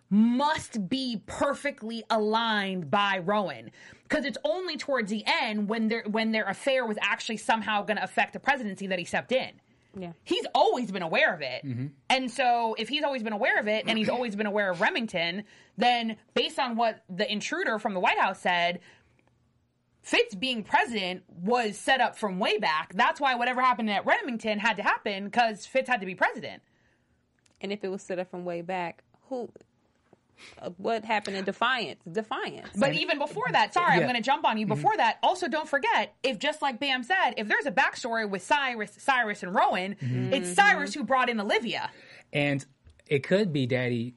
must 0.09 0.87
be 0.89 1.21
perfectly 1.25 2.03
aligned 2.09 2.89
by 2.89 3.19
Rowan 3.19 3.71
because 4.03 4.25
it's 4.25 4.37
only 4.43 4.77
towards 4.77 5.09
the 5.09 5.23
end 5.25 5.67
when 5.67 5.87
their 5.87 6.03
when 6.03 6.31
their 6.31 6.45
affair 6.45 6.85
was 6.85 6.97
actually 7.01 7.37
somehow 7.37 7.83
going 7.83 7.97
to 7.97 8.03
affect 8.03 8.33
the 8.33 8.39
presidency 8.39 8.87
that 8.87 8.99
he 8.99 9.05
stepped 9.05 9.31
in. 9.31 9.51
Yeah. 9.99 10.11
He's 10.23 10.45
always 10.53 10.91
been 10.91 11.01
aware 11.01 11.33
of 11.33 11.41
it. 11.41 11.65
Mm-hmm. 11.65 11.87
And 12.09 12.29
so 12.31 12.75
if 12.77 12.89
he's 12.89 13.03
always 13.03 13.23
been 13.23 13.33
aware 13.33 13.59
of 13.59 13.67
it 13.67 13.85
and 13.87 13.97
he's 13.97 14.09
always 14.09 14.35
been 14.35 14.45
aware 14.45 14.69
of 14.71 14.81
Remington, 14.81 15.43
then 15.77 16.17
based 16.33 16.59
on 16.59 16.75
what 16.75 17.03
the 17.09 17.31
intruder 17.31 17.79
from 17.79 17.93
the 17.93 17.99
White 17.99 18.19
House 18.19 18.39
said, 18.39 18.79
Fitz 20.01 20.35
being 20.35 20.63
president 20.63 21.23
was 21.27 21.77
set 21.77 21.99
up 21.99 22.17
from 22.17 22.39
way 22.39 22.57
back. 22.57 22.93
That's 22.93 23.19
why 23.19 23.35
whatever 23.35 23.61
happened 23.61 23.89
at 23.89 24.05
Remington 24.05 24.59
had 24.59 24.77
to 24.77 24.83
happen 24.83 25.25
because 25.25 25.65
Fitz 25.65 25.89
had 25.89 25.99
to 25.99 26.05
be 26.05 26.15
president. 26.15 26.61
And 27.59 27.73
if 27.73 27.83
it 27.83 27.89
was 27.89 28.01
set 28.01 28.17
up 28.17 28.31
from 28.31 28.45
way 28.45 28.61
back, 28.61 29.03
who? 29.27 29.49
Uh, 30.61 30.69
what 30.77 31.05
happened 31.05 31.37
in 31.37 31.45
Defiance? 31.45 31.99
Defiance. 32.09 32.69
But 32.75 32.93
even 32.93 33.19
before 33.19 33.47
that, 33.51 33.73
sorry, 33.73 33.93
I'm 33.93 34.03
going 34.03 34.15
to 34.15 34.21
jump 34.21 34.45
on 34.45 34.57
you. 34.57 34.65
Before 34.65 34.95
that, 34.97 35.17
also 35.23 35.47
don't 35.47 35.67
forget, 35.67 36.15
if 36.23 36.39
just 36.39 36.61
like 36.61 36.79
Bamm 36.79 37.03
said, 37.03 37.33
if 37.37 37.47
there's 37.47 37.65
a 37.65 37.71
backstory 37.71 38.29
with 38.29 38.43
Cyrus, 38.43 38.91
Cyrus 38.97 39.43
and 39.43 39.53
Rowan, 39.53 39.95
it's 40.01 40.53
Cyrus 40.53 40.93
who 40.93 41.03
brought 41.03 41.29
in 41.29 41.39
Olivia. 41.39 41.89
And 42.33 42.65
it 43.07 43.23
could 43.23 43.53
be 43.53 43.65
daddy. 43.65 44.15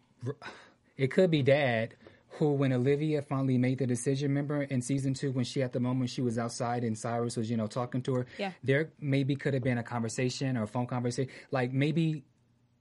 It 0.96 1.10
could 1.10 1.30
be 1.30 1.42
dad 1.42 1.94
who, 2.32 2.52
when 2.52 2.72
Olivia 2.72 3.22
finally 3.22 3.58
made 3.58 3.78
the 3.78 3.86
decision, 3.86 4.30
remember 4.30 4.62
in 4.62 4.80
season 4.80 5.14
two 5.14 5.30
when 5.32 5.44
she 5.44 5.62
at 5.62 5.72
the 5.72 5.80
moment 5.80 6.10
she 6.10 6.22
was 6.22 6.38
outside 6.38 6.84
and 6.84 6.96
Cyrus 6.96 7.36
was, 7.36 7.50
you 7.50 7.56
know, 7.56 7.66
talking 7.66 8.02
to 8.02 8.14
her. 8.14 8.26
Yeah. 8.38 8.52
There 8.64 8.90
maybe 8.98 9.36
could 9.36 9.54
have 9.54 9.62
been 9.62 9.78
a 9.78 9.82
conversation 9.82 10.56
or 10.56 10.62
a 10.62 10.66
phone 10.66 10.86
conversation. 10.86 11.30
Like 11.50 11.72
maybe 11.72 12.24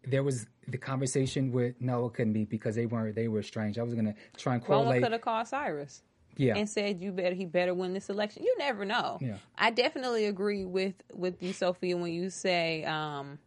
there 0.07 0.23
was 0.23 0.47
the 0.67 0.77
conversation 0.77 1.51
with 1.51 1.75
no, 1.79 2.05
it 2.07 2.13
couldn't 2.13 2.33
be 2.33 2.45
because 2.45 2.75
they 2.75 2.85
weren't 2.85 3.15
they 3.15 3.27
were 3.27 3.43
strange. 3.43 3.77
I 3.77 3.83
was 3.83 3.93
gonna 3.93 4.15
try 4.37 4.55
and 4.55 4.63
correlate. 4.63 5.01
could 5.03 5.11
have 5.11 5.21
called 5.21 5.47
Cyrus. 5.47 6.03
yeah. 6.37 6.55
and 6.55 6.69
said 6.69 7.01
you 7.01 7.11
better 7.11 7.35
he 7.35 7.45
better 7.45 7.73
win 7.73 7.93
this 7.93 8.09
election. 8.09 8.43
You 8.43 8.55
never 8.57 8.85
know. 8.85 9.17
Yeah. 9.21 9.37
I 9.57 9.71
definitely 9.71 10.25
agree 10.25 10.65
with 10.65 10.95
with 11.13 11.41
you, 11.43 11.53
Sofia, 11.53 11.97
when 11.97 12.13
you 12.13 12.29
say 12.29 12.83
um 12.85 13.39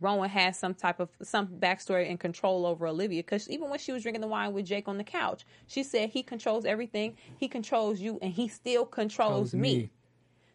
Rowan 0.00 0.28
has 0.28 0.58
some 0.58 0.74
type 0.74 1.00
of 1.00 1.08
some 1.22 1.46
backstory 1.48 2.08
and 2.10 2.20
control 2.20 2.66
over 2.66 2.86
Olivia 2.86 3.22
because 3.22 3.48
even 3.48 3.70
when 3.70 3.78
she 3.78 3.92
was 3.92 4.02
drinking 4.02 4.20
the 4.20 4.26
wine 4.28 4.52
with 4.52 4.66
Jake 4.66 4.88
on 4.88 4.98
the 4.98 5.04
couch, 5.04 5.46
she 5.66 5.82
said 5.82 6.10
he 6.10 6.22
controls 6.22 6.66
everything. 6.66 7.16
He 7.38 7.48
controls 7.48 7.98
you, 7.98 8.18
and 8.20 8.30
he 8.32 8.48
still 8.48 8.84
controls 8.84 9.50
Controls 9.50 9.54
me. 9.54 9.76
me. 9.78 9.90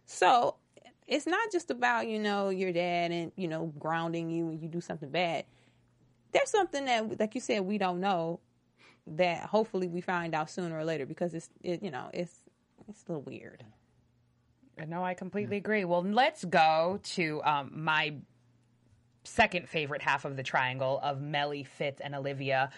So 0.06 0.56
it's 1.12 1.28
not 1.28 1.52
just 1.52 1.70
about 1.70 2.08
you 2.08 2.18
know 2.18 2.50
your 2.50 2.72
dad 2.72 3.12
and 3.12 3.34
you 3.36 3.48
know 3.48 3.72
grounding 3.78 4.32
you 4.32 4.46
when 4.48 4.60
you 4.60 4.70
do 4.70 4.82
something 4.82 5.10
bad. 5.10 5.46
There's 6.32 6.50
something 6.50 6.86
that, 6.86 7.20
like 7.20 7.36
you 7.36 7.42
said, 7.42 7.62
we 7.62 7.78
don't 7.78 8.00
know 8.00 8.40
that 9.06 9.42
hopefully 9.50 9.90
we 9.90 10.00
find 10.00 10.34
out 10.34 10.50
sooner 10.50 10.78
or 10.78 10.86
later 10.86 11.06
because 11.06 11.34
it's 11.34 11.50
it, 11.62 11.84
you 11.84 11.92
know 11.92 12.10
it's 12.14 12.34
it's 12.88 13.04
a 13.08 13.12
little 13.12 13.24
weird. 13.24 13.64
No, 14.88 15.04
I 15.04 15.14
completely 15.14 15.58
agree. 15.58 15.84
Well, 15.86 16.02
let's 16.02 16.44
go 16.46 17.00
to 17.04 17.44
um, 17.44 17.72
my 17.76 18.16
second 19.26 19.70
favorite 19.70 20.02
half 20.02 20.26
of 20.26 20.38
the 20.38 20.44
triangle 20.44 21.00
of 21.04 21.22
Mellie, 21.22 21.64
Fitz, 21.66 22.02
and 22.02 22.16
Olivia. 22.16 22.72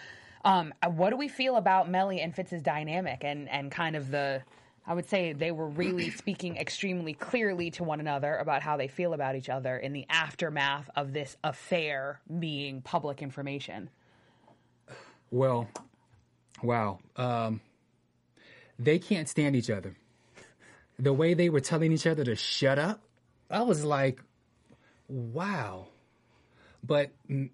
Um, 0.44 0.74
what 0.86 1.10
do 1.10 1.16
we 1.16 1.28
feel 1.28 1.56
about 1.56 1.88
Mellie 1.88 2.20
and 2.20 2.34
Fitz's 2.34 2.60
dynamic 2.60 3.22
and, 3.22 3.48
and 3.48 3.70
kind 3.70 3.94
of 3.96 4.10
the. 4.10 4.42
I 4.86 4.94
would 4.94 5.08
say 5.08 5.32
they 5.32 5.50
were 5.50 5.68
really 5.68 6.10
speaking 6.16 6.56
extremely 6.56 7.14
clearly 7.14 7.70
to 7.72 7.84
one 7.84 8.00
another 8.00 8.36
about 8.36 8.62
how 8.62 8.76
they 8.76 8.88
feel 8.88 9.14
about 9.14 9.36
each 9.36 9.48
other 9.48 9.76
in 9.76 9.92
the 9.92 10.06
aftermath 10.08 10.90
of 10.96 11.12
this 11.12 11.36
affair 11.42 12.20
being 12.38 12.82
public 12.82 13.22
information. 13.22 13.90
Well, 15.30 15.68
wow. 16.62 16.98
Um, 17.16 17.60
they 18.78 18.98
can't 18.98 19.28
stand 19.28 19.56
each 19.56 19.70
other. 19.70 19.96
The 20.98 21.12
way 21.12 21.34
they 21.34 21.48
were 21.48 21.60
telling 21.60 21.92
each 21.92 22.06
other 22.06 22.24
to 22.24 22.36
shut 22.36 22.78
up, 22.78 23.02
I 23.50 23.62
was 23.62 23.84
like, 23.84 24.20
wow. 25.08 25.88
But 26.84 27.10
mm, 27.28 27.50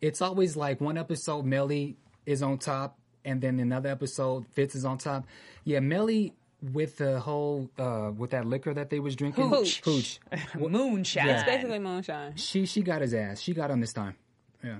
it's 0.00 0.22
always 0.22 0.56
like 0.56 0.80
one 0.80 0.96
episode, 0.96 1.44
Mellie 1.44 1.96
is 2.24 2.42
on 2.42 2.58
top, 2.58 2.98
and 3.24 3.40
then 3.40 3.60
another 3.60 3.88
episode, 3.88 4.46
Fitz 4.48 4.74
is 4.74 4.84
on 4.84 4.98
top. 4.98 5.26
Yeah, 5.64 5.80
Mellie 5.80 6.34
with 6.72 6.98
the 6.98 7.18
whole 7.20 7.70
uh 7.78 8.10
with 8.16 8.30
that 8.30 8.44
liquor 8.46 8.74
that 8.74 8.90
they 8.90 9.00
was 9.00 9.16
drinking, 9.16 9.48
Hooch. 9.48 9.80
hooch. 9.82 10.20
Moonshine. 10.58 11.26
Yeah. 11.26 11.34
It's 11.36 11.44
basically 11.44 11.78
moonshine. 11.78 12.36
She 12.36 12.66
she 12.66 12.82
got 12.82 13.00
his 13.00 13.14
ass. 13.14 13.40
She 13.40 13.54
got 13.54 13.70
him 13.70 13.80
this 13.80 13.92
time. 13.92 14.14
Yeah. 14.62 14.76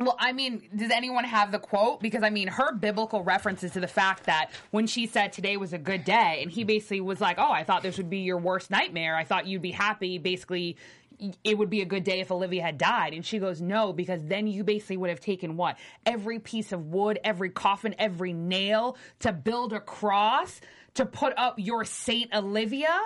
Well, 0.00 0.16
I 0.18 0.32
mean, 0.32 0.68
does 0.74 0.90
anyone 0.90 1.24
have 1.24 1.52
the 1.52 1.58
quote? 1.58 2.00
Because 2.00 2.22
I 2.22 2.30
mean, 2.30 2.48
her 2.48 2.72
biblical 2.74 3.22
references 3.22 3.72
to 3.72 3.80
the 3.80 3.86
fact 3.86 4.24
that 4.24 4.50
when 4.70 4.86
she 4.86 5.06
said 5.06 5.32
today 5.32 5.56
was 5.56 5.72
a 5.72 5.78
good 5.78 6.04
day, 6.04 6.40
and 6.42 6.50
he 6.50 6.64
basically 6.64 7.00
was 7.00 7.20
like, 7.20 7.38
"Oh, 7.38 7.50
I 7.50 7.62
thought 7.64 7.82
this 7.82 7.98
would 7.98 8.10
be 8.10 8.18
your 8.18 8.38
worst 8.38 8.70
nightmare. 8.70 9.16
I 9.16 9.24
thought 9.24 9.46
you'd 9.46 9.62
be 9.62 9.70
happy." 9.70 10.18
Basically, 10.18 10.76
it 11.44 11.56
would 11.56 11.70
be 11.70 11.82
a 11.82 11.84
good 11.84 12.04
day 12.04 12.20
if 12.20 12.30
Olivia 12.30 12.62
had 12.62 12.78
died, 12.78 13.14
and 13.14 13.24
she 13.24 13.38
goes, 13.38 13.60
"No," 13.60 13.92
because 13.92 14.24
then 14.24 14.46
you 14.46 14.64
basically 14.64 14.96
would 14.96 15.10
have 15.10 15.20
taken 15.20 15.56
what 15.56 15.78
every 16.04 16.38
piece 16.38 16.72
of 16.72 16.86
wood, 16.86 17.18
every 17.24 17.50
coffin, 17.50 17.94
every 17.98 18.32
nail 18.32 18.96
to 19.20 19.32
build 19.32 19.72
a 19.72 19.80
cross 19.80 20.60
to 20.94 21.06
put 21.06 21.32
up 21.36 21.54
your 21.58 21.84
Saint 21.84 22.34
Olivia. 22.34 23.00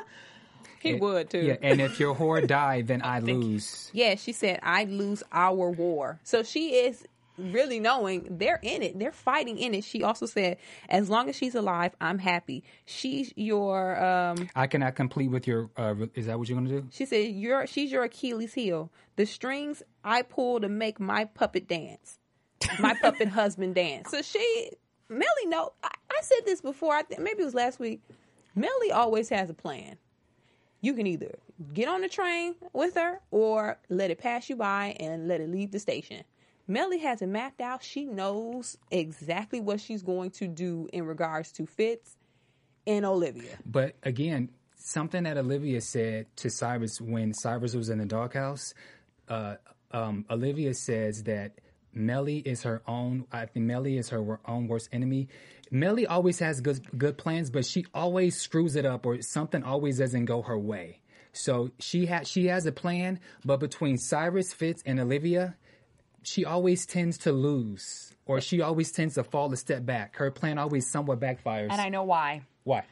He 0.81 0.95
would 0.95 1.31
too. 1.31 1.41
Yeah, 1.41 1.57
and 1.63 1.81
if 1.81 1.99
your 1.99 2.15
whore 2.15 2.47
died, 2.47 2.87
then 2.87 3.03
I 3.03 3.19
lose. 3.19 3.91
Yeah, 3.93 4.15
she 4.15 4.33
said, 4.33 4.61
I'd 4.63 4.91
lose 4.91 5.23
our 5.33 5.71
war. 5.71 6.21
So 6.23 6.43
she 6.43 6.77
is 6.77 7.05
really 7.39 7.81
knowing 7.81 8.27
they're 8.31 8.61
in 8.63 8.83
it. 8.83 8.99
They're 8.99 9.13
fighting 9.13 9.59
in 9.59 9.75
it. 9.75 9.85
She 9.85 10.03
also 10.03 10.27
said, 10.27 10.57
as 10.89 11.11
long 11.11 11.29
as 11.29 11.37
she's 11.37 11.55
alive, 11.55 11.95
I'm 12.01 12.19
happy. 12.19 12.65
She's 12.85 13.33
your, 13.37 14.03
um, 14.03 14.49
I 14.55 14.67
cannot 14.67 14.95
complete 14.95 15.29
with 15.29 15.47
your. 15.47 15.71
Uh, 15.77 15.95
is 16.15 16.27
that 16.27 16.39
what 16.39 16.49
you're 16.49 16.59
gonna 16.59 16.71
do? 16.71 16.87
she 16.91 17.05
said, 17.07 17.31
you're, 17.31 17.67
she's 17.67 17.91
your 17.93 18.05
Achilles 18.05 18.55
heel. 18.55 18.91
The 19.17 19.27
strings 19.27 19.83
I 20.05 20.23
pull 20.23 20.61
to 20.61 20.69
make 20.69 21.01
my 21.01 21.25
puppet 21.25 21.69
dance, 21.69 22.19
my 22.79 22.95
puppet 23.01 23.29
husband 23.29 23.75
dance. 23.75 24.11
So 24.11 24.23
she, 24.23 24.71
Mellie, 25.09 25.27
no, 25.47 25.73
I, 25.83 25.91
I 26.11 26.21
said 26.23 26.41
this 26.45 26.61
before. 26.61 26.95
I 26.95 27.03
think 27.03 27.21
maybe 27.21 27.43
it 27.43 27.45
was 27.45 27.55
last 27.55 27.79
week. 27.79 28.01
Mellie 28.55 28.93
always 28.93 29.29
has 29.29 29.51
a 29.51 29.55
plan. 29.55 29.97
You 30.81 30.95
can 30.95 31.07
either 31.07 31.39
get 31.73 31.89
on 31.89 32.01
the 32.01 32.09
train 32.09 32.55
with 32.73 32.95
her 32.95 33.21
or 33.31 33.79
let 33.89 34.11
it 34.11 34.19
pass 34.19 34.49
you 34.49 34.57
by 34.57 34.97
and 35.01 35.29
let 35.29 35.41
it 35.41 35.51
leave 35.51 35.73
the 35.73 35.79
station. 35.79 36.25
Mellie 36.69 36.99
has 36.99 37.23
it 37.23 37.29
mapped 37.29 37.61
out. 37.61 37.83
She 37.83 38.05
knows 38.05 38.77
exactly 38.91 39.61
what 39.61 39.81
she's 39.81 40.03
going 40.03 40.31
to 40.33 40.49
do 40.49 40.89
in 40.93 41.07
regards 41.07 41.53
to 41.53 41.67
Fitz 41.67 42.17
and 42.87 43.05
Olivia. 43.05 43.57
But 43.65 43.95
again, 44.03 44.51
something 44.77 45.25
that 45.25 45.37
Olivia 45.37 45.81
said 45.81 46.27
to 46.37 46.51
Cyrus 46.51 47.01
when 47.01 47.33
Cyrus 47.35 47.75
was 47.75 47.89
in 47.89 47.99
the 47.99 48.05
doghouse. 48.07 48.75
Uh, 49.29 49.57
um, 49.93 50.25
Olivia 50.31 50.75
says 50.75 51.25
that 51.25 51.53
Mellie 51.93 52.39
is 52.39 52.63
her 52.63 52.83
own. 52.87 53.27
I 53.33 53.47
think 53.47 53.67
Mellie 53.67 53.97
is 53.97 54.11
her 54.11 54.41
own 54.45 54.69
worst 54.69 54.89
enemy. 54.93 55.29
Mellie 55.71 56.07
always 56.07 56.39
has 56.41 56.61
good 56.61 56.99
good 56.99 57.17
plans, 57.19 57.51
but 57.51 57.65
she 57.65 57.87
always 57.95 58.41
screws 58.41 58.77
it 58.77 58.85
up, 58.85 59.07
or 59.07 59.21
something 59.23 59.63
always 59.63 59.99
doesn't 59.99 60.27
go 60.27 60.43
her 60.43 60.59
way. 60.59 61.01
So 61.33 61.71
she 61.79 62.07
has 62.07 62.29
she 62.29 62.47
has 62.47 62.67
a 62.67 62.73
plan, 62.73 63.21
but 63.45 63.59
between 63.61 63.99
Cyrus, 63.99 64.53
Fitz, 64.53 64.83
and 64.87 65.01
Olivia, 65.01 65.57
she 66.27 66.45
always 66.45 66.87
tends 66.87 67.19
to 67.19 67.33
lose, 67.33 68.15
or 68.27 68.41
she 68.41 68.61
always 68.61 68.93
tends 68.93 69.15
to 69.15 69.25
fall 69.25 69.53
a 69.53 69.57
step 69.57 69.87
back. 69.87 70.17
Her 70.17 70.31
plan 70.31 70.59
always 70.59 70.91
somewhat 70.91 71.21
backfires. 71.21 71.69
And 71.71 71.81
I 71.81 71.89
know 71.89 72.05
why. 72.05 72.43
Why? 72.65 72.85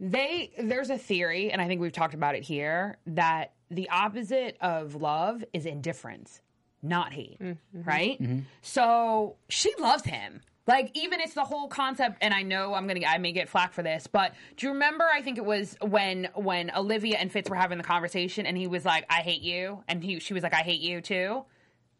they 0.00 0.50
there's 0.58 0.90
a 0.90 0.98
theory 0.98 1.52
and 1.52 1.60
i 1.60 1.68
think 1.68 1.80
we've 1.80 1.92
talked 1.92 2.14
about 2.14 2.34
it 2.34 2.42
here 2.42 2.96
that 3.06 3.52
the 3.70 3.88
opposite 3.90 4.56
of 4.60 4.94
love 4.94 5.44
is 5.52 5.66
indifference 5.66 6.40
not 6.82 7.12
hate 7.12 7.38
mm-hmm. 7.38 7.82
right 7.82 8.20
mm-hmm. 8.20 8.40
so 8.62 9.36
she 9.50 9.72
loves 9.78 10.02
him 10.04 10.40
like 10.66 10.90
even 10.94 11.20
it's 11.20 11.34
the 11.34 11.44
whole 11.44 11.68
concept 11.68 12.16
and 12.22 12.32
i 12.32 12.42
know 12.42 12.72
i'm 12.72 12.86
gonna 12.86 13.00
i 13.06 13.18
may 13.18 13.32
get 13.32 13.48
flack 13.48 13.74
for 13.74 13.82
this 13.82 14.06
but 14.06 14.32
do 14.56 14.66
you 14.66 14.72
remember 14.72 15.04
i 15.14 15.20
think 15.20 15.36
it 15.36 15.44
was 15.44 15.76
when 15.82 16.28
when 16.34 16.70
olivia 16.74 17.18
and 17.18 17.30
fitz 17.30 17.50
were 17.50 17.56
having 17.56 17.76
the 17.76 17.84
conversation 17.84 18.46
and 18.46 18.56
he 18.56 18.66
was 18.66 18.86
like 18.86 19.04
i 19.10 19.20
hate 19.20 19.42
you 19.42 19.84
and 19.86 20.02
he 20.02 20.18
she 20.18 20.32
was 20.32 20.42
like 20.42 20.54
i 20.54 20.62
hate 20.62 20.80
you 20.80 21.02
too 21.02 21.44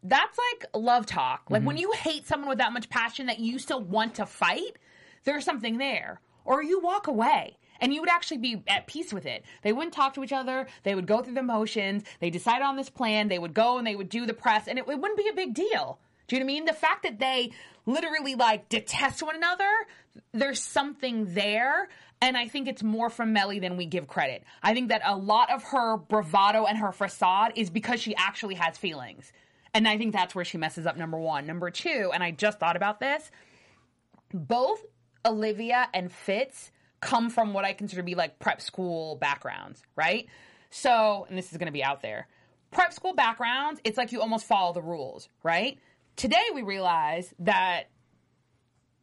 that's 0.03 0.37
like 0.37 0.69
love 0.73 1.05
talk. 1.05 1.43
Like 1.49 1.63
when 1.63 1.75
mm-hmm. 1.75 1.81
you 1.81 1.91
hate 1.93 2.27
someone 2.27 2.49
with 2.49 2.57
that 2.57 2.73
much 2.73 2.89
passion 2.89 3.27
that 3.27 3.39
you 3.39 3.59
still 3.59 3.81
want 3.81 4.15
to 4.15 4.25
fight, 4.25 4.77
there's 5.23 5.45
something 5.45 5.77
there. 5.77 6.21
Or 6.43 6.63
you 6.63 6.79
walk 6.79 7.07
away 7.07 7.57
and 7.79 7.93
you 7.93 8.01
would 8.01 8.09
actually 8.09 8.37
be 8.37 8.63
at 8.67 8.87
peace 8.87 9.13
with 9.13 9.25
it. 9.25 9.43
They 9.63 9.73
wouldn't 9.73 9.93
talk 9.93 10.15
to 10.15 10.23
each 10.23 10.33
other. 10.33 10.67
They 10.83 10.95
would 10.95 11.05
go 11.05 11.21
through 11.21 11.35
the 11.35 11.43
motions. 11.43 12.03
They 12.19 12.29
decided 12.29 12.63
on 12.63 12.77
this 12.77 12.89
plan. 12.89 13.27
They 13.27 13.39
would 13.39 13.53
go 13.53 13.77
and 13.77 13.85
they 13.85 13.95
would 13.95 14.09
do 14.09 14.25
the 14.25 14.33
press 14.33 14.67
and 14.67 14.79
it, 14.79 14.85
it 14.87 14.99
wouldn't 14.99 15.17
be 15.17 15.29
a 15.29 15.35
big 15.35 15.53
deal. 15.53 15.99
Do 16.27 16.35
you 16.35 16.39
know 16.39 16.45
what 16.45 16.51
I 16.51 16.53
mean? 16.53 16.65
The 16.65 16.73
fact 16.73 17.03
that 17.03 17.19
they 17.19 17.51
literally 17.85 18.35
like 18.35 18.69
detest 18.69 19.21
one 19.21 19.35
another, 19.35 19.69
there's 20.33 20.61
something 20.61 21.33
there. 21.33 21.89
And 22.21 22.37
I 22.37 22.47
think 22.47 22.67
it's 22.67 22.83
more 22.83 23.09
from 23.09 23.33
Mellie 23.33 23.59
than 23.59 23.77
we 23.77 23.85
give 23.85 24.07
credit. 24.07 24.43
I 24.61 24.73
think 24.73 24.89
that 24.89 25.01
a 25.03 25.15
lot 25.15 25.51
of 25.51 25.63
her 25.63 25.97
bravado 25.97 26.65
and 26.65 26.77
her 26.77 26.91
facade 26.91 27.53
is 27.55 27.69
because 27.69 27.99
she 27.99 28.15
actually 28.15 28.55
has 28.55 28.77
feelings. 28.77 29.33
And 29.73 29.87
I 29.87 29.97
think 29.97 30.13
that's 30.13 30.35
where 30.35 30.45
she 30.45 30.57
messes 30.57 30.85
up, 30.85 30.97
number 30.97 31.17
one. 31.17 31.47
Number 31.47 31.69
two, 31.69 32.11
and 32.13 32.23
I 32.23 32.31
just 32.31 32.59
thought 32.59 32.75
about 32.75 32.99
this, 32.99 33.31
both 34.33 34.83
Olivia 35.25 35.87
and 35.93 36.11
Fitz 36.11 36.71
come 36.99 37.29
from 37.29 37.53
what 37.53 37.65
I 37.65 37.73
consider 37.73 38.01
to 38.01 38.05
be 38.05 38.15
like 38.15 38.39
prep 38.39 38.61
school 38.61 39.15
backgrounds, 39.15 39.81
right? 39.95 40.27
So, 40.69 41.25
and 41.29 41.37
this 41.37 41.51
is 41.51 41.57
going 41.57 41.67
to 41.67 41.73
be 41.73 41.83
out 41.83 42.01
there. 42.01 42.27
Prep 42.71 42.93
school 42.93 43.13
backgrounds, 43.13 43.81
it's 43.83 43.97
like 43.97 44.11
you 44.11 44.21
almost 44.21 44.45
follow 44.45 44.73
the 44.73 44.81
rules, 44.81 45.27
right? 45.43 45.77
Today 46.15 46.43
we 46.53 46.61
realize 46.61 47.33
that 47.39 47.85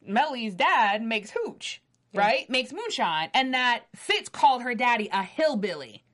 Mellie's 0.06 0.54
dad 0.54 1.02
makes 1.02 1.30
hooch, 1.30 1.82
right? 2.14 2.48
Makes 2.48 2.72
moonshine, 2.72 3.30
and 3.34 3.52
that 3.52 3.84
Fitz 3.94 4.28
called 4.28 4.62
her 4.62 4.74
daddy 4.74 5.10
a 5.12 5.22
hillbilly. 5.22 6.04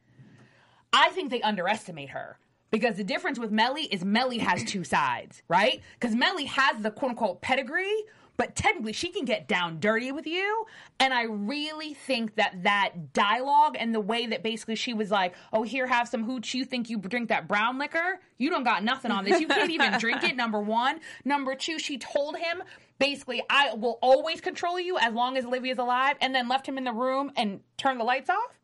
I 0.92 1.10
think 1.10 1.30
they 1.30 1.42
underestimate 1.42 2.10
her 2.10 2.38
because 2.74 2.96
the 2.96 3.04
difference 3.04 3.38
with 3.38 3.52
Mellie 3.52 3.84
is 3.84 4.04
Mellie 4.04 4.38
has 4.38 4.64
two 4.64 4.82
sides, 4.82 5.44
right? 5.46 5.80
Because 6.00 6.16
Mellie 6.16 6.46
has 6.46 6.82
the 6.82 6.90
quote 6.90 7.10
unquote 7.10 7.40
pedigree, 7.40 8.02
but 8.36 8.56
technically 8.56 8.92
she 8.92 9.10
can 9.12 9.24
get 9.24 9.46
down 9.46 9.78
dirty 9.78 10.10
with 10.10 10.26
you. 10.26 10.66
And 10.98 11.14
I 11.14 11.22
really 11.22 11.94
think 11.94 12.34
that 12.34 12.64
that 12.64 13.12
dialogue 13.12 13.76
and 13.78 13.94
the 13.94 14.00
way 14.00 14.26
that 14.26 14.42
basically 14.42 14.74
she 14.74 14.92
was 14.92 15.12
like, 15.12 15.36
"Oh, 15.52 15.62
here, 15.62 15.86
have 15.86 16.08
some 16.08 16.24
hooch. 16.24 16.52
You 16.52 16.64
think 16.64 16.90
you 16.90 16.98
drink 16.98 17.28
that 17.28 17.46
brown 17.46 17.78
liquor? 17.78 18.18
You 18.38 18.50
don't 18.50 18.64
got 18.64 18.82
nothing 18.82 19.12
on 19.12 19.24
this. 19.24 19.40
You 19.40 19.46
can't 19.46 19.70
even 19.70 19.96
drink 20.00 20.24
it." 20.24 20.34
Number 20.34 20.58
one. 20.58 20.98
Number 21.24 21.54
two, 21.54 21.78
she 21.78 21.96
told 21.96 22.36
him 22.36 22.60
basically, 22.98 23.40
"I 23.48 23.74
will 23.74 24.00
always 24.02 24.40
control 24.40 24.80
you 24.80 24.98
as 24.98 25.14
long 25.14 25.36
as 25.36 25.44
Olivia's 25.44 25.78
alive," 25.78 26.16
and 26.20 26.34
then 26.34 26.48
left 26.48 26.66
him 26.68 26.76
in 26.76 26.82
the 26.82 26.92
room 26.92 27.30
and 27.36 27.60
turned 27.76 28.00
the 28.00 28.04
lights 28.04 28.30
off. 28.30 28.58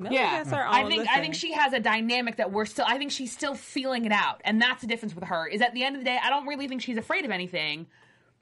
Mellie 0.00 0.16
has 0.16 0.50
her 0.50 0.66
I 0.66 0.88
think 0.88 1.06
I 1.08 1.20
think 1.20 1.34
she 1.34 1.52
has 1.52 1.72
a 1.72 1.80
dynamic 1.80 2.36
that 2.36 2.50
we're 2.50 2.64
still. 2.64 2.86
I 2.88 2.98
think 2.98 3.10
she's 3.10 3.32
still 3.32 3.54
feeling 3.54 4.04
it 4.06 4.12
out, 4.12 4.40
and 4.44 4.60
that's 4.60 4.80
the 4.80 4.86
difference 4.86 5.14
with 5.14 5.24
her. 5.24 5.46
Is 5.46 5.60
at 5.60 5.74
the 5.74 5.84
end 5.84 5.96
of 5.96 6.00
the 6.00 6.06
day, 6.06 6.18
I 6.22 6.30
don't 6.30 6.46
really 6.46 6.68
think 6.68 6.82
she's 6.82 6.96
afraid 6.96 7.24
of 7.24 7.30
anything 7.30 7.86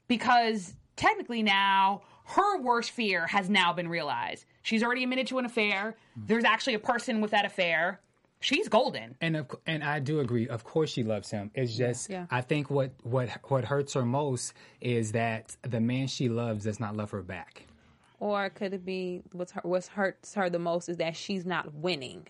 because 0.06 0.74
technically 0.96 1.42
now 1.42 2.02
her 2.24 2.60
worst 2.60 2.90
fear 2.90 3.26
has 3.26 3.48
now 3.48 3.72
been 3.72 3.88
realized. 3.88 4.44
She's 4.62 4.82
already 4.82 5.02
admitted 5.02 5.26
to 5.28 5.38
an 5.38 5.46
affair. 5.46 5.96
There's 6.16 6.44
actually 6.44 6.74
a 6.74 6.78
person 6.78 7.20
with 7.20 7.30
that 7.30 7.44
affair. 7.44 8.00
She's 8.40 8.68
golden. 8.68 9.16
And 9.20 9.36
of, 9.36 9.46
and 9.66 9.82
I 9.82 9.98
do 9.98 10.20
agree. 10.20 10.46
Of 10.46 10.62
course, 10.62 10.90
she 10.90 11.02
loves 11.02 11.30
him. 11.30 11.50
It's 11.54 11.76
just 11.76 12.08
Yeah. 12.08 12.26
I 12.30 12.42
think 12.42 12.70
what 12.70 12.92
what 13.02 13.30
what 13.44 13.64
hurts 13.64 13.94
her 13.94 14.04
most 14.04 14.52
is 14.80 15.12
that 15.12 15.56
the 15.62 15.80
man 15.80 16.06
she 16.06 16.28
loves 16.28 16.64
does 16.64 16.78
not 16.78 16.96
love 16.96 17.10
her 17.10 17.22
back. 17.22 17.66
Or 18.20 18.50
could 18.50 18.74
it 18.74 18.84
be 18.84 19.22
what's 19.32 19.52
her, 19.52 19.60
what 19.62 19.86
hurts 19.86 20.34
her 20.34 20.50
the 20.50 20.58
most 20.58 20.88
is 20.88 20.96
that 20.96 21.16
she's 21.16 21.46
not 21.46 21.72
winning? 21.74 22.26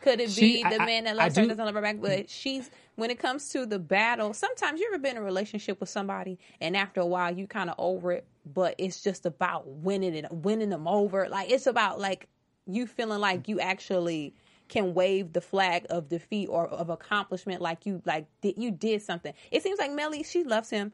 Could 0.00 0.20
it 0.20 0.30
She- 0.32 0.56
be 0.56 0.62
the 0.64 0.82
I- 0.82 0.86
man 0.86 1.04
that 1.04 1.14
loves 1.16 1.38
I 1.38 1.42
her 1.42 1.44
do- 1.44 1.50
doesn't 1.50 1.64
love 1.64 1.74
her 1.76 1.80
back? 1.80 2.00
But 2.00 2.28
she's 2.28 2.70
when 2.96 3.10
it 3.10 3.18
comes 3.20 3.48
to 3.50 3.64
the 3.66 3.78
battle. 3.78 4.34
Sometimes 4.34 4.80
you 4.80 4.88
ever 4.92 4.98
been 4.98 5.12
in 5.12 5.22
a 5.22 5.24
relationship 5.24 5.78
with 5.78 5.88
somebody, 5.88 6.38
and 6.60 6.76
after 6.76 7.00
a 7.00 7.06
while 7.06 7.30
you 7.36 7.46
kind 7.46 7.70
of 7.70 7.76
over 7.78 8.10
it, 8.12 8.26
but 8.44 8.74
it's 8.78 9.00
just 9.00 9.24
about 9.26 9.66
winning 9.68 10.14
it, 10.14 10.26
winning 10.32 10.70
them 10.70 10.88
over. 10.88 11.28
Like 11.28 11.50
it's 11.50 11.68
about 11.68 12.00
like 12.00 12.28
you 12.66 12.86
feeling 12.88 13.20
like 13.20 13.46
you 13.48 13.60
actually 13.60 14.34
can 14.68 14.94
wave 14.94 15.32
the 15.34 15.40
flag 15.40 15.86
of 15.90 16.08
defeat 16.08 16.48
or 16.48 16.66
of 16.66 16.88
accomplishment, 16.90 17.60
like 17.62 17.86
you 17.86 18.02
like 18.04 18.26
did 18.40 18.58
you 18.58 18.72
did 18.72 19.02
something. 19.02 19.32
It 19.52 19.62
seems 19.62 19.78
like 19.78 19.92
Mellie 19.92 20.24
she 20.24 20.42
loves 20.42 20.70
him, 20.70 20.92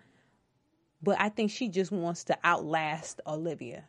but 1.02 1.20
I 1.20 1.28
think 1.28 1.50
she 1.50 1.68
just 1.68 1.90
wants 1.90 2.24
to 2.24 2.38
outlast 2.44 3.20
Olivia. 3.26 3.84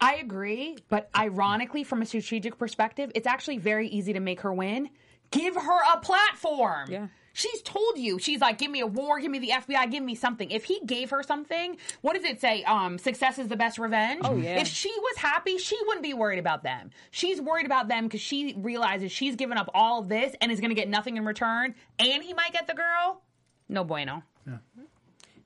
I 0.00 0.16
agree, 0.16 0.76
but 0.88 1.08
ironically, 1.16 1.84
from 1.84 2.02
a 2.02 2.06
strategic 2.06 2.58
perspective, 2.58 3.10
it's 3.14 3.26
actually 3.26 3.58
very 3.58 3.88
easy 3.88 4.12
to 4.12 4.20
make 4.20 4.40
her 4.40 4.52
win. 4.52 4.90
Give 5.30 5.54
her 5.54 5.80
a 5.94 5.98
platform. 5.98 6.90
Yeah. 6.90 7.06
She's 7.32 7.62
told 7.62 7.98
you. 7.98 8.20
She's 8.20 8.40
like, 8.40 8.58
give 8.58 8.70
me 8.70 8.80
a 8.80 8.86
war, 8.86 9.18
give 9.18 9.30
me 9.30 9.40
the 9.40 9.50
FBI, 9.50 9.90
give 9.90 10.04
me 10.04 10.14
something. 10.14 10.50
If 10.50 10.64
he 10.64 10.80
gave 10.86 11.10
her 11.10 11.22
something, 11.24 11.76
what 12.00 12.14
does 12.14 12.22
it 12.22 12.40
say? 12.40 12.62
Um, 12.62 12.96
success 12.96 13.40
is 13.40 13.48
the 13.48 13.56
best 13.56 13.76
revenge. 13.76 14.20
Oh, 14.24 14.36
yeah. 14.36 14.60
If 14.60 14.68
she 14.68 14.90
was 14.90 15.16
happy, 15.16 15.58
she 15.58 15.76
wouldn't 15.86 16.04
be 16.04 16.14
worried 16.14 16.38
about 16.38 16.62
them. 16.62 16.90
She's 17.10 17.40
worried 17.40 17.66
about 17.66 17.88
them 17.88 18.04
because 18.04 18.20
she 18.20 18.54
realizes 18.56 19.10
she's 19.10 19.34
given 19.34 19.58
up 19.58 19.68
all 19.74 20.00
of 20.00 20.08
this 20.08 20.34
and 20.40 20.52
is 20.52 20.60
going 20.60 20.70
to 20.70 20.76
get 20.76 20.88
nothing 20.88 21.16
in 21.16 21.24
return, 21.24 21.74
and 21.98 22.22
he 22.22 22.34
might 22.34 22.52
get 22.52 22.68
the 22.68 22.74
girl. 22.74 23.20
No 23.68 23.82
bueno. 23.82 24.22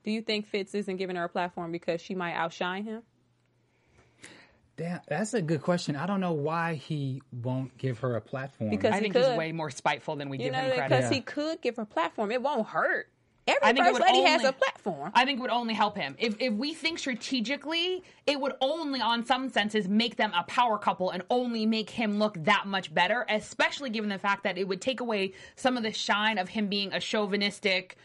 Do 0.03 0.11
you 0.11 0.21
think 0.21 0.47
Fitz 0.47 0.73
isn't 0.75 0.97
giving 0.97 1.15
her 1.15 1.23
a 1.25 1.29
platform 1.29 1.71
because 1.71 2.01
she 2.01 2.15
might 2.15 2.33
outshine 2.33 2.85
him? 2.85 3.03
Damn, 4.77 5.01
that's 5.09 5.33
a 5.33 5.41
good 5.41 5.61
question. 5.61 5.97
I 5.97 6.05
don't 6.05 6.21
know 6.21 6.31
why 6.31 6.75
he 6.75 7.21
won't 7.43 7.77
give 7.77 7.99
her 7.99 8.15
a 8.15 8.21
platform. 8.21 8.69
Because 8.69 8.93
I 8.93 8.95
he 8.95 9.01
think 9.01 9.13
could. 9.13 9.25
he's 9.25 9.37
way 9.37 9.51
more 9.51 9.69
spiteful 9.69 10.15
than 10.15 10.29
we 10.29 10.37
You 10.37 10.45
give 10.45 10.53
know, 10.53 10.59
him 10.59 10.71
credit. 10.71 10.89
because 10.89 11.11
Yeah. 11.11 11.15
he 11.15 11.21
could 11.21 11.61
give 11.61 11.75
her 11.75 11.81
a 11.81 11.85
platform. 11.85 12.31
It 12.31 12.41
won't 12.41 12.65
hurt. 12.67 13.09
Every 13.45 13.59
I 13.63 13.73
think 13.73 13.85
first 13.87 13.93
would 13.99 14.03
lady 14.03 14.21
has 14.21 14.43
a 14.43 14.53
platform. 14.53 15.11
I 15.15 15.25
think 15.25 15.39
it 15.39 15.41
would 15.41 15.49
only 15.49 15.73
help 15.73 15.97
him. 15.97 16.15
If 16.19 16.35
if 16.39 16.53
we 16.53 16.73
think 16.75 16.99
strategically, 16.99 18.03
it 18.27 18.39
would 18.39 18.53
only 18.61 19.01
on 19.01 19.25
some 19.25 19.49
senses 19.49 19.87
make 19.89 20.17
them 20.17 20.31
a 20.35 20.43
power 20.43 20.77
couple 20.77 21.09
and 21.09 21.23
only 21.31 21.65
make 21.65 21.89
him 21.89 22.19
look 22.19 22.41
that 22.43 22.67
much 22.67 22.93
better, 22.93 23.25
especially 23.27 23.89
given 23.89 24.09
the 24.09 24.19
fact 24.19 24.43
that 24.43 24.57
it 24.59 24.67
would 24.67 24.81
take 24.81 24.99
away 24.99 25.33
some 25.55 25.77
of 25.77 25.83
the 25.83 25.91
shine 25.91 26.37
of 26.37 26.49
him 26.49 26.67
being 26.67 26.93
a 26.93 26.99
chauvinistic 26.99 27.97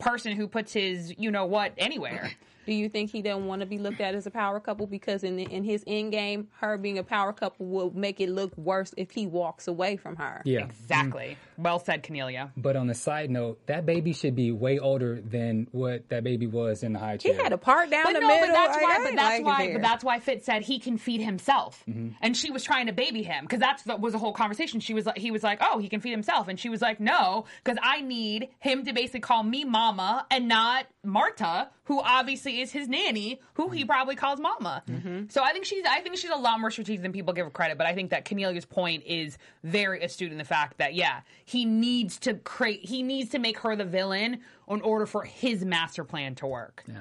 person 0.00 0.34
who 0.36 0.48
puts 0.48 0.72
his 0.72 1.14
you 1.18 1.30
know 1.30 1.46
what 1.46 1.72
anywhere. 1.78 2.32
Do 2.66 2.72
you 2.74 2.88
think 2.88 3.10
he 3.10 3.22
doesn't 3.22 3.46
want 3.46 3.60
to 3.60 3.66
be 3.66 3.78
looked 3.78 4.00
at 4.00 4.14
as 4.14 4.26
a 4.26 4.30
power 4.30 4.60
couple 4.60 4.86
because 4.86 5.24
in 5.24 5.38
in 5.38 5.64
his 5.64 5.82
end 5.86 6.12
game, 6.12 6.48
her 6.60 6.76
being 6.78 6.98
a 6.98 7.02
power 7.02 7.32
couple 7.32 7.66
will 7.66 7.90
make 7.94 8.20
it 8.20 8.28
look 8.28 8.56
worse 8.56 8.92
if 8.96 9.10
he 9.10 9.26
walks 9.26 9.66
away 9.68 9.96
from 9.96 10.16
her? 10.16 10.42
yeah. 10.44 10.64
Exactly. 10.64 11.36
Well 11.56 11.78
said, 11.78 12.02
Kennelia. 12.02 12.50
But 12.56 12.76
on 12.76 12.86
the 12.86 12.94
side 12.94 13.30
note, 13.30 13.60
that 13.66 13.84
baby 13.86 14.12
should 14.12 14.34
be 14.34 14.50
way 14.52 14.78
older 14.78 15.20
than 15.20 15.66
what 15.72 16.08
that 16.08 16.24
baby 16.24 16.46
was 16.46 16.82
in 16.82 16.92
the 16.92 16.98
high 16.98 17.16
chair. 17.18 17.34
He 17.34 17.38
had 17.42 17.52
a 17.52 17.58
part 17.58 17.90
down 17.90 18.04
But 18.04 18.14
the 18.14 18.20
no, 18.20 18.28
middle. 18.28 18.46
but 18.48 18.52
that's 18.52 18.74
Like, 18.76 18.82
why. 18.82 18.94
I 18.94 19.04
But 19.04 19.14
that's 19.16 19.42
like 19.42 19.44
why. 19.44 19.72
But 19.72 19.82
that's 19.82 20.04
why 20.04 20.20
Fitz 20.20 20.46
said 20.46 20.62
he 20.62 20.78
can 20.78 20.96
feed 20.98 21.20
himself, 21.20 21.82
Mm-hmm. 21.88 22.08
and 22.22 22.36
she 22.36 22.50
was 22.50 22.62
trying 22.64 22.86
to 22.86 22.92
baby 22.92 23.22
him 23.22 23.44
because 23.44 23.60
that's 23.60 23.82
that 23.84 24.00
was 24.00 24.14
a 24.14 24.18
whole 24.18 24.32
conversation. 24.32 24.80
She 24.80 24.94
was 24.94 25.06
like, 25.06 25.18
he 25.18 25.30
was 25.30 25.42
like, 25.42 25.58
oh, 25.62 25.78
he 25.78 25.88
can 25.88 26.00
feed 26.00 26.10
himself, 26.12 26.48
and 26.48 26.58
she 26.58 26.68
was 26.68 26.80
like, 26.82 27.00
no, 27.00 27.44
because 27.64 27.78
I 27.82 28.00
need 28.00 28.48
him 28.60 28.84
to 28.84 28.92
basically 28.92 29.20
call 29.20 29.42
me 29.42 29.64
mama 29.64 30.26
and 30.30 30.48
not 30.48 30.86
Marta, 31.04 31.68
who 31.90 32.00
obviously 32.00 32.60
is 32.60 32.70
his 32.70 32.86
nanny, 32.86 33.40
who 33.54 33.68
he 33.68 33.84
probably 33.84 34.14
calls 34.14 34.38
mama. 34.38 34.80
Mm-hmm. 34.88 35.24
So 35.28 35.42
I 35.42 35.50
think 35.50 35.64
she's 35.64 35.84
I 35.84 35.98
think 36.02 36.16
she's 36.16 36.30
a 36.30 36.36
lot 36.36 36.60
more 36.60 36.70
strategic 36.70 37.02
than 37.02 37.10
people 37.10 37.34
give 37.34 37.46
her 37.46 37.50
credit. 37.50 37.78
But 37.78 37.88
I 37.88 37.96
think 37.96 38.10
that 38.10 38.24
Kennelia's 38.24 38.64
point 38.64 39.02
is 39.04 39.38
very 39.64 40.00
astute 40.00 40.30
in 40.30 40.38
the 40.38 40.44
fact 40.44 40.78
that 40.78 40.94
yeah, 40.94 41.22
he 41.44 41.64
needs 41.64 42.20
to 42.20 42.34
create, 42.34 42.84
he 42.84 43.02
needs 43.02 43.30
to 43.30 43.40
make 43.40 43.58
her 43.58 43.74
the 43.74 43.84
villain 43.84 44.38
in 44.68 44.80
order 44.82 45.04
for 45.04 45.24
his 45.24 45.64
master 45.64 46.04
plan 46.04 46.36
to 46.36 46.46
work. 46.46 46.84
Yeah. 46.86 47.00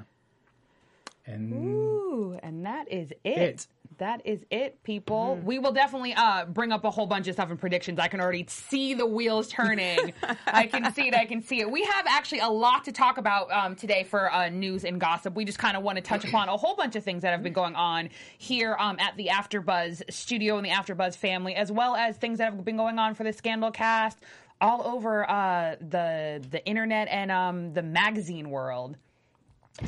And 1.27 1.53
Ooh, 1.53 2.39
and 2.41 2.65
that 2.65 2.91
is 2.91 3.11
it. 3.23 3.37
It. 3.37 3.67
That 3.99 4.21
is 4.25 4.45
it, 4.49 4.81
people. 4.83 5.35
We 5.43 5.59
will 5.59 5.73
definitely 5.73 6.13
uh, 6.13 6.45
bring 6.45 6.71
up 6.71 6.85
a 6.85 6.89
whole 6.89 7.05
bunch 7.05 7.27
of 7.27 7.33
stuff 7.33 7.49
and 7.49 7.59
predictions. 7.59 7.99
I 7.99 8.07
can 8.07 8.21
already 8.21 8.45
see 8.47 8.93
the 8.93 9.05
wheels 9.05 9.49
turning. 9.49 10.13
I 10.47 10.67
can 10.67 10.93
see 10.93 11.09
it. 11.09 11.13
I 11.13 11.25
can 11.25 11.41
see 11.41 11.59
it. 11.59 11.69
We 11.69 11.83
have 11.83 12.05
actually 12.07 12.39
a 12.39 12.47
lot 12.47 12.85
to 12.85 12.93
talk 12.93 13.17
about 13.17 13.51
um, 13.51 13.75
today 13.75 14.05
for 14.05 14.31
uh, 14.33 14.47
news 14.47 14.85
and 14.85 15.01
gossip. 15.01 15.35
We 15.35 15.43
just 15.43 15.59
kind 15.59 15.75
of 15.75 15.83
want 15.83 15.97
to 15.97 16.01
touch 16.01 16.23
upon 16.23 16.47
a 16.47 16.55
whole 16.55 16.77
bunch 16.77 16.95
of 16.95 17.03
things 17.03 17.23
that 17.23 17.31
have 17.31 17.43
been 17.43 17.51
going 17.51 17.75
on 17.75 18.09
here 18.37 18.77
um, 18.79 18.97
at 18.99 19.17
the 19.17 19.27
AfterBuzz 19.27 20.13
studio 20.13 20.55
and 20.55 20.65
the 20.65 20.71
AfterBuzz 20.71 21.17
family, 21.17 21.53
as 21.55 21.69
well 21.69 21.97
as 21.97 22.15
things 22.15 22.37
that 22.37 22.53
have 22.53 22.63
been 22.63 22.77
going 22.77 22.99
on 22.99 23.15
for 23.15 23.25
the 23.25 23.33
Scandal 23.33 23.69
Cast 23.69 24.17
all 24.61 24.81
over 24.87 25.29
uh, 25.29 25.75
the 25.81 26.41
the 26.51 26.65
internet 26.65 27.09
and 27.09 27.31
um, 27.31 27.73
the 27.73 27.83
magazine 27.83 28.49
world. 28.49 28.95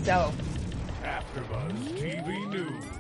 So 0.04 0.34
AfterBuzz 1.04 1.74
TV 1.98 2.50
News. 2.50 2.91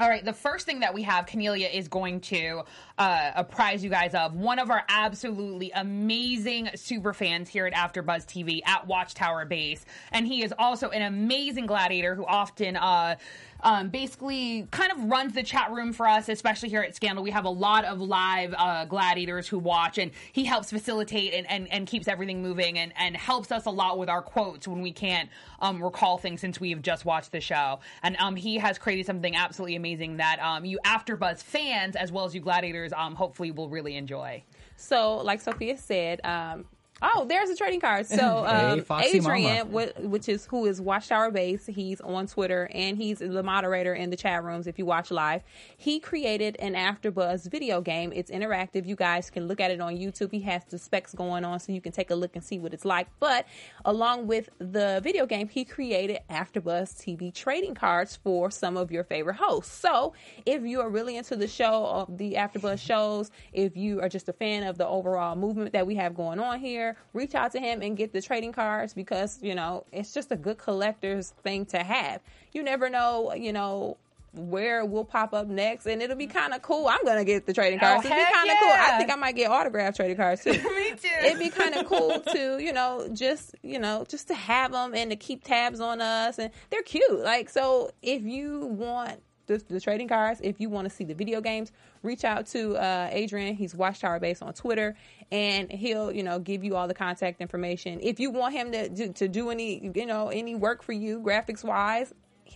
All 0.00 0.08
right, 0.08 0.24
the 0.24 0.32
first 0.32 0.64
thing 0.64 0.80
that 0.80 0.94
we 0.94 1.02
have, 1.02 1.26
Kennelia 1.26 1.72
is 1.72 1.88
going 1.88 2.20
to 2.20 2.62
uh, 2.98 3.32
apprise 3.34 3.82
you 3.82 3.90
guys 3.90 4.14
of 4.14 4.34
one 4.34 4.60
of 4.60 4.70
our 4.70 4.84
absolutely 4.88 5.72
amazing 5.72 6.68
super 6.76 7.12
fans 7.12 7.48
here 7.48 7.66
at 7.66 7.74
AfterBuzz 7.74 8.24
TV 8.24 8.60
at 8.64 8.86
Watchtower 8.86 9.44
Base, 9.44 9.84
and 10.12 10.24
he 10.24 10.44
is 10.44 10.54
also 10.56 10.90
an 10.90 11.02
amazing 11.02 11.66
gladiator 11.66 12.14
who 12.14 12.24
often. 12.24 12.76
Uh, 12.76 13.16
um, 13.60 13.88
basically, 13.88 14.66
kind 14.70 14.92
of 14.92 15.04
runs 15.04 15.34
the 15.34 15.42
chat 15.42 15.72
room 15.72 15.92
for 15.92 16.06
us, 16.06 16.28
especially 16.28 16.68
here 16.68 16.82
at 16.82 16.94
Scandal. 16.94 17.24
We 17.24 17.30
have 17.30 17.44
a 17.44 17.50
lot 17.50 17.84
of 17.84 18.00
live 18.00 18.54
uh, 18.56 18.84
gladiators 18.84 19.48
who 19.48 19.58
watch, 19.58 19.98
and 19.98 20.10
he 20.32 20.44
helps 20.44 20.70
facilitate 20.70 21.34
and, 21.34 21.50
and, 21.50 21.70
and 21.72 21.86
keeps 21.86 22.08
everything 22.08 22.42
moving 22.42 22.78
and, 22.78 22.92
and 22.96 23.16
helps 23.16 23.50
us 23.50 23.66
a 23.66 23.70
lot 23.70 23.98
with 23.98 24.08
our 24.08 24.22
quotes 24.22 24.68
when 24.68 24.80
we 24.80 24.92
can't 24.92 25.28
um, 25.60 25.82
recall 25.82 26.18
things 26.18 26.40
since 26.40 26.60
we've 26.60 26.82
just 26.82 27.04
watched 27.04 27.32
the 27.32 27.40
show. 27.40 27.80
And 28.02 28.16
um, 28.18 28.36
he 28.36 28.58
has 28.58 28.78
created 28.78 29.06
something 29.06 29.34
absolutely 29.34 29.76
amazing 29.76 30.18
that 30.18 30.38
um, 30.40 30.64
you 30.64 30.78
AfterBuzz 30.84 31.42
fans, 31.42 31.96
as 31.96 32.12
well 32.12 32.24
as 32.24 32.34
you 32.34 32.40
gladiators, 32.40 32.92
um, 32.92 33.14
hopefully 33.14 33.50
will 33.50 33.68
really 33.68 33.96
enjoy. 33.96 34.42
So, 34.76 35.16
like 35.16 35.40
Sofia 35.40 35.76
said, 35.76 36.20
um, 36.24 36.64
oh, 37.02 37.26
there's 37.28 37.50
a 37.50 37.56
trading 37.56 37.80
card. 37.80 38.06
So, 38.06 38.44
um, 38.46 38.84
Hey, 38.88 39.18
Adrian, 39.18 39.70
which 39.70 40.28
is 40.28 40.46
who 40.46 40.66
is 40.66 40.80
Watchtower 40.80 41.30
Base, 41.30 41.66
he's 41.66 42.00
on 42.00 42.26
Twitter 42.26 42.68
and 42.72 42.96
he's 42.96 43.18
the 43.18 43.42
moderator 43.42 43.94
in 43.94 44.10
the 44.10 44.16
chat 44.16 44.42
rooms. 44.44 44.66
If 44.66 44.78
you 44.78 44.86
watch 44.86 45.10
live, 45.10 45.42
he 45.76 46.00
created 46.00 46.56
an 46.58 46.74
AfterBuzz 46.74 47.50
video 47.50 47.80
game. 47.80 48.12
It's 48.14 48.30
interactive. 48.30 48.86
You 48.86 48.96
guys 48.96 49.30
can 49.30 49.46
look 49.46 49.60
at 49.60 49.70
it 49.70 49.80
on 49.80 49.96
YouTube. 49.96 50.32
He 50.32 50.40
has 50.40 50.64
the 50.64 50.78
specs 50.78 51.14
going 51.14 51.44
on, 51.44 51.60
so 51.60 51.72
you 51.72 51.80
can 51.80 51.92
take 51.92 52.10
a 52.10 52.14
look 52.14 52.34
and 52.34 52.44
see 52.44 52.58
what 52.58 52.74
it's 52.74 52.84
like. 52.84 53.08
But 53.20 53.46
along 53.84 54.26
with 54.26 54.48
the 54.58 55.00
video 55.02 55.26
game, 55.26 55.48
he 55.48 55.64
created 55.64 56.18
AfterBuzz 56.30 56.96
TV 56.96 57.32
trading 57.32 57.74
cards 57.74 58.16
for 58.16 58.50
some 58.50 58.76
of 58.76 58.90
your 58.90 59.04
favorite 59.04 59.36
hosts. 59.36 59.74
So, 59.74 60.14
if 60.46 60.62
you 60.62 60.80
are 60.80 60.88
really 60.88 61.16
into 61.16 61.36
the 61.36 61.48
show, 61.48 61.86
of 61.86 62.18
the 62.18 62.34
AfterBuzz 62.34 62.78
shows, 62.78 63.30
if 63.52 63.76
you 63.76 64.00
are 64.00 64.08
just 64.08 64.28
a 64.28 64.32
fan 64.32 64.62
of 64.62 64.78
the 64.78 64.86
overall 64.86 65.36
movement 65.36 65.72
that 65.72 65.86
we 65.86 65.94
have 65.96 66.14
going 66.14 66.40
on 66.40 66.58
here, 66.58 66.87
reach 67.12 67.34
out 67.34 67.52
to 67.52 67.60
him 67.60 67.82
and 67.82 67.96
get 67.96 68.12
the 68.12 68.22
trading 68.22 68.52
cards 68.52 68.94
because 68.94 69.38
you 69.42 69.54
know 69.54 69.84
it's 69.92 70.12
just 70.12 70.30
a 70.32 70.36
good 70.36 70.58
collector's 70.58 71.30
thing 71.42 71.66
to 71.66 71.78
have. 71.78 72.20
You 72.52 72.62
never 72.62 72.88
know, 72.88 73.34
you 73.34 73.52
know 73.52 73.96
where 74.34 74.84
we'll 74.84 75.04
pop 75.04 75.32
up 75.32 75.46
next, 75.46 75.86
and 75.86 76.02
it'll 76.02 76.16
be 76.16 76.26
kind 76.26 76.52
of 76.52 76.62
cool. 76.62 76.86
I'm 76.88 77.04
gonna 77.04 77.24
get 77.24 77.46
the 77.46 77.52
trading 77.52 77.78
oh, 77.78 77.86
cards. 77.86 78.06
Oh, 78.06 78.08
it'll 78.08 78.24
be 78.24 78.32
kind 78.32 78.50
of 78.50 78.56
cool. 78.60 78.70
I 78.72 78.98
think 78.98 79.10
I 79.10 79.16
might 79.16 79.36
get 79.36 79.50
autographed 79.50 79.96
trading 79.96 80.16
cards 80.16 80.44
too. 80.44 80.52
Me 80.52 80.92
too. 80.92 81.08
It'd 81.24 81.38
be 81.38 81.50
kind 81.50 81.74
of 81.74 81.86
cool 81.86 82.20
to 82.20 82.58
you 82.62 82.72
know 82.72 83.08
just 83.12 83.54
you 83.62 83.78
know 83.78 84.04
just 84.08 84.28
to 84.28 84.34
have 84.34 84.72
them 84.72 84.94
and 84.94 85.10
to 85.10 85.16
keep 85.16 85.44
tabs 85.44 85.80
on 85.80 86.00
us, 86.00 86.38
and 86.38 86.50
they're 86.70 86.82
cute. 86.82 87.20
Like 87.20 87.50
so, 87.50 87.90
if 88.02 88.22
you 88.22 88.66
want. 88.66 89.20
The, 89.48 89.58
the 89.68 89.80
trading 89.80 90.08
cards. 90.08 90.40
If 90.44 90.60
you 90.60 90.68
want 90.68 90.88
to 90.88 90.94
see 90.94 91.04
the 91.04 91.14
video 91.14 91.40
games, 91.40 91.72
reach 92.02 92.22
out 92.24 92.46
to 92.48 92.76
uh, 92.76 93.08
Adrian. 93.10 93.56
He's 93.56 93.74
Watchtower 93.74 94.20
Base 94.20 94.42
on 94.42 94.52
Twitter, 94.52 94.94
and 95.32 95.72
he'll 95.72 96.12
you 96.12 96.22
know 96.22 96.38
give 96.38 96.62
you 96.62 96.76
all 96.76 96.86
the 96.86 96.94
contact 96.94 97.40
information. 97.40 97.98
If 98.02 98.20
you 98.20 98.30
want 98.30 98.54
him 98.54 98.70
to 98.72 98.88
do, 98.88 99.12
to 99.14 99.26
do 99.26 99.50
any 99.50 99.90
you 99.94 100.06
know 100.06 100.28
any 100.28 100.54
work 100.54 100.82
for 100.82 100.92
you 100.92 101.18
graphics 101.20 101.64
wise, 101.64 102.12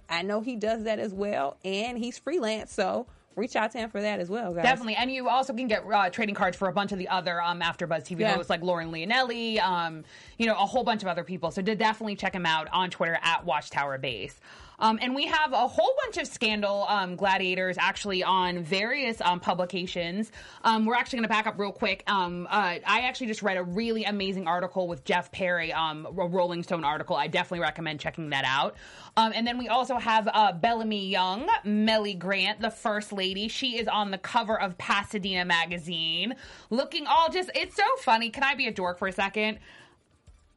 I 0.09 0.22
know 0.22 0.40
he 0.43 0.55
does 0.55 0.84
that 0.84 0.99
as 0.99 1.12
well, 1.12 1.57
and 1.64 1.99
he's 1.99 2.18
freelance, 2.18 2.72
so 2.72 3.07
reach 3.34 3.57
out 3.57 3.72
to 3.72 3.78
him 3.78 3.88
for 3.88 4.03
that 4.03 4.20
as 4.20 4.28
well, 4.28 4.53
guys. 4.53 4.64
Definitely, 4.64 4.97
and 4.97 5.11
you 5.11 5.28
also 5.28 5.55
can 5.55 5.68
get 5.68 5.84
uh, 5.90 6.11
trading 6.11 6.34
cards 6.34 6.57
for 6.57 6.68
a 6.68 6.72
bunch 6.72 6.93
of 6.93 6.99
the 6.99 7.09
other 7.09 7.40
um, 7.40 7.61
AfterBuzz 7.61 8.05
TV 8.05 8.20
Yeah. 8.20 8.34
hosts 8.34 8.51
like 8.51 8.62
Lauren 8.62 8.93
Leonelli, 8.93 9.59
um, 9.61 10.05
you 10.38 10.47
know, 10.47 10.53
a 10.53 10.66
whole 10.66 10.84
bunch 10.84 11.03
of 11.03 11.09
other 11.09 11.24
people. 11.24 11.51
So 11.51 11.62
definitely 11.62 12.16
check 12.16 12.34
him 12.34 12.45
out 12.45 12.68
on 12.72 12.90
Twitter 12.90 13.18
at 13.22 13.47
Watchtower 13.47 13.97
Base. 13.97 14.38
Um, 14.83 14.99
and 15.01 15.14
we 15.14 15.26
have 15.26 15.53
a 15.53 15.66
whole 15.68 15.95
bunch 16.05 16.18
of 16.18 16.26
scandal 16.26 16.85
um, 16.89 17.16
gladiators 17.16 17.76
actually 17.78 18.22
on 18.22 18.64
various 18.64 19.20
um, 19.20 19.41
publications. 19.41 20.33
Um, 20.64 20.85
we're 20.85 20.97
actually 20.97 21.18
going 21.18 21.28
to 21.28 21.28
back 21.28 21.47
up 21.47 21.59
real 21.59 21.72
quick. 21.72 22.03
Um, 22.09 22.47
uh, 22.51 22.78
I 22.85 23.03
actually 23.03 23.28
just 23.28 23.43
read 23.43 23.57
a 23.57 23.62
really 23.62 24.05
amazing 24.05 24.49
article 24.49 24.89
with 24.89 25.05
Jeff 25.05 25.30
Perry, 25.33 25.72
um, 25.72 26.07
a 26.07 26.26
Rolling 26.26 26.64
Stone 26.64 26.85
article. 26.85 27.16
I 27.16 27.28
definitely 27.28 27.61
recommend 27.61 28.01
checking 28.01 28.30
that 28.30 28.45
out. 28.45 28.76
And 29.16 29.47
then 29.47 29.57
we 29.57 29.68
also 29.68 29.99
have 29.99 30.28
uh, 30.33 30.53
Bellamy 30.53 31.09
Young, 31.09 31.49
Mellie 31.64 32.14
Grant, 32.14 32.61
the 32.61 32.70
First 32.70 33.12
Lady. 33.12 33.47
She 33.49 33.78
is 33.78 33.87
on 33.87 34.11
the 34.11 34.18
cover 34.18 34.61
of 34.61 34.76
Pasadena 34.78 35.45
Magazine, 35.45 36.35
looking 36.70 37.07
all 37.07 37.28
just, 37.30 37.51
it's 37.55 37.76
so 37.76 37.85
funny. 37.99 38.30
Can 38.30 38.43
I 38.43 38.57
be 38.57 38.66
a 38.66 38.72
dork 38.72 38.99
for 38.99 39.07
a 39.07 39.12
second? 39.12 39.59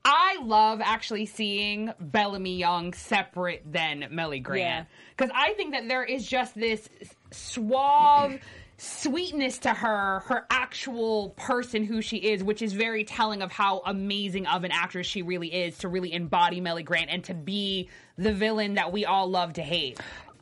I 0.05 0.37
love 0.43 0.81
actually 0.81 1.25
seeing 1.25 1.91
Bellamy 1.99 2.57
Young 2.57 2.93
separate 2.93 3.63
than 3.65 4.07
Mellie 4.11 4.39
Grant. 4.39 4.87
Because 5.17 5.31
I 5.35 5.53
think 5.53 5.73
that 5.73 5.87
there 5.87 6.03
is 6.03 6.27
just 6.27 6.53
this 6.53 6.87
suave 7.31 8.39
sweetness 8.77 9.57
to 9.59 9.73
her, 9.73 10.19
her 10.27 10.45
actual 10.51 11.29
person 11.31 11.83
who 11.83 12.03
she 12.03 12.17
is, 12.17 12.43
which 12.43 12.61
is 12.61 12.73
very 12.73 13.03
telling 13.03 13.41
of 13.41 13.51
how 13.51 13.81
amazing 13.85 14.45
of 14.45 14.63
an 14.63 14.71
actress 14.71 15.07
she 15.07 15.23
really 15.23 15.51
is 15.51 15.79
to 15.79 15.87
really 15.87 16.13
embody 16.13 16.61
Mellie 16.61 16.83
Grant 16.83 17.09
and 17.09 17.23
to 17.23 17.33
be 17.33 17.89
the 18.15 18.31
villain 18.31 18.75
that 18.75 18.91
we 18.91 19.05
all 19.05 19.27
love 19.27 19.53
to 19.53 19.63
hate. 19.63 19.99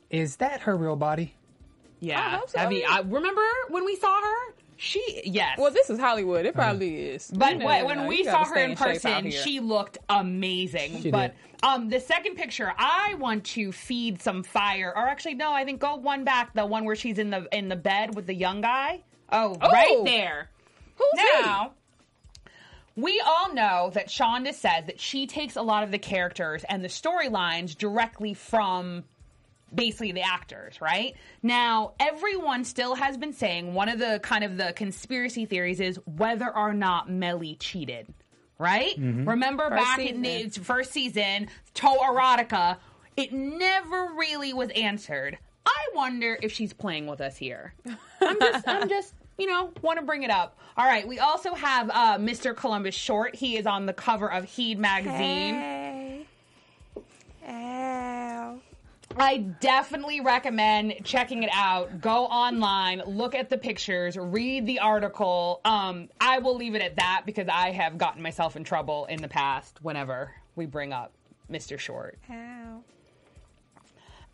Is 0.09 0.36
that 0.38 0.61
her 0.61 0.76
real 0.76 0.97
body? 0.97 1.36
Yeah. 2.01 2.20
I 2.20 2.30
hope 2.32 2.49
so, 2.49 2.59
I 2.59 2.68
mean. 2.68 2.84
I 2.88 2.99
remember 2.99 3.41
when 3.70 3.86
we 3.86 3.95
saw 3.95 4.14
her? 4.22 4.53
She, 4.84 5.22
yes. 5.24 5.58
Well, 5.58 5.72
this 5.72 5.90
is 5.90 5.98
Hollywood. 5.98 6.46
It 6.46 6.54
probably 6.56 6.96
is. 7.08 7.32
But 7.34 7.58
know, 7.58 7.66
when, 7.66 7.86
when 7.86 7.98
know, 8.00 8.08
we 8.08 8.26
saw 8.26 8.44
her 8.44 8.58
in 8.58 8.76
person, 8.76 9.32
she 9.32 9.62
looked 9.62 9.98
amazing. 10.10 11.02
She 11.04 11.10
but 11.10 11.34
did. 11.54 11.64
um, 11.66 11.88
the 11.88 12.02
second 12.02 12.36
picture, 12.36 12.74
I 12.78 13.16
want 13.18 13.46
to 13.46 13.72
feed 13.72 14.22
some 14.22 14.44
fire. 14.44 14.92
Or 14.94 15.08
actually, 15.08 15.36
no, 15.36 15.54
I 15.54 15.64
think 15.64 15.80
go 15.80 15.96
one 15.96 16.26
back, 16.26 16.54
the 16.54 16.66
one 16.66 16.84
where 16.84 16.98
she's 16.98 17.18
in 17.18 17.30
the 17.30 17.48
in 17.58 17.70
the 17.70 17.78
bed 17.78 18.14
with 18.14 18.28
the 18.28 18.34
young 18.36 18.60
guy. 18.60 19.02
Oh, 19.32 19.56
Oh. 19.62 19.72
right 19.72 20.02
there. 20.04 20.50
Who's 20.98 21.24
now, 21.42 21.72
we 22.98 23.22
all 23.26 23.54
know 23.54 23.90
that 23.94 24.08
Shonda 24.10 24.54
says 24.54 24.86
that 24.88 25.00
she 25.00 25.26
takes 25.28 25.56
a 25.56 25.62
lot 25.62 25.84
of 25.84 25.92
the 25.92 25.98
characters 25.98 26.64
and 26.68 26.84
the 26.84 26.90
storylines 26.90 27.76
directly 27.78 28.34
from 28.34 29.06
basically 29.76 30.11
the 30.11 30.21
actors, 30.21 30.80
right? 30.82 31.15
Now, 31.41 31.93
everyone 31.99 32.63
still 32.63 32.95
has 32.95 33.17
been 33.17 33.34
saying 33.34 33.74
one 33.74 33.89
of 33.89 33.99
the 33.99 34.19
kind 34.24 34.43
of 34.43 34.57
the 34.57 34.74
conspiracy 34.76 35.45
theories 35.45 35.80
is 35.80 35.99
whether 36.05 36.55
or 36.55 36.74
not 36.74 37.09
Mellie 37.09 37.55
cheated, 37.59 38.07
right? 38.59 38.93
Remember 38.97 39.69
First 39.69 39.84
back 39.84 39.99
season. 39.99 40.26
in 40.26 40.49
the 40.49 40.49
first 40.61 40.91
season, 40.91 41.47
To 41.76 41.88
Erotica, 41.88 42.78
it 43.17 43.32
never 43.34 44.09
really 44.17 44.53
was 44.53 44.69
answered. 44.71 45.38
I 45.65 45.86
wonder 45.95 46.38
if 46.41 46.51
she's 46.51 46.74
playing 46.74 47.07
with 47.07 47.21
us 47.21 47.38
here. 47.38 47.74
I'm 48.21 48.39
just, 48.39 48.67
I'm 48.67 48.89
just, 48.89 49.13
you 49.38 49.47
know, 49.47 49.71
want 49.82 49.99
to 49.99 50.05
bring 50.05 50.24
it 50.24 50.30
up. 50.32 50.57
All 50.76 50.86
right, 50.86 51.07
we 51.07 51.19
also 51.19 51.53
have 51.53 51.89
uh, 51.91 52.17
Mr. 52.17 52.55
Columbus 52.55 52.95
Short. 52.95 53.36
He 53.36 53.57
is 53.57 53.65
on 53.67 53.86
the 53.86 53.93
cover 53.93 54.32
of 54.32 54.43
Heed 54.43 54.80
magazine. 54.80 55.53
Hey. 55.55 55.72
I 59.18 59.38
definitely 59.38 60.22
recommend 60.22 60.95
checking 61.03 61.43
it 61.43 61.49
out. 61.53 62.01
Go 62.01 62.26
online, 62.26 63.01
look 63.05 63.36
at 63.36 63.49
the 63.49 63.57
pictures, 63.57 64.18
read 64.18 64.66
the 64.66 64.80
article. 64.80 65.61
Um, 65.66 66.09
I 66.20 66.39
will 66.39 66.55
leave 66.55 66.76
it 66.76 66.82
at 66.82 66.95
that 66.95 67.24
because 67.26 67.47
I 67.47 67.72
have 67.72 67.97
gotten 67.97 68.22
myself 68.22 68.55
in 68.55 68.64
trouble 68.64 69.05
in 69.05 69.22
the 69.22 69.28
past 69.28 69.80
whenever 69.82 70.32
we 70.55 70.66
bring 70.66 70.93
up 70.93 71.14
Mr. 71.51 71.78
Short. 71.78 72.18
Ow. 72.32 72.84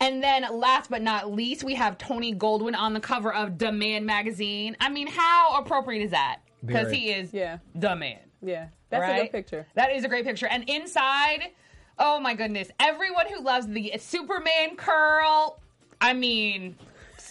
And 0.02 0.22
then 0.24 0.46
last 0.50 0.88
but 0.88 1.02
not 1.02 1.30
least, 1.30 1.62
we 1.62 1.74
have 1.74 1.98
Tony 1.98 2.34
Goldwyn 2.34 2.74
on 2.74 2.94
the 2.94 3.00
cover 3.00 3.34
of 3.34 3.58
Da 3.58 3.70
Man 3.70 4.06
magazine. 4.06 4.76
I 4.80 4.88
mean, 4.88 5.06
how 5.06 5.58
appropriate 5.60 6.02
is 6.02 6.10
that? 6.12 6.38
Because 6.64 6.90
he 6.90 7.10
is 7.10 7.34
Yeah. 7.34 7.58
the 7.74 7.94
man. 7.94 8.18
Yeah. 8.40 8.68
That's 8.88 9.04
a 9.04 9.22
good 9.24 9.32
picture. 9.32 9.66
That 9.74 9.92
is 9.92 10.04
a 10.04 10.08
great 10.08 10.24
picture. 10.24 10.46
And 10.46 10.68
inside, 10.68 11.50
oh 12.00 12.18
my 12.18 12.34
goodness, 12.34 12.68
everyone 12.80 13.26
who 13.28 13.42
loves 13.42 13.68
the 13.68 13.92
Superman 13.98 14.74
curl, 14.76 15.60
I 16.00 16.14
mean, 16.14 16.74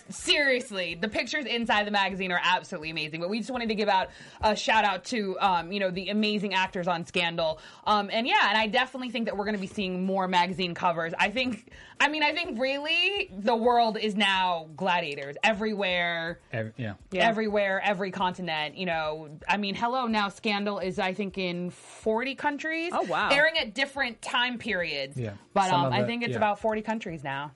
seriously, 0.10 0.96
the 0.96 1.08
pictures 1.08 1.46
inside 1.46 1.88
the 1.88 1.92
magazine 1.92 2.32
are 2.32 2.42
absolutely 2.44 2.90
amazing. 2.90 3.20
But 3.20 3.30
we 3.30 3.40
just 3.40 3.52
wanted 3.52 3.70
to 3.70 3.76
give 3.76 3.90
out 3.90 4.10
a 4.42 4.56
shout 4.56 4.84
out 4.84 5.06
to, 5.06 5.38
um, 5.40 5.72
you 5.72 5.80
know, 5.80 5.92
the 5.92 6.10
amazing 6.10 6.54
actors 6.54 6.88
on 6.88 7.06
Scandal. 7.06 7.60
Um, 7.86 8.10
and 8.12 8.28
yeah, 8.28 8.50
and 8.50 8.58
I 8.58 8.68
definitely 8.68 9.10
think 9.10 9.26
that 9.26 9.38
we're 9.38 9.46
going 9.46 9.56
to 9.56 9.62
be 9.62 9.68
seeing 9.68 10.06
more 10.06 10.28
magazine 10.28 10.74
covers. 10.74 11.14
I 11.18 11.30
think, 11.30 11.72
I 12.00 12.10
mean, 12.10 12.24
I 12.24 12.34
think 12.34 12.60
really 12.60 13.30
the 13.32 13.56
world 13.56 13.98
is 13.98 14.16
now 14.16 14.68
gladiators 14.76 15.36
everywhere 15.44 16.40
Every, 16.52 16.74
yeah. 16.78 16.94
everywhere, 17.14 17.82
every 17.84 18.12
continent. 18.12 18.76
You 18.76 18.86
know, 18.86 19.30
I 19.48 19.58
mean, 19.58 19.76
hello, 19.76 20.08
now 20.08 20.30
Scandal 20.30 20.80
is, 20.80 21.00
I 21.00 21.14
think, 21.14 21.38
in 21.38 21.70
40 21.70 22.36
countries. 22.36 22.92
Oh, 22.94 23.04
wow. 23.04 23.30
Airing 23.30 23.58
at 23.58 23.74
different 23.74 24.22
time 24.22 24.58
periods. 24.58 25.18
Yeah. 25.18 25.34
But 25.54 25.72
um, 25.72 25.86
of 25.86 25.94
I 25.94 26.04
think 26.04 26.24
it's 26.24 26.32
yeah. 26.32 26.38
about 26.38 26.60
40 26.60 26.82
countries 26.82 27.24
now. 27.24 27.52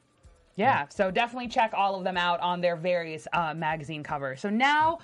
Yeah, 0.56 0.88
so 0.90 1.10
definitely 1.12 1.48
check 1.48 1.72
all 1.76 1.96
of 1.96 2.04
them 2.04 2.18
out 2.18 2.40
on 2.42 2.62
their 2.62 2.76
various 2.76 3.28
uh, 3.34 3.54
magazine 3.54 4.04
covers. 4.04 4.42
So 4.42 4.50
now, 4.50 5.00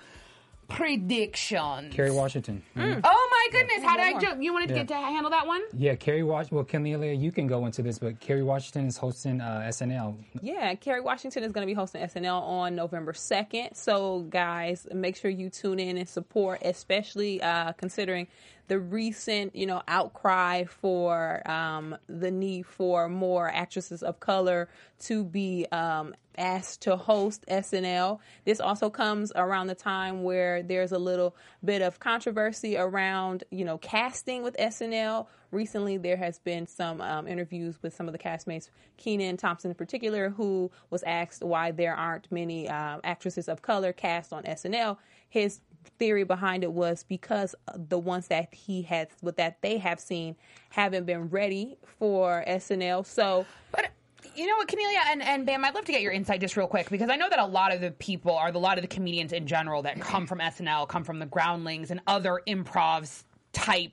predictions. 0.68 1.94
Kerry 1.94 2.12
Washington. 2.12 2.62
Mhm. 2.76 3.02
Oh 3.04 3.30
my 3.32 3.48
goodness! 3.60 3.84
How 3.84 3.98
did 3.98 4.06
I 4.06 4.12
more. 4.12 4.22
jump? 4.22 4.42
You 4.44 4.54
wanted 4.54 4.68
to 4.70 4.76
Yeah. 4.76 4.84
get 4.84 4.88
to 4.90 4.96
handle 4.96 5.32
that 5.32 5.48
one? 5.48 5.62
Yeah, 5.74 5.96
Kerry 5.96 6.22
Wash. 6.24 6.52
Well, 6.52 6.64
Kennelia, 6.64 7.20
you 7.20 7.32
can 7.32 7.48
go 7.48 7.66
into 7.66 7.82
this, 7.82 7.98
but 8.00 8.20
Kerry 8.20 8.44
Washington 8.44 8.86
is 8.88 8.96
hosting 8.98 9.42
uh, 9.42 9.64
SNL. 9.68 10.16
Yeah, 10.42 10.74
Kerry 10.76 11.02
Washington 11.02 11.44
is 11.44 11.52
going 11.52 11.66
to 11.66 11.70
be 11.72 11.74
hosting 11.74 12.02
SNL 12.04 12.42
on 12.44 12.76
November 12.76 13.14
2nd. 13.14 13.76
So, 13.76 14.22
guys, 14.30 14.88
make 14.94 15.16
sure 15.16 15.32
you 15.32 15.50
tune 15.50 15.80
in 15.80 15.98
and 15.98 16.08
support, 16.08 16.60
especially 16.64 17.42
uh, 17.42 17.72
considering 17.74 18.28
the 18.70 18.80
recent, 18.80 19.56
you 19.56 19.66
know, 19.66 19.82
outcry 19.88 20.64
for 20.64 21.48
um, 21.50 21.98
the 22.08 22.32
need 22.32 22.66
for 22.66 23.10
more 23.10 23.50
actresses 23.50 24.04
of 24.04 24.20
color 24.20 24.70
to 25.00 25.24
be 25.24 25.66
um, 25.72 26.14
asked 26.38 26.82
to 26.84 26.96
host 26.96 27.44
SNL. 27.50 28.20
This 28.46 28.60
also 28.60 28.90
comes 28.90 29.32
around 29.36 29.68
the 29.68 29.76
time 29.76 30.24
where 30.24 30.62
there's 30.62 30.92
a 30.92 31.00
little 31.00 31.36
bit 31.66 31.82
of 31.82 32.00
controversy 32.00 32.78
around, 32.78 33.44
you 33.50 33.66
know, 33.66 33.80
casting 33.80 34.44
with 34.44 34.56
SNL. 34.58 35.26
Recently, 35.52 35.98
there 35.98 36.18
has 36.18 36.38
been 36.38 36.68
some 36.68 37.02
um, 37.02 37.28
interviews 37.28 37.80
with 37.82 37.96
some 37.96 38.08
of 38.08 38.14
the 38.14 38.20
castmates, 38.20 38.70
Kenan 38.98 39.38
Thompson 39.38 39.72
in 39.72 39.76
particular, 39.76 40.30
who 40.30 40.70
was 40.92 41.02
asked 41.04 41.44
why 41.44 41.72
there 41.72 41.96
aren't 41.96 42.32
many 42.32 42.70
um, 42.70 43.02
actresses 43.04 43.50
of 43.50 43.64
color 43.64 43.92
cast 43.92 44.32
on 44.32 44.44
SNL. 44.44 44.98
His 45.28 45.60
theory 45.98 46.24
behind 46.24 46.64
it 46.64 46.72
was 46.72 47.04
because 47.08 47.56
the 47.76 47.98
ones 47.98 48.28
that 48.28 48.54
he 48.54 48.82
had, 48.82 49.10
that 49.24 49.62
they 49.62 49.78
have 49.78 50.00
seen, 50.00 50.36
haven't 50.70 51.06
been 51.06 51.30
ready 51.30 51.78
for 51.98 52.44
SNL. 52.48 53.06
So, 53.06 53.46
But 53.72 53.90
you 54.36 54.48
know 54.48 54.56
what, 54.56 54.68
Kennelia 54.68 55.12
and, 55.12 55.22
and 55.22 55.48
Bamm, 55.48 55.66
I'd 55.66 55.76
love 55.76 55.86
to 55.86 55.92
get 55.92 56.02
your 56.02 56.12
insight 56.12 56.42
just 56.42 56.56
real 56.56 56.68
quick 56.68 56.90
because 56.90 57.10
I 57.10 57.16
know 57.16 57.30
that 57.30 57.40
a 57.40 57.46
lot 57.46 57.74
of 57.74 57.82
the 57.82 57.92
people, 57.92 58.36
are 58.36 58.52
the, 58.52 58.58
a 58.58 58.60
lot 58.60 58.78
of 58.78 58.82
the 58.82 58.88
comedians 58.88 59.34
in 59.34 59.48
general 59.48 59.82
that 59.84 60.00
come 60.00 60.28
from 60.28 60.40
SNL, 60.40 60.88
come 60.88 61.04
from 61.04 61.20
the 61.20 61.26
Groundlings 61.26 61.92
and 61.92 62.02
other 62.08 62.42
improvs 62.48 63.24
type 63.54 63.92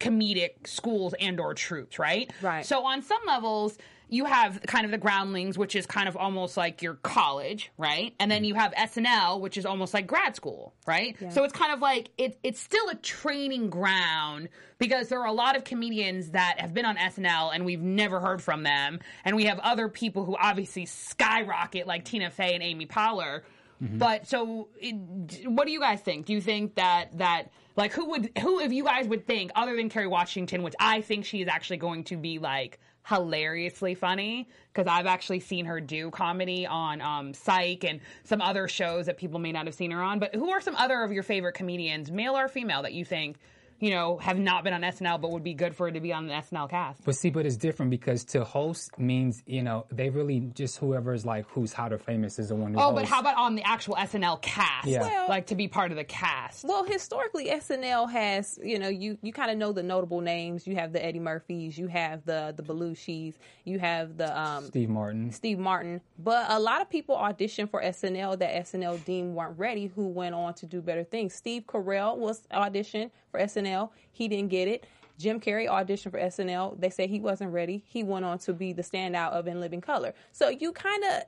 comedic 0.00 0.66
schools 0.66 1.14
and 1.20 1.38
or 1.38 1.54
troops, 1.54 1.98
right? 1.98 2.32
Right. 2.40 2.64
So 2.64 2.84
on 2.84 3.02
some 3.02 3.20
levels, 3.26 3.78
you 4.10 4.24
have 4.24 4.60
kind 4.66 4.84
of 4.84 4.90
the 4.90 4.98
groundlings, 4.98 5.56
which 5.56 5.76
is 5.76 5.86
kind 5.86 6.08
of 6.08 6.16
almost 6.16 6.56
like 6.56 6.82
your 6.82 6.94
college, 6.94 7.70
right? 7.78 8.12
And 8.18 8.28
then 8.28 8.42
you 8.42 8.54
have 8.54 8.72
SNL, 8.72 9.40
which 9.40 9.56
is 9.56 9.64
almost 9.64 9.94
like 9.94 10.08
grad 10.08 10.34
school, 10.34 10.74
right? 10.84 11.16
So 11.32 11.44
it's 11.44 11.52
kind 11.52 11.72
of 11.72 11.80
like 11.80 12.10
it, 12.18 12.36
it's 12.42 12.60
still 12.60 12.88
a 12.88 12.96
training 12.96 13.70
ground 13.70 14.48
because 14.78 15.08
there 15.08 15.20
are 15.20 15.28
a 15.28 15.32
lot 15.32 15.56
of 15.56 15.62
comedians 15.62 16.30
that 16.30 16.58
have 16.58 16.74
been 16.74 16.84
on 16.84 16.96
SNL 16.96 17.54
and 17.54 17.64
we've 17.64 17.82
never 17.82 18.18
heard 18.18 18.42
from 18.42 18.64
them, 18.64 18.98
and 19.24 19.36
we 19.36 19.44
have 19.44 19.60
other 19.60 19.88
people 19.88 20.24
who 20.24 20.36
obviously 20.36 20.86
skyrocket 20.86 21.86
like 21.86 22.04
Tina 22.04 22.30
Fey 22.30 22.54
and 22.54 22.64
Amy 22.64 22.86
Poehler. 22.86 23.42
Mm-hmm. 23.82 23.98
But 23.98 24.26
so, 24.26 24.68
it, 24.78 25.48
what 25.48 25.66
do 25.66 25.72
you 25.72 25.80
guys 25.80 26.00
think? 26.00 26.26
Do 26.26 26.32
you 26.32 26.40
think 26.40 26.74
that 26.74 27.16
that 27.18 27.44
like 27.76 27.92
who 27.92 28.10
would 28.10 28.30
who 28.38 28.60
if 28.60 28.72
you 28.72 28.84
guys 28.84 29.06
would 29.06 29.26
think 29.26 29.52
other 29.54 29.76
than 29.76 29.88
Kerry 29.88 30.06
Washington, 30.06 30.62
which 30.62 30.74
I 30.78 31.00
think 31.00 31.24
she 31.24 31.40
is 31.40 31.48
actually 31.48 31.78
going 31.78 32.04
to 32.04 32.16
be 32.16 32.38
like 32.38 32.78
hilariously 33.10 33.94
funny 33.94 34.48
because 34.72 34.86
I've 34.86 35.06
actually 35.06 35.40
seen 35.40 35.66
her 35.66 35.80
do 35.80 36.10
comedy 36.10 36.64
on 36.64 37.00
um, 37.00 37.34
Psych 37.34 37.84
and 37.84 38.00
some 38.22 38.40
other 38.40 38.68
shows 38.68 39.06
that 39.06 39.18
people 39.18 39.40
may 39.40 39.50
not 39.50 39.66
have 39.66 39.74
seen 39.74 39.90
her 39.90 40.00
on. 40.00 40.20
But 40.20 40.34
who 40.34 40.48
are 40.50 40.60
some 40.60 40.76
other 40.76 41.02
of 41.02 41.12
your 41.12 41.24
favorite 41.24 41.54
comedians, 41.54 42.10
male 42.10 42.36
or 42.36 42.48
female, 42.48 42.82
that 42.82 42.92
you 42.92 43.04
think? 43.04 43.36
You 43.80 43.90
know, 43.90 44.18
have 44.18 44.38
not 44.38 44.62
been 44.62 44.74
on 44.74 44.82
SNL, 44.82 45.20
but 45.20 45.30
would 45.32 45.42
be 45.42 45.54
good 45.54 45.74
for 45.74 45.88
it 45.88 45.92
to 45.92 46.00
be 46.00 46.12
on 46.12 46.26
the 46.26 46.34
SNL 46.34 46.68
cast. 46.68 47.04
But 47.04 47.16
see, 47.16 47.30
but 47.30 47.46
it's 47.46 47.56
different 47.56 47.90
because 47.90 48.24
to 48.26 48.44
host 48.44 48.98
means 48.98 49.42
you 49.46 49.62
know 49.62 49.86
they 49.90 50.10
really 50.10 50.40
just 50.54 50.78
whoever's 50.78 51.24
like 51.24 51.46
who's 51.48 51.72
hot 51.72 51.92
or 51.92 51.98
famous 51.98 52.38
is 52.38 52.48
the 52.48 52.54
one 52.54 52.74
who. 52.74 52.80
Oh, 52.80 52.92
but 52.92 53.06
how 53.06 53.20
about 53.20 53.36
on 53.36 53.54
the 53.54 53.66
actual 53.66 53.94
SNL 53.96 54.40
cast? 54.42 54.86
Yeah. 54.86 55.00
Well- 55.00 55.28
like 55.28 55.46
to 55.46 55.54
be 55.54 55.68
part 55.68 55.90
of 55.92 55.96
the 55.96 56.04
cast. 56.04 56.64
Well, 56.64 56.84
historically, 56.84 57.46
SNL 57.46 58.10
has 58.10 58.58
you 58.62 58.78
know 58.78 58.88
you 58.88 59.16
you 59.22 59.32
kind 59.32 59.50
of 59.50 59.56
know 59.56 59.72
the 59.72 59.82
notable 59.82 60.20
names. 60.20 60.66
You 60.66 60.74
have 60.76 60.92
the 60.92 61.04
Eddie 61.04 61.20
Murphys, 61.20 61.78
you 61.78 61.86
have 61.86 62.24
the 62.26 62.52
the 62.56 62.62
Belushis, 62.62 63.34
you 63.64 63.78
have 63.78 64.16
the 64.16 64.38
um, 64.38 64.66
Steve 64.66 64.90
Martin? 64.90 65.32
Steve 65.32 65.58
Martin. 65.58 66.00
But 66.18 66.46
a 66.50 66.58
lot 66.58 66.82
of 66.82 66.90
people 66.90 67.16
auditioned 67.16 67.70
for 67.70 67.82
SNL 67.82 68.38
that 68.40 68.66
SNL 68.66 69.02
deemed 69.04 69.34
weren't 69.34 69.58
ready, 69.58 69.86
who 69.86 70.08
went 70.08 70.34
on 70.34 70.54
to 70.54 70.66
do 70.66 70.82
better 70.82 71.04
things. 71.04 71.34
Steve 71.34 71.64
Carell 71.66 72.16
was 72.18 72.42
auditioned 72.52 73.10
for 73.30 73.40
SNL. 73.40 73.90
He 74.12 74.28
didn't 74.28 74.50
get 74.50 74.68
it. 74.68 74.86
Jim 75.18 75.38
Carrey 75.38 75.68
auditioned 75.68 76.12
for 76.12 76.18
SNL. 76.18 76.80
They 76.80 76.90
said 76.90 77.10
he 77.10 77.20
wasn't 77.20 77.52
ready. 77.52 77.84
He 77.86 78.02
went 78.02 78.24
on 78.24 78.38
to 78.40 78.52
be 78.54 78.72
the 78.72 78.82
standout 78.82 79.32
of 79.32 79.46
In 79.46 79.60
Living 79.60 79.80
Color. 79.82 80.14
So 80.32 80.48
you 80.48 80.72
kind 80.72 81.04
of, 81.04 81.22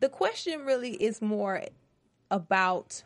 the 0.00 0.08
question 0.10 0.64
really 0.66 0.92
is 0.92 1.22
more 1.22 1.62
about 2.30 3.02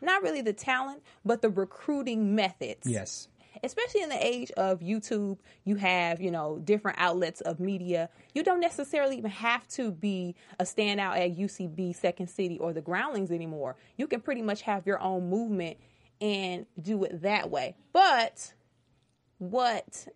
not 0.00 0.22
really 0.22 0.42
the 0.42 0.52
talent, 0.52 1.02
but 1.24 1.42
the 1.42 1.50
recruiting 1.50 2.34
methods 2.34 2.86
Yes. 2.86 3.28
especially 3.62 4.02
in 4.02 4.08
the 4.08 4.26
age 4.26 4.50
of 4.52 4.80
YouTube, 4.80 5.38
you 5.64 5.76
have, 5.76 6.20
you 6.20 6.30
know, 6.30 6.58
different 6.64 6.98
outlets 6.98 7.40
of 7.42 7.60
media. 7.60 8.08
You 8.34 8.42
don't 8.42 8.60
necessarily 8.60 9.18
even 9.18 9.30
have 9.30 9.68
to 9.68 9.90
be 9.92 10.34
a 10.58 10.64
standout 10.64 11.18
at 11.18 11.36
UCB, 11.36 11.94
Second 11.94 12.28
City, 12.28 12.58
or 12.58 12.72
the 12.72 12.80
Groundlings 12.80 13.30
anymore. 13.30 13.76
You 13.98 14.06
can 14.06 14.20
pretty 14.20 14.42
much 14.42 14.62
have 14.62 14.86
your 14.86 15.00
own 15.00 15.28
movement 15.28 15.76
and 16.20 16.66
do 16.80 17.04
it 17.04 17.22
that 17.22 17.50
way. 17.50 17.76
But 17.92 18.52
what 19.38 20.06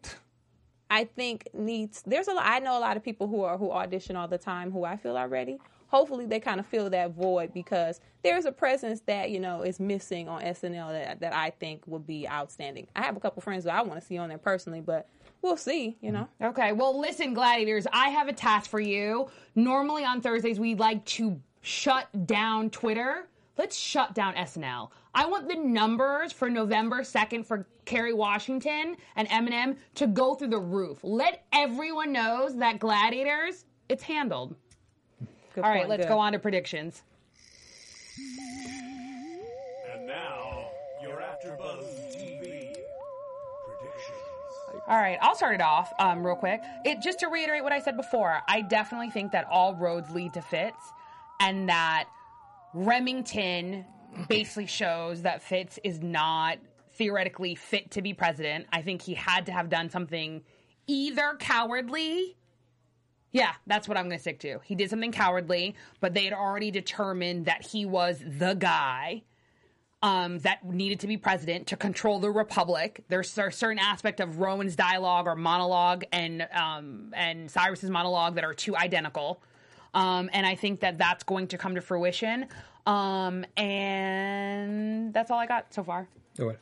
I 0.91 1.05
think 1.05 1.49
needs 1.55 2.03
there's 2.07 2.29
a 2.29 2.35
lot 2.35 2.45
I 2.47 2.59
know 2.59 2.79
a 2.79 2.81
lot 2.81 2.97
of 2.97 3.03
people 3.03 3.27
who 3.27 3.43
are 3.43 3.57
who 3.57 3.71
audition 3.71 4.17
all 4.17 4.29
the 4.29 4.39
time 4.39 4.71
who 4.71 4.85
I 4.85 4.97
feel 4.97 5.17
are 5.17 5.29
ready. 5.29 5.59
Hopefully 5.89 6.27
they 6.27 6.41
kind 6.41 6.59
of 6.59 6.67
fill 6.67 6.91
that 6.91 7.13
void 7.13 7.55
because 7.55 8.01
there's 8.23 8.47
a 8.47 8.53
presence 8.53 9.01
that, 9.07 9.31
you 9.31 9.39
know, 9.39 9.63
is 9.63 9.79
missing 9.79 10.29
on 10.29 10.43
SNL 10.43 10.91
that 10.93 11.21
that 11.21 11.35
I 11.35 11.51
think 11.51 11.83
would 11.87 12.07
be 12.07 12.29
outstanding. 12.29 12.89
I 12.97 13.03
have 13.03 13.17
a 13.17 13.21
couple 13.21 13.43
friends 13.43 13.65
that 13.65 13.75
I 13.75 13.83
want 13.83 14.01
to 14.01 14.07
see 14.07 14.19
on 14.19 14.29
there 14.29 14.39
personally, 14.39 14.81
but 14.81 15.09
we'll 15.41 15.57
see, 15.57 15.97
you 16.01 16.11
know. 16.11 16.29
Mm-hmm. 16.41 16.45
Okay, 16.47 16.73
well, 16.73 16.99
listen, 16.99 17.33
gladiators, 17.33 17.87
I 17.93 18.09
have 18.09 18.29
a 18.29 18.33
task 18.33 18.69
for 18.71 18.81
you. 18.81 19.31
Normally 19.55 20.05
on 20.05 20.21
Thursdays, 20.21 20.59
we 20.59 20.75
like 20.75 21.05
to 21.07 21.41
shut 21.61 22.27
down 22.27 22.71
Twitter. 22.71 23.29
Let's 23.57 23.77
shut 23.77 24.15
down 24.15 24.35
SNL. 24.35 24.91
I 25.15 25.27
want 25.27 25.49
the 25.49 25.55
numbers 25.55 26.33
for 26.33 26.51
November 26.51 27.03
2nd 27.03 27.47
for 27.47 27.67
Kerry 27.85 28.13
Washington 28.13 28.97
and 29.15 29.29
Eminem 29.29 29.77
to 29.95 30.09
go 30.09 30.35
through 30.35 30.49
the 30.49 30.59
roof. 30.59 30.99
Let 31.05 31.45
everyone 31.53 32.13
knows 32.13 32.57
that 32.57 32.81
gladiators, 32.81 33.65
it's 33.89 34.03
handled. 34.03 34.57
Good 35.55 35.63
All 35.63 35.71
right, 35.71 35.81
point, 35.81 35.91
let's 35.91 36.03
good. 36.05 36.09
go 36.09 36.19
on 36.19 36.33
to 36.33 36.41
predictions. 36.41 37.03
And 39.93 40.07
now, 40.07 40.67
your 41.01 41.19
AfterBuzz 41.19 42.17
TV 42.17 42.75
predictions. 43.69 44.85
All 44.89 44.99
right, 44.99 45.19
I'll 45.23 45.37
start 45.37 45.55
it 45.55 45.63
off 45.63 45.93
um, 46.01 46.27
real 46.27 46.35
quick. 46.35 46.61
It 46.85 47.03
just 47.03 47.21
to 47.21 47.29
reiterate 47.29 47.63
what 47.63 47.73
I 47.73 47.79
said 47.79 47.97
before. 47.97 48.41
I 48.49 48.63
definitely 48.63 49.11
think 49.11 49.31
that 49.31 49.47
all 49.49 49.77
roads 49.77 50.11
lead 50.11 50.35
to 50.35 50.43
Fitz, 50.43 50.93
and 51.41 51.69
that 51.69 52.07
Remington 52.73 53.85
basically 54.29 54.67
shows 54.67 55.23
that 55.23 55.43
Fitz 55.43 55.79
is 55.85 56.01
not 56.01 56.59
theoretically 56.93 57.55
fit 57.55 57.91
to 57.93 58.03
be 58.03 58.15
president. 58.15 58.67
I 58.73 58.83
think 58.83 59.03
he 59.03 59.15
had 59.15 59.47
to 59.47 59.53
have 59.53 59.69
done 59.69 59.91
something 59.91 60.43
either 60.87 61.37
cowardly. 61.39 62.37
Yeah, 63.33 63.53
that's 63.67 63.89
what 63.89 63.97
I'm 63.97 64.05
going 64.05 64.17
to 64.17 64.23
stick 64.23 64.39
to. 64.41 64.61
He 64.65 64.77
did 64.77 64.91
something 64.91 65.11
cowardly, 65.11 65.75
but 66.01 66.15
they 66.15 66.25
had 66.25 66.33
already 66.33 66.71
determined 66.71 67.47
that 67.47 67.67
he 67.67 67.85
was 67.85 68.23
the 68.25 68.55
guy 68.55 69.25
um, 70.05 70.39
that 70.41 70.65
needed 70.65 71.01
to 71.01 71.07
be 71.07 71.17
president 71.17 71.67
to 71.69 71.77
control 71.77 72.21
the 72.21 72.31
republic. 72.31 73.03
There's 73.09 73.37
a 73.37 73.51
certain 73.51 73.79
aspect 73.79 74.21
of 74.21 74.39
Rowan's 74.39 74.77
dialogue 74.77 75.27
or 75.27 75.35
monologue 75.35 76.05
and 76.13 76.47
um, 76.53 77.13
and 77.17 77.51
Cyrus's 77.51 77.91
monologue 77.91 78.35
that 78.35 78.45
are 78.45 78.53
too 78.53 78.77
identical, 78.77 79.43
um, 79.95 80.29
and 80.35 80.47
I 80.47 80.55
think 80.57 80.81
that 80.81 80.99
that's 80.99 81.25
going 81.25 81.49
to 81.49 81.59
come 81.59 81.75
to 81.75 81.81
fruition. 81.81 82.47
Um, 82.87 83.45
and 83.57 85.13
that's 85.15 85.31
all 85.31 85.39
I 85.39 85.47
got 85.47 85.73
so 85.73 85.83
far. 85.83 86.07
Do. 86.35 86.55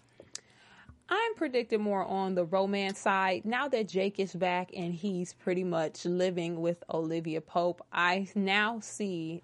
I'm 1.09 1.35
predicting 1.35 1.83
more 1.83 2.05
on 2.05 2.35
the 2.35 2.45
romance 2.45 2.99
side. 2.99 3.45
Now 3.45 3.68
that 3.68 3.89
Jake 3.89 4.18
is 4.18 4.35
back 4.35 4.70
and 4.75 4.95
he's 4.95 5.35
pretty 5.35 5.64
much 5.64 6.05
living 6.07 6.61
with 6.61 6.83
Olivia 6.89 7.41
Pope, 7.41 7.85
I 7.93 8.29
now 8.35 8.81
see 8.81 9.43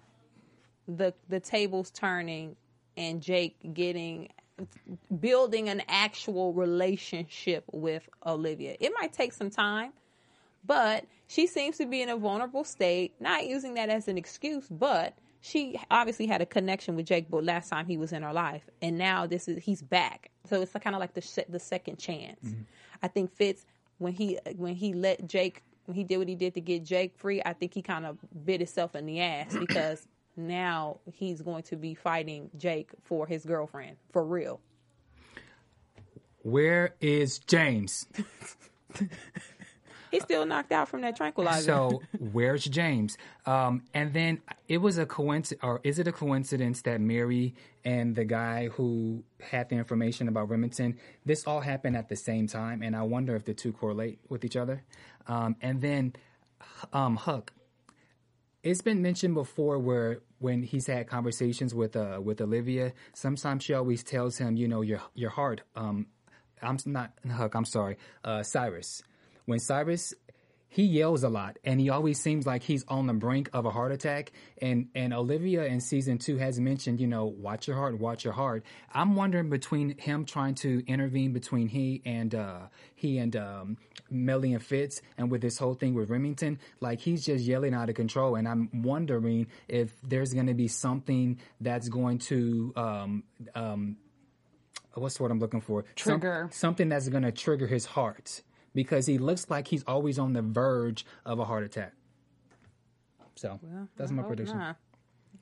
the 0.87 1.13
the 1.27 1.39
tables 1.39 1.91
turning 1.91 2.55
and 2.97 3.21
Jake 3.21 3.55
getting 3.73 4.29
building 5.19 5.69
an 5.69 5.83
actual 5.87 6.53
relationship 6.53 7.63
with 7.71 8.09
Olivia. 8.25 8.75
It 8.79 8.91
might 8.99 9.13
take 9.13 9.31
some 9.33 9.49
time, 9.49 9.93
but 10.65 11.05
she 11.27 11.45
seems 11.45 11.77
to 11.77 11.85
be 11.85 12.01
in 12.01 12.09
a 12.09 12.17
vulnerable 12.17 12.63
state, 12.63 13.13
not 13.19 13.45
using 13.45 13.75
that 13.75 13.89
as 13.89 14.07
an 14.07 14.17
excuse, 14.17 14.67
but 14.69 15.13
she 15.41 15.79
obviously 15.89 16.27
had 16.27 16.41
a 16.41 16.45
connection 16.45 16.95
with 16.95 17.05
Jake 17.05 17.29
but 17.29 17.43
last 17.43 17.69
time 17.69 17.85
he 17.85 17.97
was 17.97 18.11
in 18.11 18.23
her 18.23 18.33
life 18.33 18.69
and 18.81 18.97
now 18.97 19.25
this 19.25 19.47
is 19.47 19.63
he's 19.63 19.81
back. 19.81 20.31
So 20.49 20.61
it's 20.61 20.71
kind 20.71 20.95
of 20.95 20.99
like 20.99 21.13
the 21.13 21.21
se- 21.21 21.45
the 21.49 21.59
second 21.59 21.97
chance. 21.97 22.45
Mm-hmm. 22.45 22.61
I 23.01 23.07
think 23.07 23.31
Fitz 23.31 23.65
when 23.97 24.13
he 24.13 24.39
when 24.55 24.75
he 24.75 24.93
let 24.93 25.27
Jake 25.27 25.63
when 25.85 25.95
he 25.95 26.03
did 26.03 26.17
what 26.17 26.27
he 26.27 26.35
did 26.35 26.53
to 26.53 26.61
get 26.61 26.83
Jake 26.83 27.17
free, 27.17 27.41
I 27.45 27.53
think 27.53 27.73
he 27.73 27.81
kind 27.81 28.05
of 28.05 28.17
bit 28.45 28.59
himself 28.59 28.95
in 28.95 29.05
the 29.05 29.21
ass 29.21 29.55
because 29.59 30.07
now 30.35 30.99
he's 31.11 31.41
going 31.41 31.63
to 31.63 31.75
be 31.75 31.93
fighting 31.93 32.49
Jake 32.57 32.91
for 33.03 33.27
his 33.27 33.45
girlfriend 33.45 33.97
for 34.11 34.23
real. 34.23 34.59
Where 36.41 36.95
is 37.01 37.39
James? 37.39 38.07
He's 40.11 40.23
still 40.23 40.45
knocked 40.45 40.71
out 40.71 40.87
from 40.87 41.01
that 41.01 41.15
tranquilizer. 41.15 41.61
So 41.61 42.01
where's 42.19 42.65
James? 42.65 43.17
Um, 43.45 43.83
and 43.93 44.13
then 44.13 44.41
it 44.67 44.77
was 44.77 44.97
a 44.97 45.05
coincidence, 45.05 45.63
or 45.63 45.79
is 45.83 45.99
it 45.99 46.07
a 46.07 46.11
coincidence 46.11 46.81
that 46.83 46.99
Mary 47.01 47.55
and 47.85 48.15
the 48.15 48.25
guy 48.25 48.67
who 48.69 49.23
had 49.39 49.69
the 49.69 49.75
information 49.75 50.27
about 50.27 50.49
Remington, 50.49 50.97
this 51.25 51.45
all 51.45 51.61
happened 51.61 51.95
at 51.95 52.09
the 52.09 52.15
same 52.15 52.47
time, 52.47 52.81
and 52.81 52.95
I 52.95 53.03
wonder 53.03 53.35
if 53.35 53.45
the 53.45 53.53
two 53.53 53.71
correlate 53.71 54.19
with 54.29 54.43
each 54.43 54.55
other. 54.55 54.83
Um, 55.27 55.55
and 55.61 55.81
then 55.81 56.13
um, 56.93 57.15
Huck, 57.15 57.53
it's 58.63 58.81
been 58.81 59.01
mentioned 59.01 59.35
before 59.35 59.79
where 59.79 60.21
when 60.39 60.63
he's 60.63 60.87
had 60.87 61.07
conversations 61.07 61.73
with 61.73 61.95
uh, 61.95 62.19
with 62.21 62.41
Olivia, 62.41 62.93
sometimes 63.13 63.63
she 63.63 63.73
always 63.73 64.03
tells 64.03 64.37
him, 64.37 64.57
you 64.57 64.67
know, 64.67 64.81
your 64.81 65.01
your 65.13 65.29
heart. 65.29 65.61
Um, 65.75 66.07
I'm 66.61 66.77
not 66.85 67.13
Huck. 67.31 67.55
I'm 67.55 67.65
sorry, 67.65 67.97
uh, 68.23 68.43
Cyrus. 68.43 69.03
When 69.49 69.57
Cyrus 69.57 70.13
he 70.67 70.83
yells 70.83 71.23
a 71.23 71.29
lot 71.29 71.57
and 71.63 71.81
he 71.81 71.89
always 71.89 72.21
seems 72.21 72.45
like 72.45 72.61
he's 72.61 72.85
on 72.87 73.07
the 73.07 73.13
brink 73.13 73.49
of 73.51 73.65
a 73.65 73.71
heart 73.71 73.91
attack 73.91 74.31
and 74.61 74.89
and 74.93 75.11
Olivia 75.11 75.65
in 75.65 75.81
season 75.81 76.19
2 76.19 76.37
has 76.37 76.59
mentioned 76.59 77.01
you 77.01 77.07
know 77.07 77.25
watch 77.25 77.67
your 77.67 77.75
heart 77.75 77.97
watch 77.97 78.23
your 78.23 78.33
heart 78.33 78.63
I'm 78.93 79.15
wondering 79.15 79.49
between 79.49 79.97
him 79.97 80.23
trying 80.25 80.53
to 80.55 80.83
intervene 80.85 81.33
between 81.33 81.67
he 81.67 82.03
and 82.05 82.35
uh 82.35 82.67
he 82.93 83.17
and 83.17 83.35
um 83.35 83.77
Mellie 84.11 84.53
and 84.53 84.63
Fitz 84.63 85.01
and 85.17 85.31
with 85.31 85.41
this 85.41 85.57
whole 85.57 85.73
thing 85.73 85.95
with 85.95 86.11
Remington 86.11 86.59
like 86.79 86.99
he's 86.99 87.25
just 87.25 87.43
yelling 87.43 87.73
out 87.73 87.89
of 87.89 87.95
control 87.95 88.35
and 88.35 88.47
I'm 88.47 88.69
wondering 88.83 89.47
if 89.67 89.91
there's 90.03 90.31
going 90.31 90.45
to 90.45 90.53
be 90.53 90.67
something 90.67 91.39
that's 91.59 91.89
going 91.89 92.19
to 92.29 92.71
um 92.75 93.23
um 93.55 93.97
what's 94.93 95.17
the 95.17 95.23
word 95.23 95.31
I'm 95.31 95.39
looking 95.39 95.61
for? 95.61 95.85
Some- 95.95 96.19
Trigger. 96.19 96.49
something 96.51 96.89
that's 96.89 97.09
going 97.09 97.23
to 97.23 97.31
trigger 97.31 97.65
his 97.65 97.85
heart 97.85 98.43
because 98.73 99.05
he 99.05 99.17
looks 99.17 99.49
like 99.49 99.67
he's 99.67 99.83
always 99.87 100.19
on 100.19 100.33
the 100.33 100.41
verge 100.41 101.05
of 101.25 101.39
a 101.39 101.45
heart 101.45 101.63
attack. 101.63 101.93
So 103.35 103.59
that's 103.95 104.11
my 104.11 104.23
prediction. 104.23 104.57
Nah. 104.57 104.73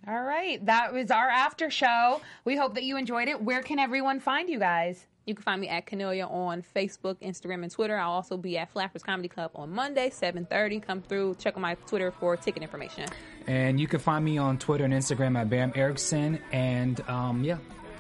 All 0.08 0.24
right, 0.24 0.64
that 0.66 0.94
was 0.94 1.12
our 1.12 1.28
after 1.28 1.70
show. 1.70 2.22
We 2.46 2.56
hope 2.56 2.76
that 2.76 2.84
you 2.84 2.98
enjoyed 2.98 3.28
it. 3.28 3.42
Where 3.42 3.62
can 3.62 3.80
everyone 3.80 4.20
find 4.20 4.48
you 4.48 4.60
guys? 4.60 5.06
You 5.26 5.36
can 5.36 5.44
find 5.44 5.60
me 5.60 5.68
at 5.68 5.86
Kennelia 5.86 6.32
on 6.32 6.64
Facebook, 6.74 7.16
Instagram, 7.16 7.64
and 7.64 7.70
Twitter. 7.70 7.98
I'll 7.98 8.12
also 8.12 8.38
be 8.38 8.58
at 8.58 8.72
Flappers 8.72 9.04
Comedy 9.04 9.28
Club 9.28 9.52
on 9.56 9.70
Monday, 9.70 10.10
7.30. 10.10 10.82
Come 10.82 11.02
through. 11.02 11.36
Check 11.36 11.58
on 11.58 11.62
my 11.62 11.76
Twitter 11.86 12.12
for 12.12 12.38
ticket 12.38 12.64
information. 12.64 13.10
And 13.46 13.78
you 13.78 13.88
can 13.88 14.00
find 14.00 14.24
me 14.24 14.38
on 14.38 14.58
Twitter 14.58 14.86
and 14.86 14.94
Instagram 14.94 15.38
at 15.38 15.50
Bamm 15.50 15.74
Ericsen. 15.76 16.40
And 16.54 17.02
um, 17.10 17.44
yeah, 17.44 17.58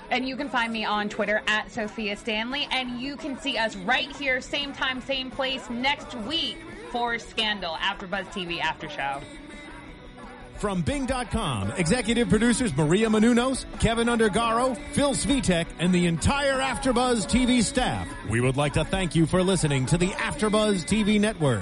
And 0.09 0.27
you 0.27 0.35
can 0.35 0.49
find 0.49 0.71
me 0.71 0.85
on 0.85 1.09
Twitter 1.09 1.41
at 1.47 1.71
Sofia 1.71 2.15
Stanley. 2.15 2.67
And 2.71 3.01
you 3.01 3.17
can 3.17 3.39
see 3.39 3.57
us 3.57 3.75
right 3.75 4.13
here, 4.15 4.41
same 4.41 4.73
time, 4.73 5.01
same 5.01 5.29
place, 5.31 5.69
next 5.69 6.15
week 6.15 6.57
for 6.91 7.19
Scandal 7.19 7.75
AfterBuzz 7.75 8.27
TV 8.27 8.59
After 8.59 8.89
Show. 8.89 9.21
From 10.57 10.81
Bing.com, 10.81 11.71
executive 11.77 12.29
producers 12.29 12.75
Maria 12.75 13.09
Menounos, 13.09 13.65
Kevin 13.79 14.07
Undergaro, 14.07 14.75
Phil 14.93 15.11
Svitek, 15.11 15.67
and 15.77 15.93
the 15.93 16.07
entire 16.07 16.57
Afterbuzz 16.59 17.27
TV 17.27 17.61
staff. 17.61 18.07
We 18.27 18.41
would 18.41 18.57
like 18.57 18.73
to 18.73 18.83
thank 18.83 19.15
you 19.15 19.27
for 19.27 19.43
listening 19.43 19.85
to 19.87 19.99
the 19.99 20.07
Afterbuzz 20.07 20.83
TV 20.85 21.19
network. 21.19 21.61